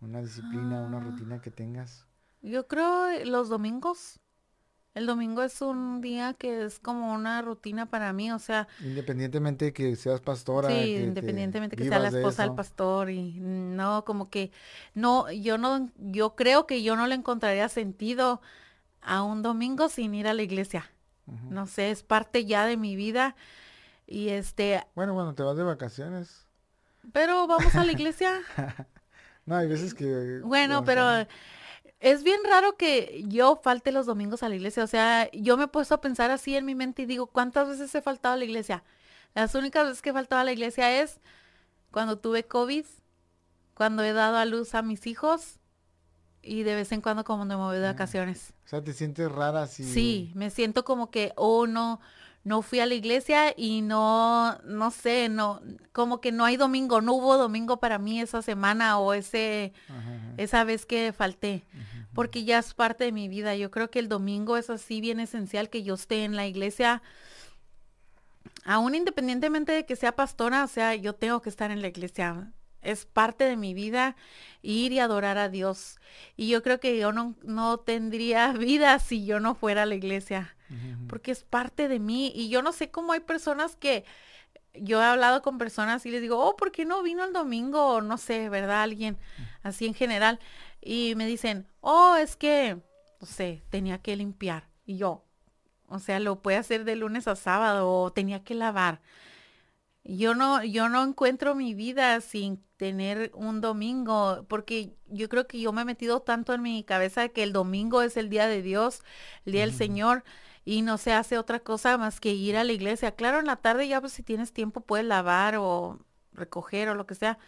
una 0.00 0.22
disciplina, 0.22 0.82
una 0.82 0.98
ah. 0.98 1.00
rutina 1.00 1.40
que 1.40 1.50
tengas. 1.50 2.06
Yo 2.40 2.66
creo 2.66 3.08
eh, 3.08 3.26
los 3.26 3.48
domingos. 3.48 4.18
El 4.94 5.06
domingo 5.06 5.42
es 5.42 5.62
un 5.62 6.02
día 6.02 6.34
que 6.34 6.64
es 6.64 6.78
como 6.78 7.14
una 7.14 7.40
rutina 7.40 7.86
para 7.86 8.12
mí, 8.12 8.30
o 8.30 8.38
sea... 8.38 8.68
Independientemente 8.80 9.66
de 9.66 9.72
que 9.72 9.96
seas 9.96 10.20
pastora. 10.20 10.68
Sí, 10.68 10.96
independientemente 10.96 11.76
que 11.76 11.88
sea 11.88 11.98
la 11.98 12.08
esposa 12.08 12.42
del 12.42 12.54
pastor 12.54 13.08
y 13.08 13.40
no, 13.40 14.04
como 14.04 14.28
que 14.28 14.52
no, 14.92 15.32
yo 15.32 15.56
no, 15.56 15.90
yo 15.96 16.34
creo 16.34 16.66
que 16.66 16.82
yo 16.82 16.94
no 16.94 17.06
le 17.06 17.14
encontraría 17.14 17.70
sentido 17.70 18.42
a 19.00 19.22
un 19.22 19.40
domingo 19.40 19.88
sin 19.88 20.14
ir 20.14 20.28
a 20.28 20.34
la 20.34 20.42
iglesia. 20.42 20.92
No 21.26 21.66
sé, 21.66 21.90
es 21.90 22.02
parte 22.02 22.44
ya 22.44 22.66
de 22.66 22.76
mi 22.76 22.96
vida. 22.96 23.36
Y 24.06 24.30
este... 24.30 24.84
Bueno, 24.94 25.14
bueno, 25.14 25.34
te 25.34 25.42
vas 25.42 25.56
de 25.56 25.62
vacaciones. 25.62 26.46
Pero 27.12 27.46
vamos 27.46 27.74
a 27.74 27.84
la 27.84 27.92
iglesia. 27.92 28.40
no, 29.46 29.56
hay 29.56 29.68
veces 29.68 29.94
que... 29.94 30.40
Bueno, 30.44 30.84
pero 30.84 31.26
es 32.00 32.22
bien 32.24 32.40
raro 32.44 32.76
que 32.76 33.24
yo 33.28 33.60
falte 33.62 33.92
los 33.92 34.06
domingos 34.06 34.42
a 34.42 34.48
la 34.48 34.56
iglesia. 34.56 34.84
O 34.84 34.88
sea, 34.88 35.30
yo 35.32 35.56
me 35.56 35.64
he 35.64 35.68
puesto 35.68 35.94
a 35.94 36.00
pensar 36.00 36.30
así 36.30 36.56
en 36.56 36.66
mi 36.66 36.74
mente 36.74 37.02
y 37.02 37.06
digo, 37.06 37.26
¿cuántas 37.26 37.68
veces 37.68 37.94
he 37.94 38.02
faltado 38.02 38.34
a 38.34 38.38
la 38.38 38.44
iglesia? 38.44 38.82
Las 39.34 39.54
únicas 39.54 39.86
veces 39.86 40.02
que 40.02 40.10
he 40.10 40.12
faltado 40.12 40.42
a 40.42 40.44
la 40.44 40.52
iglesia 40.52 41.00
es 41.00 41.20
cuando 41.90 42.18
tuve 42.18 42.44
COVID, 42.44 42.84
cuando 43.74 44.02
he 44.02 44.12
dado 44.12 44.36
a 44.36 44.44
luz 44.44 44.74
a 44.74 44.82
mis 44.82 45.06
hijos 45.06 45.58
y 46.42 46.64
de 46.64 46.74
vez 46.74 46.92
en 46.92 47.00
cuando 47.00 47.24
como 47.24 47.44
me 47.44 47.54
voy 47.54 47.76
de 47.76 47.82
vacaciones. 47.82 48.52
O 48.66 48.68
sea, 48.68 48.82
te 48.82 48.92
sientes 48.92 49.30
rara 49.30 49.66
si... 49.66 49.84
Sí, 49.84 50.32
me 50.34 50.50
siento 50.50 50.84
como 50.84 51.10
que, 51.10 51.32
oh, 51.36 51.66
no, 51.66 52.00
no 52.44 52.62
fui 52.62 52.80
a 52.80 52.86
la 52.86 52.94
iglesia 52.94 53.54
y 53.56 53.82
no, 53.82 54.58
no 54.64 54.90
sé, 54.90 55.28
no, 55.28 55.60
como 55.92 56.20
que 56.20 56.32
no 56.32 56.44
hay 56.44 56.56
domingo, 56.56 57.00
no 57.00 57.14
hubo 57.14 57.36
domingo 57.38 57.78
para 57.78 57.98
mí 57.98 58.20
esa 58.20 58.42
semana 58.42 58.98
o 58.98 59.14
ese, 59.14 59.72
esa 60.36 60.64
vez 60.64 60.84
que 60.84 61.12
falté, 61.12 61.64
porque 62.12 62.44
ya 62.44 62.58
es 62.58 62.74
parte 62.74 63.04
de 63.04 63.12
mi 63.12 63.28
vida. 63.28 63.54
Yo 63.54 63.70
creo 63.70 63.90
que 63.90 64.00
el 64.00 64.08
domingo 64.08 64.56
es 64.56 64.70
así 64.70 65.00
bien 65.00 65.20
esencial 65.20 65.70
que 65.70 65.82
yo 65.84 65.94
esté 65.94 66.24
en 66.24 66.34
la 66.34 66.46
iglesia. 66.46 67.02
Aún 68.64 68.94
independientemente 68.94 69.72
de 69.72 69.86
que 69.86 69.96
sea 69.96 70.14
pastora, 70.14 70.64
o 70.64 70.68
sea, 70.68 70.94
yo 70.94 71.14
tengo 71.14 71.40
que 71.42 71.48
estar 71.48 71.70
en 71.70 71.80
la 71.80 71.88
iglesia 71.88 72.52
es 72.82 73.06
parte 73.06 73.44
de 73.44 73.56
mi 73.56 73.74
vida 73.74 74.16
ir 74.60 74.92
y 74.92 74.98
adorar 74.98 75.38
a 75.38 75.48
Dios. 75.48 75.98
Y 76.36 76.48
yo 76.48 76.62
creo 76.62 76.80
que 76.80 76.98
yo 76.98 77.12
no, 77.12 77.34
no 77.42 77.78
tendría 77.78 78.52
vida 78.52 78.98
si 78.98 79.24
yo 79.24 79.40
no 79.40 79.54
fuera 79.54 79.82
a 79.82 79.86
la 79.86 79.94
iglesia, 79.94 80.56
porque 81.08 81.30
es 81.30 81.44
parte 81.44 81.88
de 81.88 81.98
mí. 81.98 82.32
Y 82.34 82.48
yo 82.48 82.62
no 82.62 82.72
sé 82.72 82.90
cómo 82.90 83.12
hay 83.12 83.20
personas 83.20 83.76
que, 83.76 84.04
yo 84.74 85.00
he 85.00 85.04
hablado 85.04 85.42
con 85.42 85.58
personas 85.58 86.04
y 86.06 86.10
les 86.10 86.22
digo, 86.22 86.38
oh, 86.38 86.56
¿por 86.56 86.72
qué 86.72 86.84
no 86.84 87.02
vino 87.02 87.24
el 87.24 87.32
domingo? 87.32 87.86
O 87.86 88.00
no 88.00 88.16
sé, 88.18 88.48
¿verdad? 88.48 88.82
Alguien 88.82 89.18
así 89.62 89.86
en 89.86 89.94
general. 89.94 90.40
Y 90.80 91.14
me 91.16 91.26
dicen, 91.26 91.66
oh, 91.80 92.16
es 92.16 92.36
que, 92.36 92.78
no 93.20 93.26
sé, 93.26 93.62
tenía 93.70 93.98
que 93.98 94.16
limpiar. 94.16 94.68
Y 94.84 94.96
yo, 94.96 95.24
O 95.86 95.98
sea, 95.98 96.20
lo 96.20 96.40
puede 96.40 96.56
hacer 96.56 96.84
de 96.84 96.96
lunes 96.96 97.28
a 97.28 97.36
sábado 97.36 97.90
o 97.90 98.12
tenía 98.12 98.42
que 98.44 98.54
lavar. 98.54 99.00
Yo 100.04 100.34
no, 100.34 100.64
yo 100.64 100.88
no 100.88 101.04
encuentro 101.04 101.54
mi 101.54 101.74
vida 101.74 102.20
sin 102.20 102.62
tener 102.76 103.30
un 103.34 103.60
domingo, 103.60 104.44
porque 104.48 104.96
yo 105.06 105.28
creo 105.28 105.46
que 105.46 105.60
yo 105.60 105.72
me 105.72 105.82
he 105.82 105.84
metido 105.84 106.20
tanto 106.20 106.54
en 106.54 106.62
mi 106.62 106.82
cabeza 106.82 107.28
que 107.28 107.44
el 107.44 107.52
domingo 107.52 108.02
es 108.02 108.16
el 108.16 108.28
día 108.28 108.46
de 108.48 108.62
Dios, 108.62 109.02
el 109.46 109.52
día 109.52 109.60
del 109.62 109.72
Señor, 109.72 110.24
y 110.64 110.82
no 110.82 110.98
se 110.98 111.12
hace 111.12 111.38
otra 111.38 111.60
cosa 111.60 111.98
más 111.98 112.18
que 112.20 112.32
ir 112.34 112.56
a 112.56 112.64
la 112.64 112.72
iglesia. 112.72 113.14
Claro, 113.14 113.38
en 113.40 113.46
la 113.46 113.56
tarde 113.56 113.86
ya 113.88 114.00
pues 114.00 114.12
si 114.12 114.22
tienes 114.24 114.52
tiempo 114.52 114.80
puedes 114.80 115.06
lavar 115.06 115.56
o 115.56 116.00
recoger 116.32 116.88
o 116.88 116.94
lo 116.96 117.06
que 117.06 117.14
sea, 117.14 117.38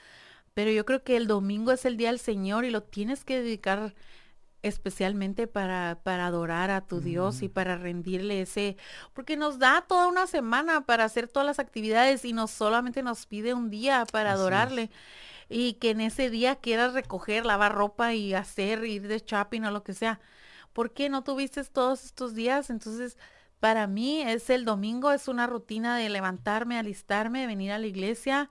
pero 0.54 0.70
yo 0.70 0.84
creo 0.86 1.02
que 1.04 1.16
el 1.16 1.26
domingo 1.26 1.72
es 1.72 1.84
el 1.84 1.96
día 1.96 2.08
del 2.10 2.20
Señor 2.20 2.64
y 2.64 2.70
lo 2.70 2.82
tienes 2.82 3.24
que 3.24 3.42
dedicar 3.42 3.94
especialmente 4.64 5.46
para, 5.46 6.00
para 6.02 6.26
adorar 6.26 6.70
a 6.70 6.80
tu 6.80 7.00
Dios 7.00 7.42
y 7.42 7.48
para 7.48 7.76
rendirle 7.76 8.40
ese, 8.40 8.76
porque 9.12 9.36
nos 9.36 9.58
da 9.58 9.84
toda 9.86 10.08
una 10.08 10.26
semana 10.26 10.80
para 10.86 11.04
hacer 11.04 11.28
todas 11.28 11.46
las 11.46 11.58
actividades 11.58 12.24
y 12.24 12.32
no 12.32 12.46
solamente 12.46 13.02
nos 13.02 13.26
pide 13.26 13.52
un 13.54 13.70
día 13.70 14.06
para 14.10 14.32
adorarle. 14.32 14.90
Y 15.50 15.74
que 15.74 15.90
en 15.90 16.00
ese 16.00 16.30
día 16.30 16.56
quieras 16.56 16.94
recoger, 16.94 17.44
lavar 17.44 17.74
ropa 17.74 18.14
y 18.14 18.32
hacer, 18.32 18.84
ir 18.86 19.06
de 19.06 19.18
shopping 19.18 19.62
o 19.62 19.70
lo 19.70 19.84
que 19.84 19.92
sea. 19.92 20.18
¿Por 20.72 20.92
qué 20.94 21.10
no 21.10 21.22
tuviste 21.22 21.62
todos 21.64 22.04
estos 22.04 22.34
días? 22.34 22.70
Entonces, 22.70 23.18
para 23.60 23.86
mí 23.86 24.22
es 24.22 24.48
el 24.50 24.64
domingo, 24.64 25.12
es 25.12 25.28
una 25.28 25.46
rutina 25.46 25.98
de 25.98 26.08
levantarme, 26.08 26.78
alistarme, 26.78 27.46
venir 27.46 27.72
a 27.72 27.78
la 27.78 27.86
iglesia, 27.86 28.50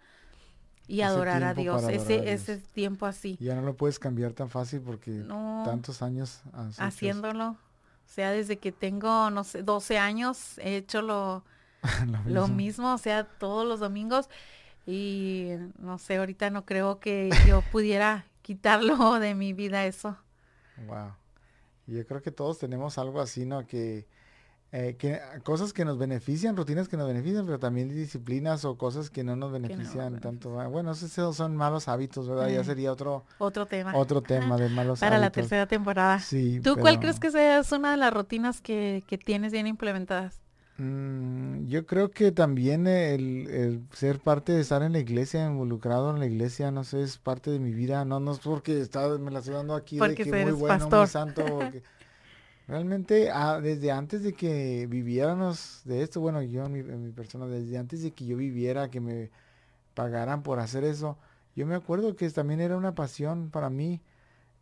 y 0.88 1.02
adorar 1.02 1.44
a 1.44 1.54
Dios, 1.54 1.84
ese, 1.90 2.32
ese 2.34 2.58
tiempo 2.58 3.06
así. 3.06 3.38
ya 3.40 3.56
no 3.56 3.62
lo 3.62 3.76
puedes 3.76 4.00
cambiar 4.00 4.34
tan 4.34 4.50
fácil 4.50 4.82
porque 4.82 5.24
tantos 5.66 6.02
años 6.02 6.42
haciéndolo. 6.78 7.52
O 7.52 8.16
sea, 8.16 8.32
desde 8.32 8.58
que 8.58 8.72
tengo, 8.72 9.30
no 9.32 9.44
sé, 9.44 9.64
12 9.64 9.98
años 9.98 10.60
he 10.60 10.78
hecho 10.78 11.02
lo, 11.02 11.44
lo, 12.28 12.48
mismo. 12.48 12.94
o 12.94 12.98
sea, 12.98 13.24
todos 13.24 13.68
los 13.68 13.80
domingos. 13.80 14.30
Y 14.86 15.52
no 15.80 15.98
sé, 15.98 16.18
ahorita 16.18 16.50
no 16.50 16.66
creo 16.66 17.00
que 17.00 17.30
yo 17.48 17.64
pudiera 17.72 18.26
quitarlo 18.42 19.14
de 19.20 19.34
mi 19.34 19.54
vida 19.54 19.86
eso. 19.86 20.18
Wow. 20.86 21.14
Yo 21.88 22.06
creo 22.06 22.22
que 22.22 22.32
todos 22.32 22.60
tenemos 22.60 22.98
algo 22.98 23.22
así, 23.22 23.46
¿no? 23.46 23.66
Que 23.66 24.06
eh, 24.76 24.96
que, 24.98 25.22
cosas 25.44 25.72
que 25.72 25.86
nos 25.86 26.00
benefician, 26.00 26.58
rutinas 26.58 26.88
que 26.88 26.98
nos 26.98 27.08
benefician, 27.08 27.46
pero 27.46 27.60
también 27.60 27.90
disciplinas 27.90 28.66
o 28.66 28.76
cosas 28.76 29.12
que 29.12 29.24
no 29.24 29.36
nos 29.36 29.52
benefician 29.52 30.20
tanto. 30.20 30.60
Ah, 30.60 30.66
bueno, 30.66 30.94
esos 30.94 31.36
son 31.36 31.56
malos 31.56 31.88
hábitos, 31.88 32.28
¿verdad? 32.28 32.50
Ya 32.50 32.64
sería 32.64 32.92
otro, 32.92 33.24
otro 33.38 33.68
tema. 33.68 33.96
Otro 33.96 34.24
tema 34.24 34.58
de 34.58 34.70
malos 34.70 35.00
Para 35.00 35.20
la 35.20 35.30
tercera 35.30 35.68
temporada. 35.68 36.18
Sí. 36.18 36.60
¿Tú 36.64 36.76
cuál 36.76 37.00
crees 37.00 37.20
que 37.20 37.30
sea 37.30 37.60
es 37.60 37.72
una 37.72 37.92
de 37.92 37.98
las 37.98 38.12
rutinas 38.12 38.62
que, 38.62 39.04
que 39.06 39.20
tienes 39.20 39.52
bien 39.52 39.68
implementadas? 39.68 40.42
Mm, 40.80 41.68
yo 41.68 41.86
creo 41.86 42.10
que 42.10 42.32
también 42.32 42.88
el, 42.88 43.48
el, 43.50 43.84
ser 43.94 44.20
parte 44.20 44.54
de 44.54 44.62
estar 44.62 44.82
en 44.82 44.94
la 44.94 45.00
iglesia, 45.00 45.46
involucrado 45.46 46.10
en 46.10 46.20
la 46.20 46.26
iglesia, 46.26 46.72
no 46.72 46.84
sé, 46.84 47.04
es 47.04 47.20
parte 47.20 47.52
de 47.52 47.60
mi 47.60 47.74
vida. 47.74 48.06
No, 48.06 48.20
no 48.20 48.32
es 48.32 48.40
porque 48.40 48.82
está, 48.82 49.08
me 49.20 49.30
la 49.30 49.38
estoy 49.38 49.54
dando 49.54 49.76
aquí 49.76 50.00
de 50.00 50.16
que 50.16 50.26
muy 50.26 50.52
bueno, 50.52 50.90
muy 50.90 51.08
santo. 51.08 51.44
Realmente, 52.68 53.30
ah, 53.30 53.60
desde 53.62 53.92
antes 53.92 54.24
de 54.24 54.34
que 54.34 54.88
viviéramos 54.88 55.82
de 55.86 56.02
esto, 56.02 56.22
bueno, 56.22 56.42
yo, 56.42 56.68
mi, 56.70 56.82
mi 56.82 57.12
persona, 57.12 57.46
desde 57.48 57.78
antes 57.78 58.04
de 58.04 58.12
que 58.12 58.26
yo 58.26 58.38
viviera, 58.38 58.90
que 58.90 59.02
me 59.02 59.32
pagaran 59.94 60.44
por 60.44 60.60
hacer 60.60 60.84
eso, 60.86 61.18
yo 61.56 61.66
me 61.68 61.76
acuerdo 61.76 62.16
que 62.16 62.30
también 62.30 62.62
era 62.62 62.78
una 62.78 62.96
pasión 62.96 63.50
para 63.52 63.70
mí. 63.70 64.02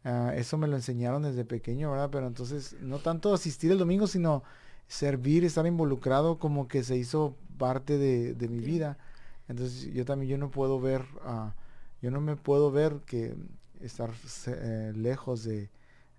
Ah, 0.04 0.34
eso 0.36 0.58
me 0.58 0.68
lo 0.68 0.76
enseñaron 0.78 1.24
desde 1.24 1.46
pequeño, 1.46 1.92
¿verdad? 1.92 2.10
Pero 2.12 2.28
entonces, 2.28 2.76
no 2.82 3.00
tanto 3.00 3.34
asistir 3.34 3.72
el 3.72 3.78
domingo, 3.78 4.08
sino 4.08 4.44
servir, 4.88 5.46
estar 5.46 5.66
involucrado, 5.68 6.40
como 6.40 6.68
que 6.68 6.84
se 6.84 6.98
hizo 6.98 7.36
parte 7.58 7.98
de, 7.98 8.34
de 8.34 8.48
mi 8.50 8.60
vida. 8.60 8.98
Entonces, 9.48 9.94
yo 9.94 10.06
también, 10.06 10.32
yo 10.32 10.38
no 10.38 10.50
puedo 10.52 10.80
ver, 10.82 11.02
uh, 11.26 11.52
yo 12.02 12.12
no 12.12 12.22
me 12.22 12.36
puedo 12.36 12.72
ver 12.72 12.98
que 13.06 13.36
estar 13.80 14.12
eh, 14.48 14.94
lejos 14.96 15.44
de, 15.44 15.70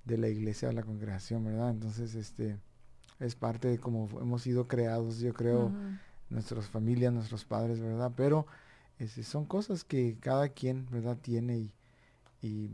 de 0.05 0.19
la 0.19 0.29
iglesia, 0.29 0.69
de 0.69 0.75
la 0.75 0.83
congregación, 0.83 1.45
¿verdad? 1.45 1.71
Entonces, 1.71 2.15
este, 2.15 2.59
es 3.21 3.35
parte 3.35 3.69
de 3.69 3.79
cómo 3.79 4.09
hemos 4.21 4.43
sido 4.43 4.67
creados, 4.67 5.19
yo 5.21 5.33
creo, 5.33 5.73
nuestras 6.31 6.67
familias, 6.67 7.13
nuestros 7.13 7.45
padres, 7.45 7.81
¿verdad? 7.81 8.13
Pero 8.17 8.47
este, 8.99 9.23
son 9.23 9.45
cosas 9.45 9.85
que 9.85 10.17
cada 10.21 10.49
quien, 10.49 10.87
¿verdad? 10.91 11.17
Tiene 11.21 11.71
y, 12.43 12.71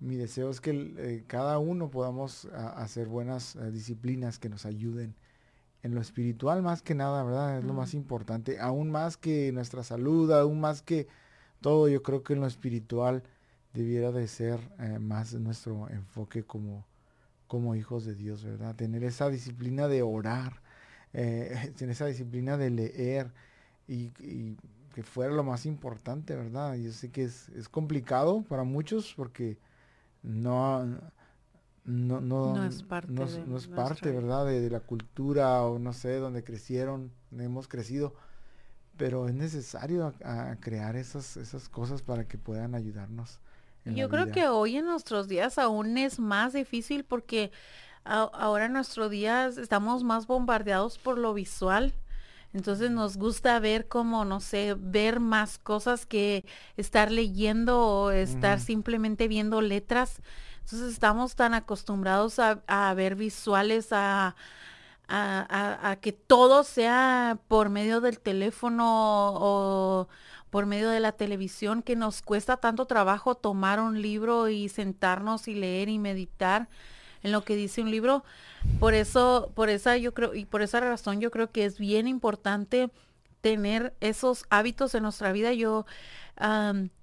mi 0.00 0.14
deseo 0.14 0.48
es 0.50 0.60
que 0.60 0.70
eh, 0.70 1.24
cada 1.26 1.58
uno 1.58 1.90
podamos 1.90 2.44
hacer 2.76 3.08
buenas 3.08 3.56
eh, 3.56 3.72
disciplinas 3.72 4.38
que 4.38 4.48
nos 4.48 4.64
ayuden 4.64 5.16
en 5.82 5.94
lo 5.94 6.00
espiritual 6.00 6.62
más 6.62 6.82
que 6.82 6.94
nada, 6.94 7.24
¿verdad? 7.24 7.58
Es 7.58 7.64
lo 7.64 7.72
más 7.72 7.94
importante, 7.94 8.60
aún 8.60 8.90
más 8.90 9.16
que 9.16 9.50
nuestra 9.52 9.82
salud, 9.82 10.30
aún 10.30 10.60
más 10.60 10.82
que 10.82 11.08
todo, 11.60 11.88
yo 11.88 12.02
creo 12.02 12.22
que 12.22 12.34
en 12.34 12.40
lo 12.40 12.46
espiritual 12.46 13.24
debiera 13.78 14.10
de 14.10 14.26
ser 14.26 14.58
eh, 14.80 14.98
más 14.98 15.34
nuestro 15.34 15.88
enfoque 15.88 16.42
como, 16.42 16.84
como 17.46 17.76
hijos 17.76 18.04
de 18.04 18.16
Dios, 18.16 18.42
¿verdad? 18.42 18.74
Tener 18.74 19.04
esa 19.04 19.30
disciplina 19.30 19.86
de 19.86 20.02
orar, 20.02 20.60
eh, 21.12 21.72
tener 21.78 21.92
esa 21.92 22.06
disciplina 22.06 22.56
de 22.56 22.70
leer 22.70 23.32
y, 23.86 24.10
que 24.94 25.04
fuera 25.04 25.32
lo 25.32 25.44
más 25.44 25.64
importante, 25.64 26.34
¿verdad? 26.34 26.74
Yo 26.74 26.90
sé 26.90 27.10
que 27.10 27.22
es, 27.22 27.68
complicado 27.70 28.42
para 28.42 28.64
muchos 28.64 29.14
porque 29.14 29.56
no, 30.24 30.84
no, 31.84 32.20
no, 32.20 32.64
es 32.64 32.82
parte, 32.82 33.12
no, 33.12 33.24
es 33.56 33.68
parte 33.68 34.10
¿verdad? 34.10 34.44
De, 34.44 34.68
la 34.68 34.80
cultura 34.80 35.62
o 35.62 35.78
no 35.78 35.92
sé, 35.92 36.16
donde 36.16 36.42
crecieron, 36.42 37.12
hemos 37.30 37.68
crecido. 37.68 38.12
Pero 38.96 39.28
es 39.28 39.34
necesario 39.34 40.12
crear 40.58 40.96
esas, 40.96 41.36
esas 41.36 41.68
cosas 41.68 42.02
para 42.02 42.26
que 42.26 42.36
puedan 42.36 42.74
ayudarnos 42.74 43.38
yo 43.94 44.08
creo 44.08 44.30
que 44.30 44.48
hoy 44.48 44.76
en 44.76 44.86
nuestros 44.86 45.28
días 45.28 45.58
aún 45.58 45.98
es 45.98 46.18
más 46.18 46.52
difícil 46.52 47.04
porque 47.04 47.50
ahora 48.04 48.66
en 48.66 48.72
nuestros 48.72 49.10
días 49.10 49.58
estamos 49.58 50.04
más 50.04 50.26
bombardeados 50.26 50.98
por 50.98 51.18
lo 51.18 51.34
visual. 51.34 51.92
Entonces 52.54 52.90
nos 52.90 53.18
gusta 53.18 53.58
ver 53.60 53.88
como, 53.88 54.24
no 54.24 54.40
sé, 54.40 54.74
ver 54.78 55.20
más 55.20 55.58
cosas 55.58 56.06
que 56.06 56.46
estar 56.76 57.12
leyendo 57.12 57.80
o 57.80 58.10
estar 58.10 58.58
simplemente 58.58 59.28
viendo 59.28 59.60
letras. 59.60 60.22
Entonces 60.60 60.92
estamos 60.92 61.34
tan 61.34 61.52
acostumbrados 61.52 62.38
a, 62.38 62.94
ver 62.94 63.16
visuales, 63.16 63.88
a, 63.92 64.34
a, 65.08 65.96
que 66.00 66.12
todo 66.12 66.64
sea 66.64 67.38
por 67.48 67.68
medio 67.68 68.00
del 68.00 68.18
teléfono 68.18 69.32
o 69.34 70.08
por 70.50 70.66
medio 70.66 70.88
de 70.88 71.00
la 71.00 71.12
televisión 71.12 71.82
que 71.82 71.96
nos 71.96 72.22
cuesta 72.22 72.56
tanto 72.56 72.86
trabajo 72.86 73.34
tomar 73.34 73.80
un 73.80 74.00
libro 74.00 74.48
y 74.48 74.68
sentarnos 74.68 75.48
y 75.48 75.54
leer 75.54 75.88
y 75.88 75.98
meditar 75.98 76.68
en 77.22 77.32
lo 77.32 77.44
que 77.44 77.56
dice 77.56 77.82
un 77.82 77.90
libro. 77.90 78.24
Por 78.80 78.94
eso, 78.94 79.52
por 79.54 79.68
esa 79.68 79.96
yo 79.96 80.14
creo, 80.14 80.34
y 80.34 80.44
por 80.44 80.62
esa 80.62 80.80
razón 80.80 81.20
yo 81.20 81.30
creo 81.30 81.50
que 81.50 81.64
es 81.64 81.78
bien 81.78 82.08
importante 82.08 82.90
tener 83.40 83.94
esos 84.00 84.44
hábitos 84.50 84.94
en 84.94 85.02
nuestra 85.02 85.32
vida. 85.32 85.52
Yo, 85.52 85.86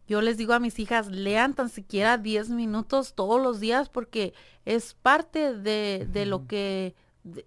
yo 0.08 0.22
les 0.22 0.38
digo 0.38 0.54
a 0.54 0.60
mis 0.60 0.80
hijas, 0.80 1.08
lean 1.08 1.54
tan 1.54 1.70
siquiera 1.70 2.18
10 2.18 2.50
minutos 2.50 3.14
todos 3.14 3.42
los 3.42 3.60
días 3.60 3.90
porque 3.90 4.34
es 4.66 4.94
parte 4.94 5.54
de, 5.54 6.08
de 6.12 6.26
lo 6.26 6.48
que, 6.48 6.96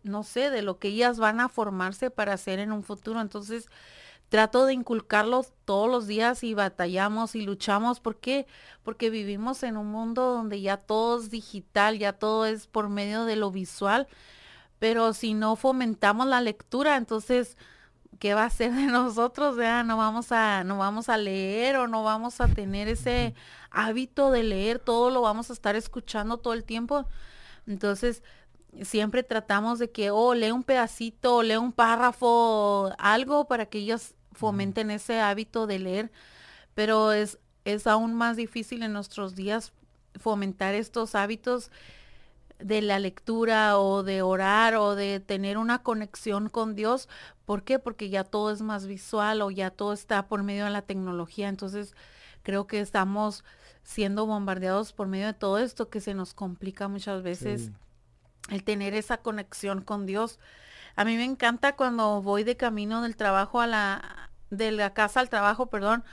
no 0.03 0.23
sé, 0.23 0.51
de 0.51 0.63
lo 0.63 0.79
que 0.79 0.89
ellas 0.89 1.19
van 1.19 1.41
a 1.41 1.49
formarse 1.49 2.11
para 2.11 2.35
hacer 2.35 2.59
en 2.61 2.73
un 2.73 2.83
futuro. 2.83 3.21
Entonces, 3.21 3.69
trato 4.29 4.67
de 4.67 4.75
inculcarlos 4.75 5.53
todos 5.65 5.91
los 5.91 6.07
días 6.07 6.45
y 6.45 6.55
batallamos 6.55 7.35
y 7.35 7.43
luchamos. 7.43 8.01
¿Por 8.01 8.17
qué? 8.17 8.47
Porque 8.83 9.11
vivimos 9.11 9.63
en 9.63 9.77
un 9.77 9.89
mundo 9.89 10.33
donde 10.33 10.61
ya 10.61 10.77
todo 10.77 11.21
es 11.21 11.31
digital, 11.31 11.99
ya 11.99 12.13
todo 12.13 12.47
es 12.47 12.67
por 12.67 12.89
medio 12.89 13.25
de 13.25 13.37
lo 13.37 13.51
visual. 13.51 14.07
Pero 14.79 15.13
si 15.15 15.35
no 15.35 15.57
fomentamos 15.57 16.27
la 16.27 16.41
lectura, 16.41 16.97
entonces, 16.97 17.57
¿qué 18.19 18.35
va 18.35 18.45
a 18.45 18.51
ser 18.51 18.73
de 18.75 18.87
nosotros? 18.87 19.57
Ya 19.57 19.83
no 19.83 19.97
vamos 19.97 20.33
a, 20.33 20.65
no 20.65 20.79
vamos 20.79 21.09
a 21.09 21.17
leer 21.17 21.77
o 21.77 21.89
no 21.89 22.05
vamos 22.05 22.41
a 22.41 22.49
tener 22.49 22.89
ese 22.89 23.35
hábito 23.71 24.31
de 24.31 24.43
leer, 24.43 24.79
todo 24.79 25.11
lo 25.11 25.23
vamos 25.23 25.51
a 25.51 25.53
estar 25.55 25.77
escuchando 25.77 26.39
todo 26.39 26.53
el 26.55 26.65
tiempo. 26.65 27.07
Entonces, 27.67 28.23
siempre 28.83 29.23
tratamos 29.23 29.79
de 29.79 29.91
que, 29.91 30.11
oh, 30.11 30.35
lee 30.35 30.51
un 30.51 30.65
pedacito, 30.65 31.43
lee 31.43 31.57
un 31.57 31.73
párrafo, 31.73 32.93
algo 32.99 33.47
para 33.47 33.67
que 33.67 33.79
ellos 33.79 34.15
fomenten 34.39 34.91
ese 34.91 35.21
hábito 35.21 35.67
de 35.67 35.81
leer, 35.81 36.13
pero 36.75 37.13
es, 37.13 37.39
es 37.65 37.87
aún 37.87 38.15
más 38.15 38.37
difícil 38.37 38.83
en 38.83 38.93
nuestros 38.93 39.35
días 39.35 39.73
fomentar 40.19 40.75
estos 40.75 41.15
hábitos 41.15 41.71
de 42.61 42.83
la 42.83 42.99
lectura 42.99 43.79
o 43.79 44.03
de 44.03 44.23
orar 44.23 44.77
o 44.77 44.95
de 44.95 45.21
tener 45.21 45.59
una 45.59 45.83
conexión 45.83 46.49
con 46.49 46.75
Dios. 46.75 47.09
¿Por 47.45 47.63
qué? 47.63 47.79
Porque 47.79 48.11
ya 48.11 48.25
todo 48.25 48.53
es 48.53 48.63
más 48.63 48.87
visual 48.87 49.43
o 49.43 49.51
ya 49.51 49.71
todo 49.71 49.93
está 49.93 50.27
por 50.27 50.43
medio 50.43 50.65
de 50.65 50.71
la 50.71 50.83
tecnología. 50.83 51.49
Entonces 51.49 51.95
creo 52.43 52.67
que 52.67 52.81
estamos 52.81 53.45
siendo 53.83 54.27
bombardeados 54.27 54.93
por 54.93 55.09
medio 55.09 55.27
de 55.27 55.35
todo 55.35 55.59
esto 55.59 55.89
que 55.89 56.01
se 56.01 56.15
nos 56.15 56.35
complica 56.35 56.89
muchas 56.89 57.23
veces 57.23 57.71
el 58.51 58.65
tener 58.65 58.95
esa 58.95 59.19
conexión 59.19 59.83
con 59.83 60.07
Dios. 60.07 60.39
A 60.97 61.05
mí 61.05 61.17
me 61.17 61.25
encanta 61.25 61.77
cuando 61.77 62.23
voy 62.23 62.45
de 62.45 62.57
camino 62.57 63.03
del 63.03 63.17
trabajo 63.17 63.61
a 63.61 63.67
la, 63.67 64.28
de 64.51 64.73
la 64.73 64.95
casa 64.95 65.21
al 65.21 65.29
trabajo, 65.29 65.67
perdón, 65.67 66.05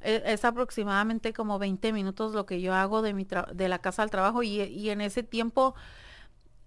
e, 0.00 0.22
es, 0.26 0.44
aproximadamente 0.44 1.32
como 1.32 1.58
20 1.58 1.92
minutos 1.92 2.34
lo 2.34 2.46
que 2.46 2.60
yo 2.60 2.74
hago 2.74 3.02
de, 3.02 3.14
mi 3.14 3.26
de 3.52 3.68
la 3.68 3.78
casa 3.80 4.02
al 4.02 4.10
trabajo 4.10 4.42
y, 4.42 4.62
y 4.62 4.90
en 4.90 5.00
ese 5.00 5.22
tiempo 5.22 5.74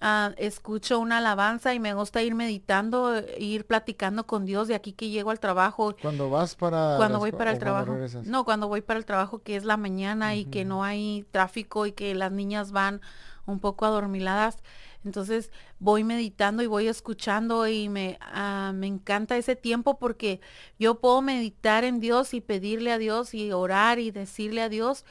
ah, 0.01 0.31
escucho 0.37 0.99
una 0.99 1.17
alabanza 1.17 1.73
y 1.73 1.79
me 1.79 1.93
gusta 1.93 2.21
ir 2.21 2.35
meditando, 2.35 3.21
ir 3.37 3.65
platicando 3.65 4.25
con 4.25 4.45
Dios 4.45 4.67
de 4.67 4.75
aquí 4.75 4.93
que 4.93 5.09
llego 5.09 5.31
al 5.31 5.39
trabajo. 5.39 5.95
Cuando 6.01 6.29
vas 6.29 6.55
para... 6.55 6.95
Cuando 6.97 7.19
voy 7.19 7.31
para 7.31 7.51
el 7.51 7.59
trabajo. 7.59 7.95
No, 8.23 8.45
cuando 8.45 8.67
voy 8.67 8.81
para 8.81 8.99
el 8.99 9.05
trabajo 9.05 9.39
que 9.39 9.55
es 9.55 9.65
la 9.65 9.77
mañana 9.77 10.35
y 10.35 10.45
que 10.45 10.65
no 10.65 10.83
hay 10.83 11.25
tráfico 11.31 11.85
y 11.85 11.91
que 11.91 12.13
las 12.15 12.31
niñas 12.31 12.71
van 12.71 13.01
un 13.45 13.59
poco 13.59 13.85
adormiladas. 13.85 14.63
Entonces 15.05 15.51
voy 15.79 16.03
meditando 16.03 16.63
y 16.63 16.67
voy 16.67 16.87
escuchando 16.87 17.67
y 17.67 17.89
me, 17.89 18.17
ah, 18.21 18.71
me 18.73 18.87
encanta 18.87 19.37
ese 19.37 19.55
tiempo 19.55 19.99
porque 19.99 20.41
yo 20.79 20.99
puedo 20.99 21.21
meditar 21.21 21.83
en 21.83 21.99
Dios 21.99 22.33
y 22.33 22.41
pedirle 22.41 22.91
a 22.91 22.97
Dios 22.97 23.33
y 23.33 23.51
orar 23.51 23.99
y 23.99 24.11
decirle 24.11 24.61
a 24.61 24.69
Dios. 24.69 25.05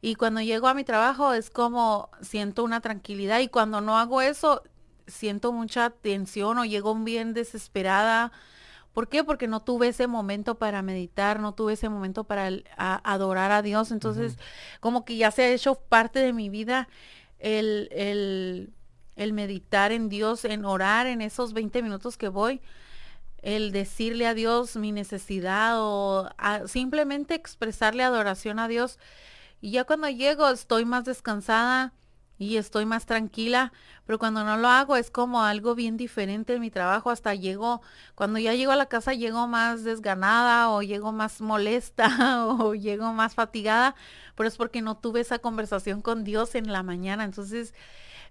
Y 0.00 0.16
cuando 0.16 0.40
llego 0.40 0.66
a 0.68 0.74
mi 0.74 0.84
trabajo 0.84 1.32
es 1.34 1.50
como 1.50 2.10
siento 2.22 2.64
una 2.64 2.80
tranquilidad 2.80 3.40
y 3.40 3.48
cuando 3.48 3.80
no 3.80 3.98
hago 3.98 4.22
eso 4.22 4.62
siento 5.06 5.52
mucha 5.52 5.90
tensión 5.90 6.58
o 6.58 6.64
llego 6.64 6.94
bien 6.94 7.34
desesperada. 7.34 8.32
¿Por 8.94 9.08
qué? 9.08 9.24
Porque 9.24 9.48
no 9.48 9.60
tuve 9.60 9.88
ese 9.88 10.06
momento 10.06 10.54
para 10.56 10.80
meditar, 10.80 11.40
no 11.40 11.52
tuve 11.52 11.74
ese 11.74 11.88
momento 11.88 12.24
para 12.24 12.50
adorar 12.76 13.50
a 13.50 13.60
Dios. 13.60 13.90
Entonces, 13.90 14.38
como 14.80 15.04
que 15.04 15.16
ya 15.16 15.30
se 15.30 15.42
ha 15.42 15.48
hecho 15.50 15.74
parte 15.74 16.20
de 16.20 16.32
mi 16.32 16.48
vida 16.48 16.88
el, 17.40 17.88
el 17.92 18.72
el 19.16 19.32
meditar 19.32 19.92
en 19.92 20.08
Dios, 20.08 20.44
en 20.44 20.64
orar 20.64 21.06
en 21.06 21.20
esos 21.20 21.52
20 21.52 21.82
minutos 21.82 22.16
que 22.16 22.28
voy, 22.28 22.60
el 23.42 23.72
decirle 23.72 24.26
a 24.26 24.34
Dios 24.34 24.76
mi 24.76 24.90
necesidad 24.92 25.74
o 25.78 26.30
simplemente 26.66 27.34
expresarle 27.34 28.02
adoración 28.02 28.58
a 28.58 28.68
Dios. 28.68 28.98
Y 29.60 29.70
ya 29.72 29.84
cuando 29.84 30.08
llego 30.08 30.48
estoy 30.48 30.84
más 30.84 31.04
descansada 31.04 31.92
y 32.38 32.56
estoy 32.56 32.84
más 32.84 33.06
tranquila, 33.06 33.72
pero 34.06 34.18
cuando 34.18 34.44
no 34.44 34.56
lo 34.56 34.68
hago 34.68 34.96
es 34.96 35.10
como 35.10 35.42
algo 35.42 35.74
bien 35.74 35.96
diferente 35.96 36.54
en 36.54 36.60
mi 36.60 36.70
trabajo. 36.70 37.10
Hasta 37.10 37.34
llego, 37.34 37.80
cuando 38.14 38.38
ya 38.38 38.54
llego 38.54 38.72
a 38.72 38.76
la 38.76 38.86
casa 38.86 39.14
llego 39.14 39.46
más 39.46 39.84
desganada 39.84 40.70
o 40.70 40.82
llego 40.82 41.12
más 41.12 41.40
molesta 41.40 42.46
o 42.46 42.74
llego 42.74 43.12
más 43.12 43.34
fatigada, 43.34 43.94
pero 44.34 44.48
es 44.48 44.56
porque 44.56 44.82
no 44.82 44.96
tuve 44.96 45.20
esa 45.20 45.38
conversación 45.38 46.02
con 46.02 46.24
Dios 46.24 46.54
en 46.54 46.72
la 46.72 46.82
mañana. 46.82 47.24
Entonces, 47.24 47.74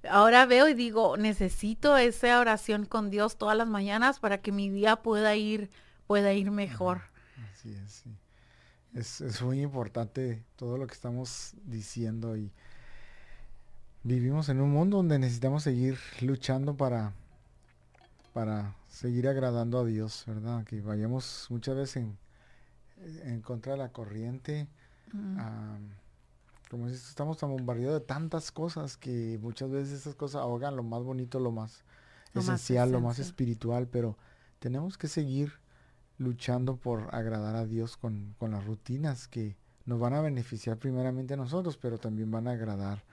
ahora 0.10 0.46
veo 0.46 0.68
y 0.68 0.74
digo, 0.74 1.18
necesito 1.18 1.98
esa 1.98 2.40
oración 2.40 2.86
con 2.86 3.10
Dios 3.10 3.38
todas 3.38 3.58
las 3.58 3.68
mañanas 3.68 4.20
para 4.20 4.40
que 4.40 4.52
mi 4.52 4.70
día 4.70 4.98
pueda 4.98 5.36
ir, 5.36 5.70
pueda 6.08 6.34
ir 6.34 6.52
mejor. 6.52 7.02
Así 7.52 7.74
es, 7.74 7.92
sí. 7.92 8.16
Es, 8.94 9.22
es 9.22 9.42
muy 9.42 9.62
importante 9.62 10.44
todo 10.56 10.78
lo 10.78 10.86
que 10.86 10.94
estamos 10.94 11.54
diciendo 11.66 12.38
y 12.38 12.52
vivimos 14.04 14.50
en 14.50 14.62
un 14.62 14.72
mundo 14.72 14.98
donde 14.98 15.18
necesitamos 15.18 15.64
seguir 15.64 15.98
luchando 16.22 16.76
para, 16.76 17.14
para 18.34 18.76
seguir 18.90 19.28
agradando 19.28 19.80
a 19.80 19.86
Dios, 19.86 20.24
¿verdad? 20.28 20.64
Que 20.66 20.82
vayamos 20.82 21.48
muchas 21.50 21.76
veces 21.76 21.98
en, 21.98 22.18
en 23.24 23.42
contra 23.42 23.74
de 23.74 23.80
la 23.80 23.90
corriente 23.90 24.68
como 26.74 26.88
dices, 26.88 27.08
estamos 27.08 27.38
tan 27.38 27.52
bombardeados 27.52 28.02
de 28.02 28.04
tantas 28.08 28.52
cosas 28.52 28.98
que 28.98 29.38
muchas 29.40 29.70
veces 29.70 30.00
esas 30.00 30.16
cosas 30.16 30.42
ahogan 30.42 30.76
lo 30.76 30.82
más 30.82 31.04
bonito, 31.04 31.40
lo 31.40 31.52
más 31.52 31.84
esencial, 32.34 32.92
lo 32.92 33.00
más 33.00 33.20
espiritual, 33.20 33.88
pero 33.88 34.18
tenemos 34.58 34.98
que 34.98 35.08
seguir 35.08 35.54
luchando 36.18 36.76
por 36.76 37.14
agradar 37.14 37.56
a 37.56 37.68
Dios 37.68 37.96
con, 37.96 38.36
las 38.40 38.66
rutinas 38.66 39.28
que 39.28 39.56
nos 39.86 40.00
van 40.00 40.16
a 40.16 40.22
beneficiar 40.22 40.78
primeramente 40.78 41.36
a 41.36 41.38
nosotros, 41.38 41.78
pero 41.78 42.00
también 42.00 42.32
van 42.32 42.48
a 42.48 42.54
agradar 42.54 43.04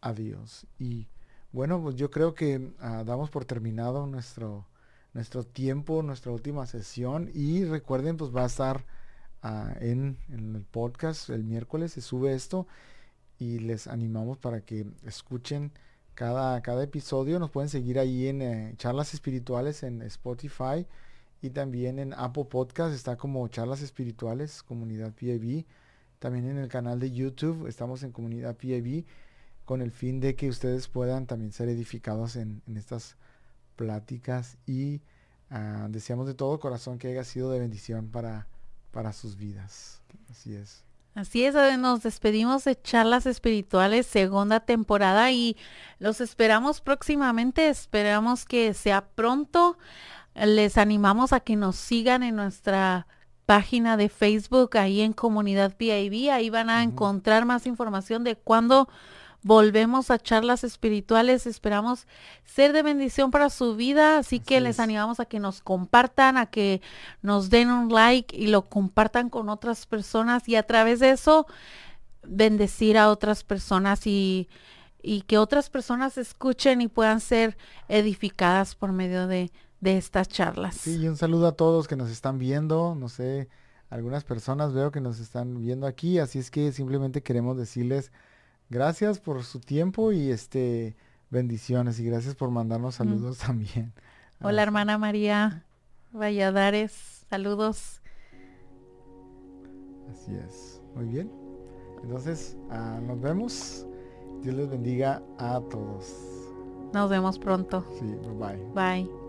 a 0.00 0.14
Dios. 0.14 0.66
Y 0.78 1.08
bueno, 1.52 1.82
pues 1.82 1.94
yo 1.94 2.10
creo 2.10 2.32
que 2.32 2.72
ah, 2.80 3.04
damos 3.04 3.28
por 3.28 3.44
terminado 3.44 4.06
nuestro, 4.06 4.66
nuestro 5.12 5.44
tiempo, 5.44 6.02
nuestra 6.02 6.32
última 6.32 6.64
sesión 6.64 7.30
y 7.34 7.66
recuerden, 7.66 8.16
pues 8.16 8.34
va 8.34 8.44
a 8.44 8.46
estar 8.46 8.86
en, 9.42 10.16
el 10.30 10.64
podcast 10.70 11.30
el 11.30 11.44
miércoles 11.44 11.92
se 11.92 12.00
sube 12.00 12.34
esto 12.34 12.66
y 13.38 13.60
les 13.60 13.86
animamos 13.86 14.38
para 14.38 14.60
que 14.62 14.86
escuchen 15.04 15.72
cada, 16.14 16.60
cada 16.62 16.82
episodio. 16.82 17.38
Nos 17.38 17.50
pueden 17.50 17.68
seguir 17.68 17.98
ahí 17.98 18.26
en 18.26 18.42
eh, 18.42 18.74
charlas 18.76 19.14
espirituales 19.14 19.82
en 19.82 20.02
Spotify 20.02 20.86
y 21.40 21.50
también 21.50 21.98
en 21.98 22.14
Apple 22.14 22.46
Podcast 22.46 22.94
está 22.94 23.16
como 23.16 23.46
charlas 23.48 23.82
espirituales, 23.82 24.62
comunidad 24.62 25.12
PIB. 25.14 25.64
También 26.18 26.48
en 26.48 26.58
el 26.58 26.68
canal 26.68 26.98
de 26.98 27.12
YouTube 27.12 27.68
estamos 27.68 28.02
en 28.02 28.10
comunidad 28.10 28.56
PIB 28.56 29.04
con 29.64 29.82
el 29.82 29.92
fin 29.92 30.18
de 30.18 30.34
que 30.34 30.48
ustedes 30.48 30.88
puedan 30.88 31.26
también 31.26 31.52
ser 31.52 31.68
edificados 31.68 32.36
en, 32.36 32.62
estas 32.74 33.16
pláticas 33.76 34.56
y 34.66 35.02
ah, 35.50 35.86
deseamos 35.90 36.26
de 36.26 36.34
todo 36.34 36.58
corazón 36.58 36.98
que 36.98 37.08
haya 37.08 37.22
sido 37.22 37.52
de 37.52 37.60
bendición 37.60 38.08
para 38.08 38.48
para 38.90 39.12
sus 39.12 39.36
vidas. 39.36 40.02
Así 40.30 40.54
es. 40.54 40.84
Así 41.14 41.44
es, 41.44 41.54
nos 41.78 42.04
despedimos 42.04 42.62
de 42.62 42.80
Charlas 42.80 43.26
Espirituales, 43.26 44.06
segunda 44.06 44.60
temporada, 44.60 45.32
y 45.32 45.56
los 45.98 46.20
esperamos 46.20 46.80
próximamente, 46.80 47.68
esperamos 47.68 48.44
que 48.44 48.72
sea 48.72 49.08
pronto. 49.08 49.78
Les 50.36 50.78
animamos 50.78 51.32
a 51.32 51.40
que 51.40 51.56
nos 51.56 51.74
sigan 51.74 52.22
en 52.22 52.36
nuestra 52.36 53.08
página 53.46 53.96
de 53.96 54.08
Facebook, 54.08 54.76
ahí 54.76 55.00
en 55.00 55.12
Comunidad 55.12 55.74
PIB, 55.76 56.30
ahí 56.30 56.50
van 56.50 56.70
a 56.70 56.84
encontrar 56.84 57.46
más 57.46 57.66
información 57.66 58.22
de 58.22 58.36
cuándo 58.36 58.88
volvemos 59.42 60.10
a 60.10 60.18
charlas 60.18 60.64
espirituales. 60.64 61.46
Esperamos 61.46 62.06
ser 62.44 62.72
de 62.72 62.82
bendición 62.82 63.30
para 63.30 63.50
su 63.50 63.76
vida, 63.76 64.18
así, 64.18 64.40
que 64.40 64.60
les 64.60 64.80
animamos 64.80 65.20
a 65.20 65.26
que 65.26 65.40
nos 65.40 65.60
compartan, 65.60 66.36
a 66.36 66.46
que 66.46 66.80
nos 67.22 67.50
den 67.50 67.70
un 67.70 67.92
like 67.92 68.36
y 68.36 68.48
lo 68.48 68.68
compartan 68.68 69.30
con 69.30 69.48
otras 69.48 69.86
personas 69.86 70.48
y 70.48 70.56
a 70.56 70.64
través 70.64 71.00
de 71.00 71.10
eso 71.10 71.46
bendecir 72.22 72.98
a 72.98 73.10
otras 73.10 73.44
personas 73.44 74.06
y, 74.06 74.48
y 75.02 75.22
que 75.22 75.38
otras 75.38 75.70
personas 75.70 76.18
escuchen 76.18 76.80
y 76.80 76.88
puedan 76.88 77.20
ser 77.20 77.56
edificadas 77.88 78.74
por 78.74 78.92
medio 78.92 79.26
de, 79.26 79.50
de 79.80 79.96
estas 79.96 80.28
charlas. 80.28 80.74
Sí, 80.76 80.96
y 80.96 81.08
un 81.08 81.16
saludo 81.16 81.46
a 81.46 81.52
todos 81.52 81.88
que 81.88 81.96
nos 81.96 82.10
están 82.10 82.38
viendo, 82.38 82.94
no 82.94 83.08
sé, 83.08 83.48
algunas 83.88 84.24
personas 84.24 84.72
veo 84.72 84.90
que 84.90 85.00
nos 85.00 85.20
están 85.20 85.58
viendo 85.60 85.86
aquí, 85.86 86.18
así 86.18 86.38
es 86.38 86.50
que 86.50 86.72
simplemente 86.72 87.22
queremos 87.22 87.56
decirles 87.56 88.12
gracias 88.70 89.18
por 89.18 89.42
su 89.44 89.60
tiempo 89.60 90.12
y 90.12 90.30
este 90.30 90.96
bendiciones 91.30 92.00
y 92.00 92.04
gracias 92.04 92.34
por 92.34 92.50
mandarnos 92.50 92.96
saludos 92.96 93.38
también. 93.46 93.92
Hola 94.40 94.62
hermana 94.62 94.98
María 94.98 95.64
Valladares, 96.12 97.24
saludos. 97.28 98.00
Así 100.10 100.34
es, 100.34 100.80
muy 100.94 101.06
bien. 101.06 101.30
Entonces, 102.02 102.56
ah, 102.70 102.98
nos 103.02 103.20
vemos. 103.20 103.86
Dios 104.42 104.54
les 104.54 104.70
bendiga 104.70 105.22
a 105.38 105.60
todos. 105.68 106.14
Nos 106.92 107.10
vemos 107.10 107.38
pronto. 107.38 107.84
Sí, 107.98 108.06
bye. 108.38 108.56
Bye. 108.74 109.27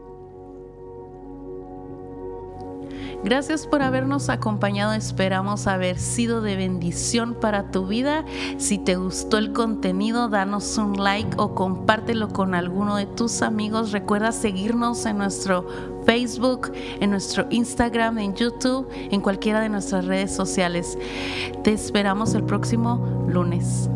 Gracias 3.23 3.67
por 3.67 3.81
habernos 3.81 4.29
acompañado. 4.29 4.93
Esperamos 4.93 5.67
haber 5.67 5.99
sido 5.99 6.41
de 6.41 6.55
bendición 6.55 7.33
para 7.33 7.69
tu 7.69 7.85
vida. 7.85 8.23
Si 8.57 8.77
te 8.77 8.95
gustó 8.95 9.37
el 9.37 9.51
contenido, 9.51 10.29
danos 10.29 10.77
un 10.77 11.03
like 11.03 11.35
o 11.37 11.53
compártelo 11.53 12.29
con 12.29 12.55
alguno 12.55 12.95
de 12.95 13.05
tus 13.05 13.41
amigos. 13.41 13.91
Recuerda 13.91 14.31
seguirnos 14.31 15.05
en 15.05 15.17
nuestro 15.17 15.67
Facebook, 16.05 16.71
en 16.99 17.09
nuestro 17.09 17.45
Instagram, 17.49 18.19
en 18.19 18.35
YouTube, 18.35 18.87
en 18.91 19.19
cualquiera 19.19 19.59
de 19.59 19.69
nuestras 19.69 20.05
redes 20.05 20.33
sociales. 20.33 20.97
Te 21.63 21.73
esperamos 21.73 22.33
el 22.35 22.43
próximo 22.43 23.25
lunes. 23.27 23.89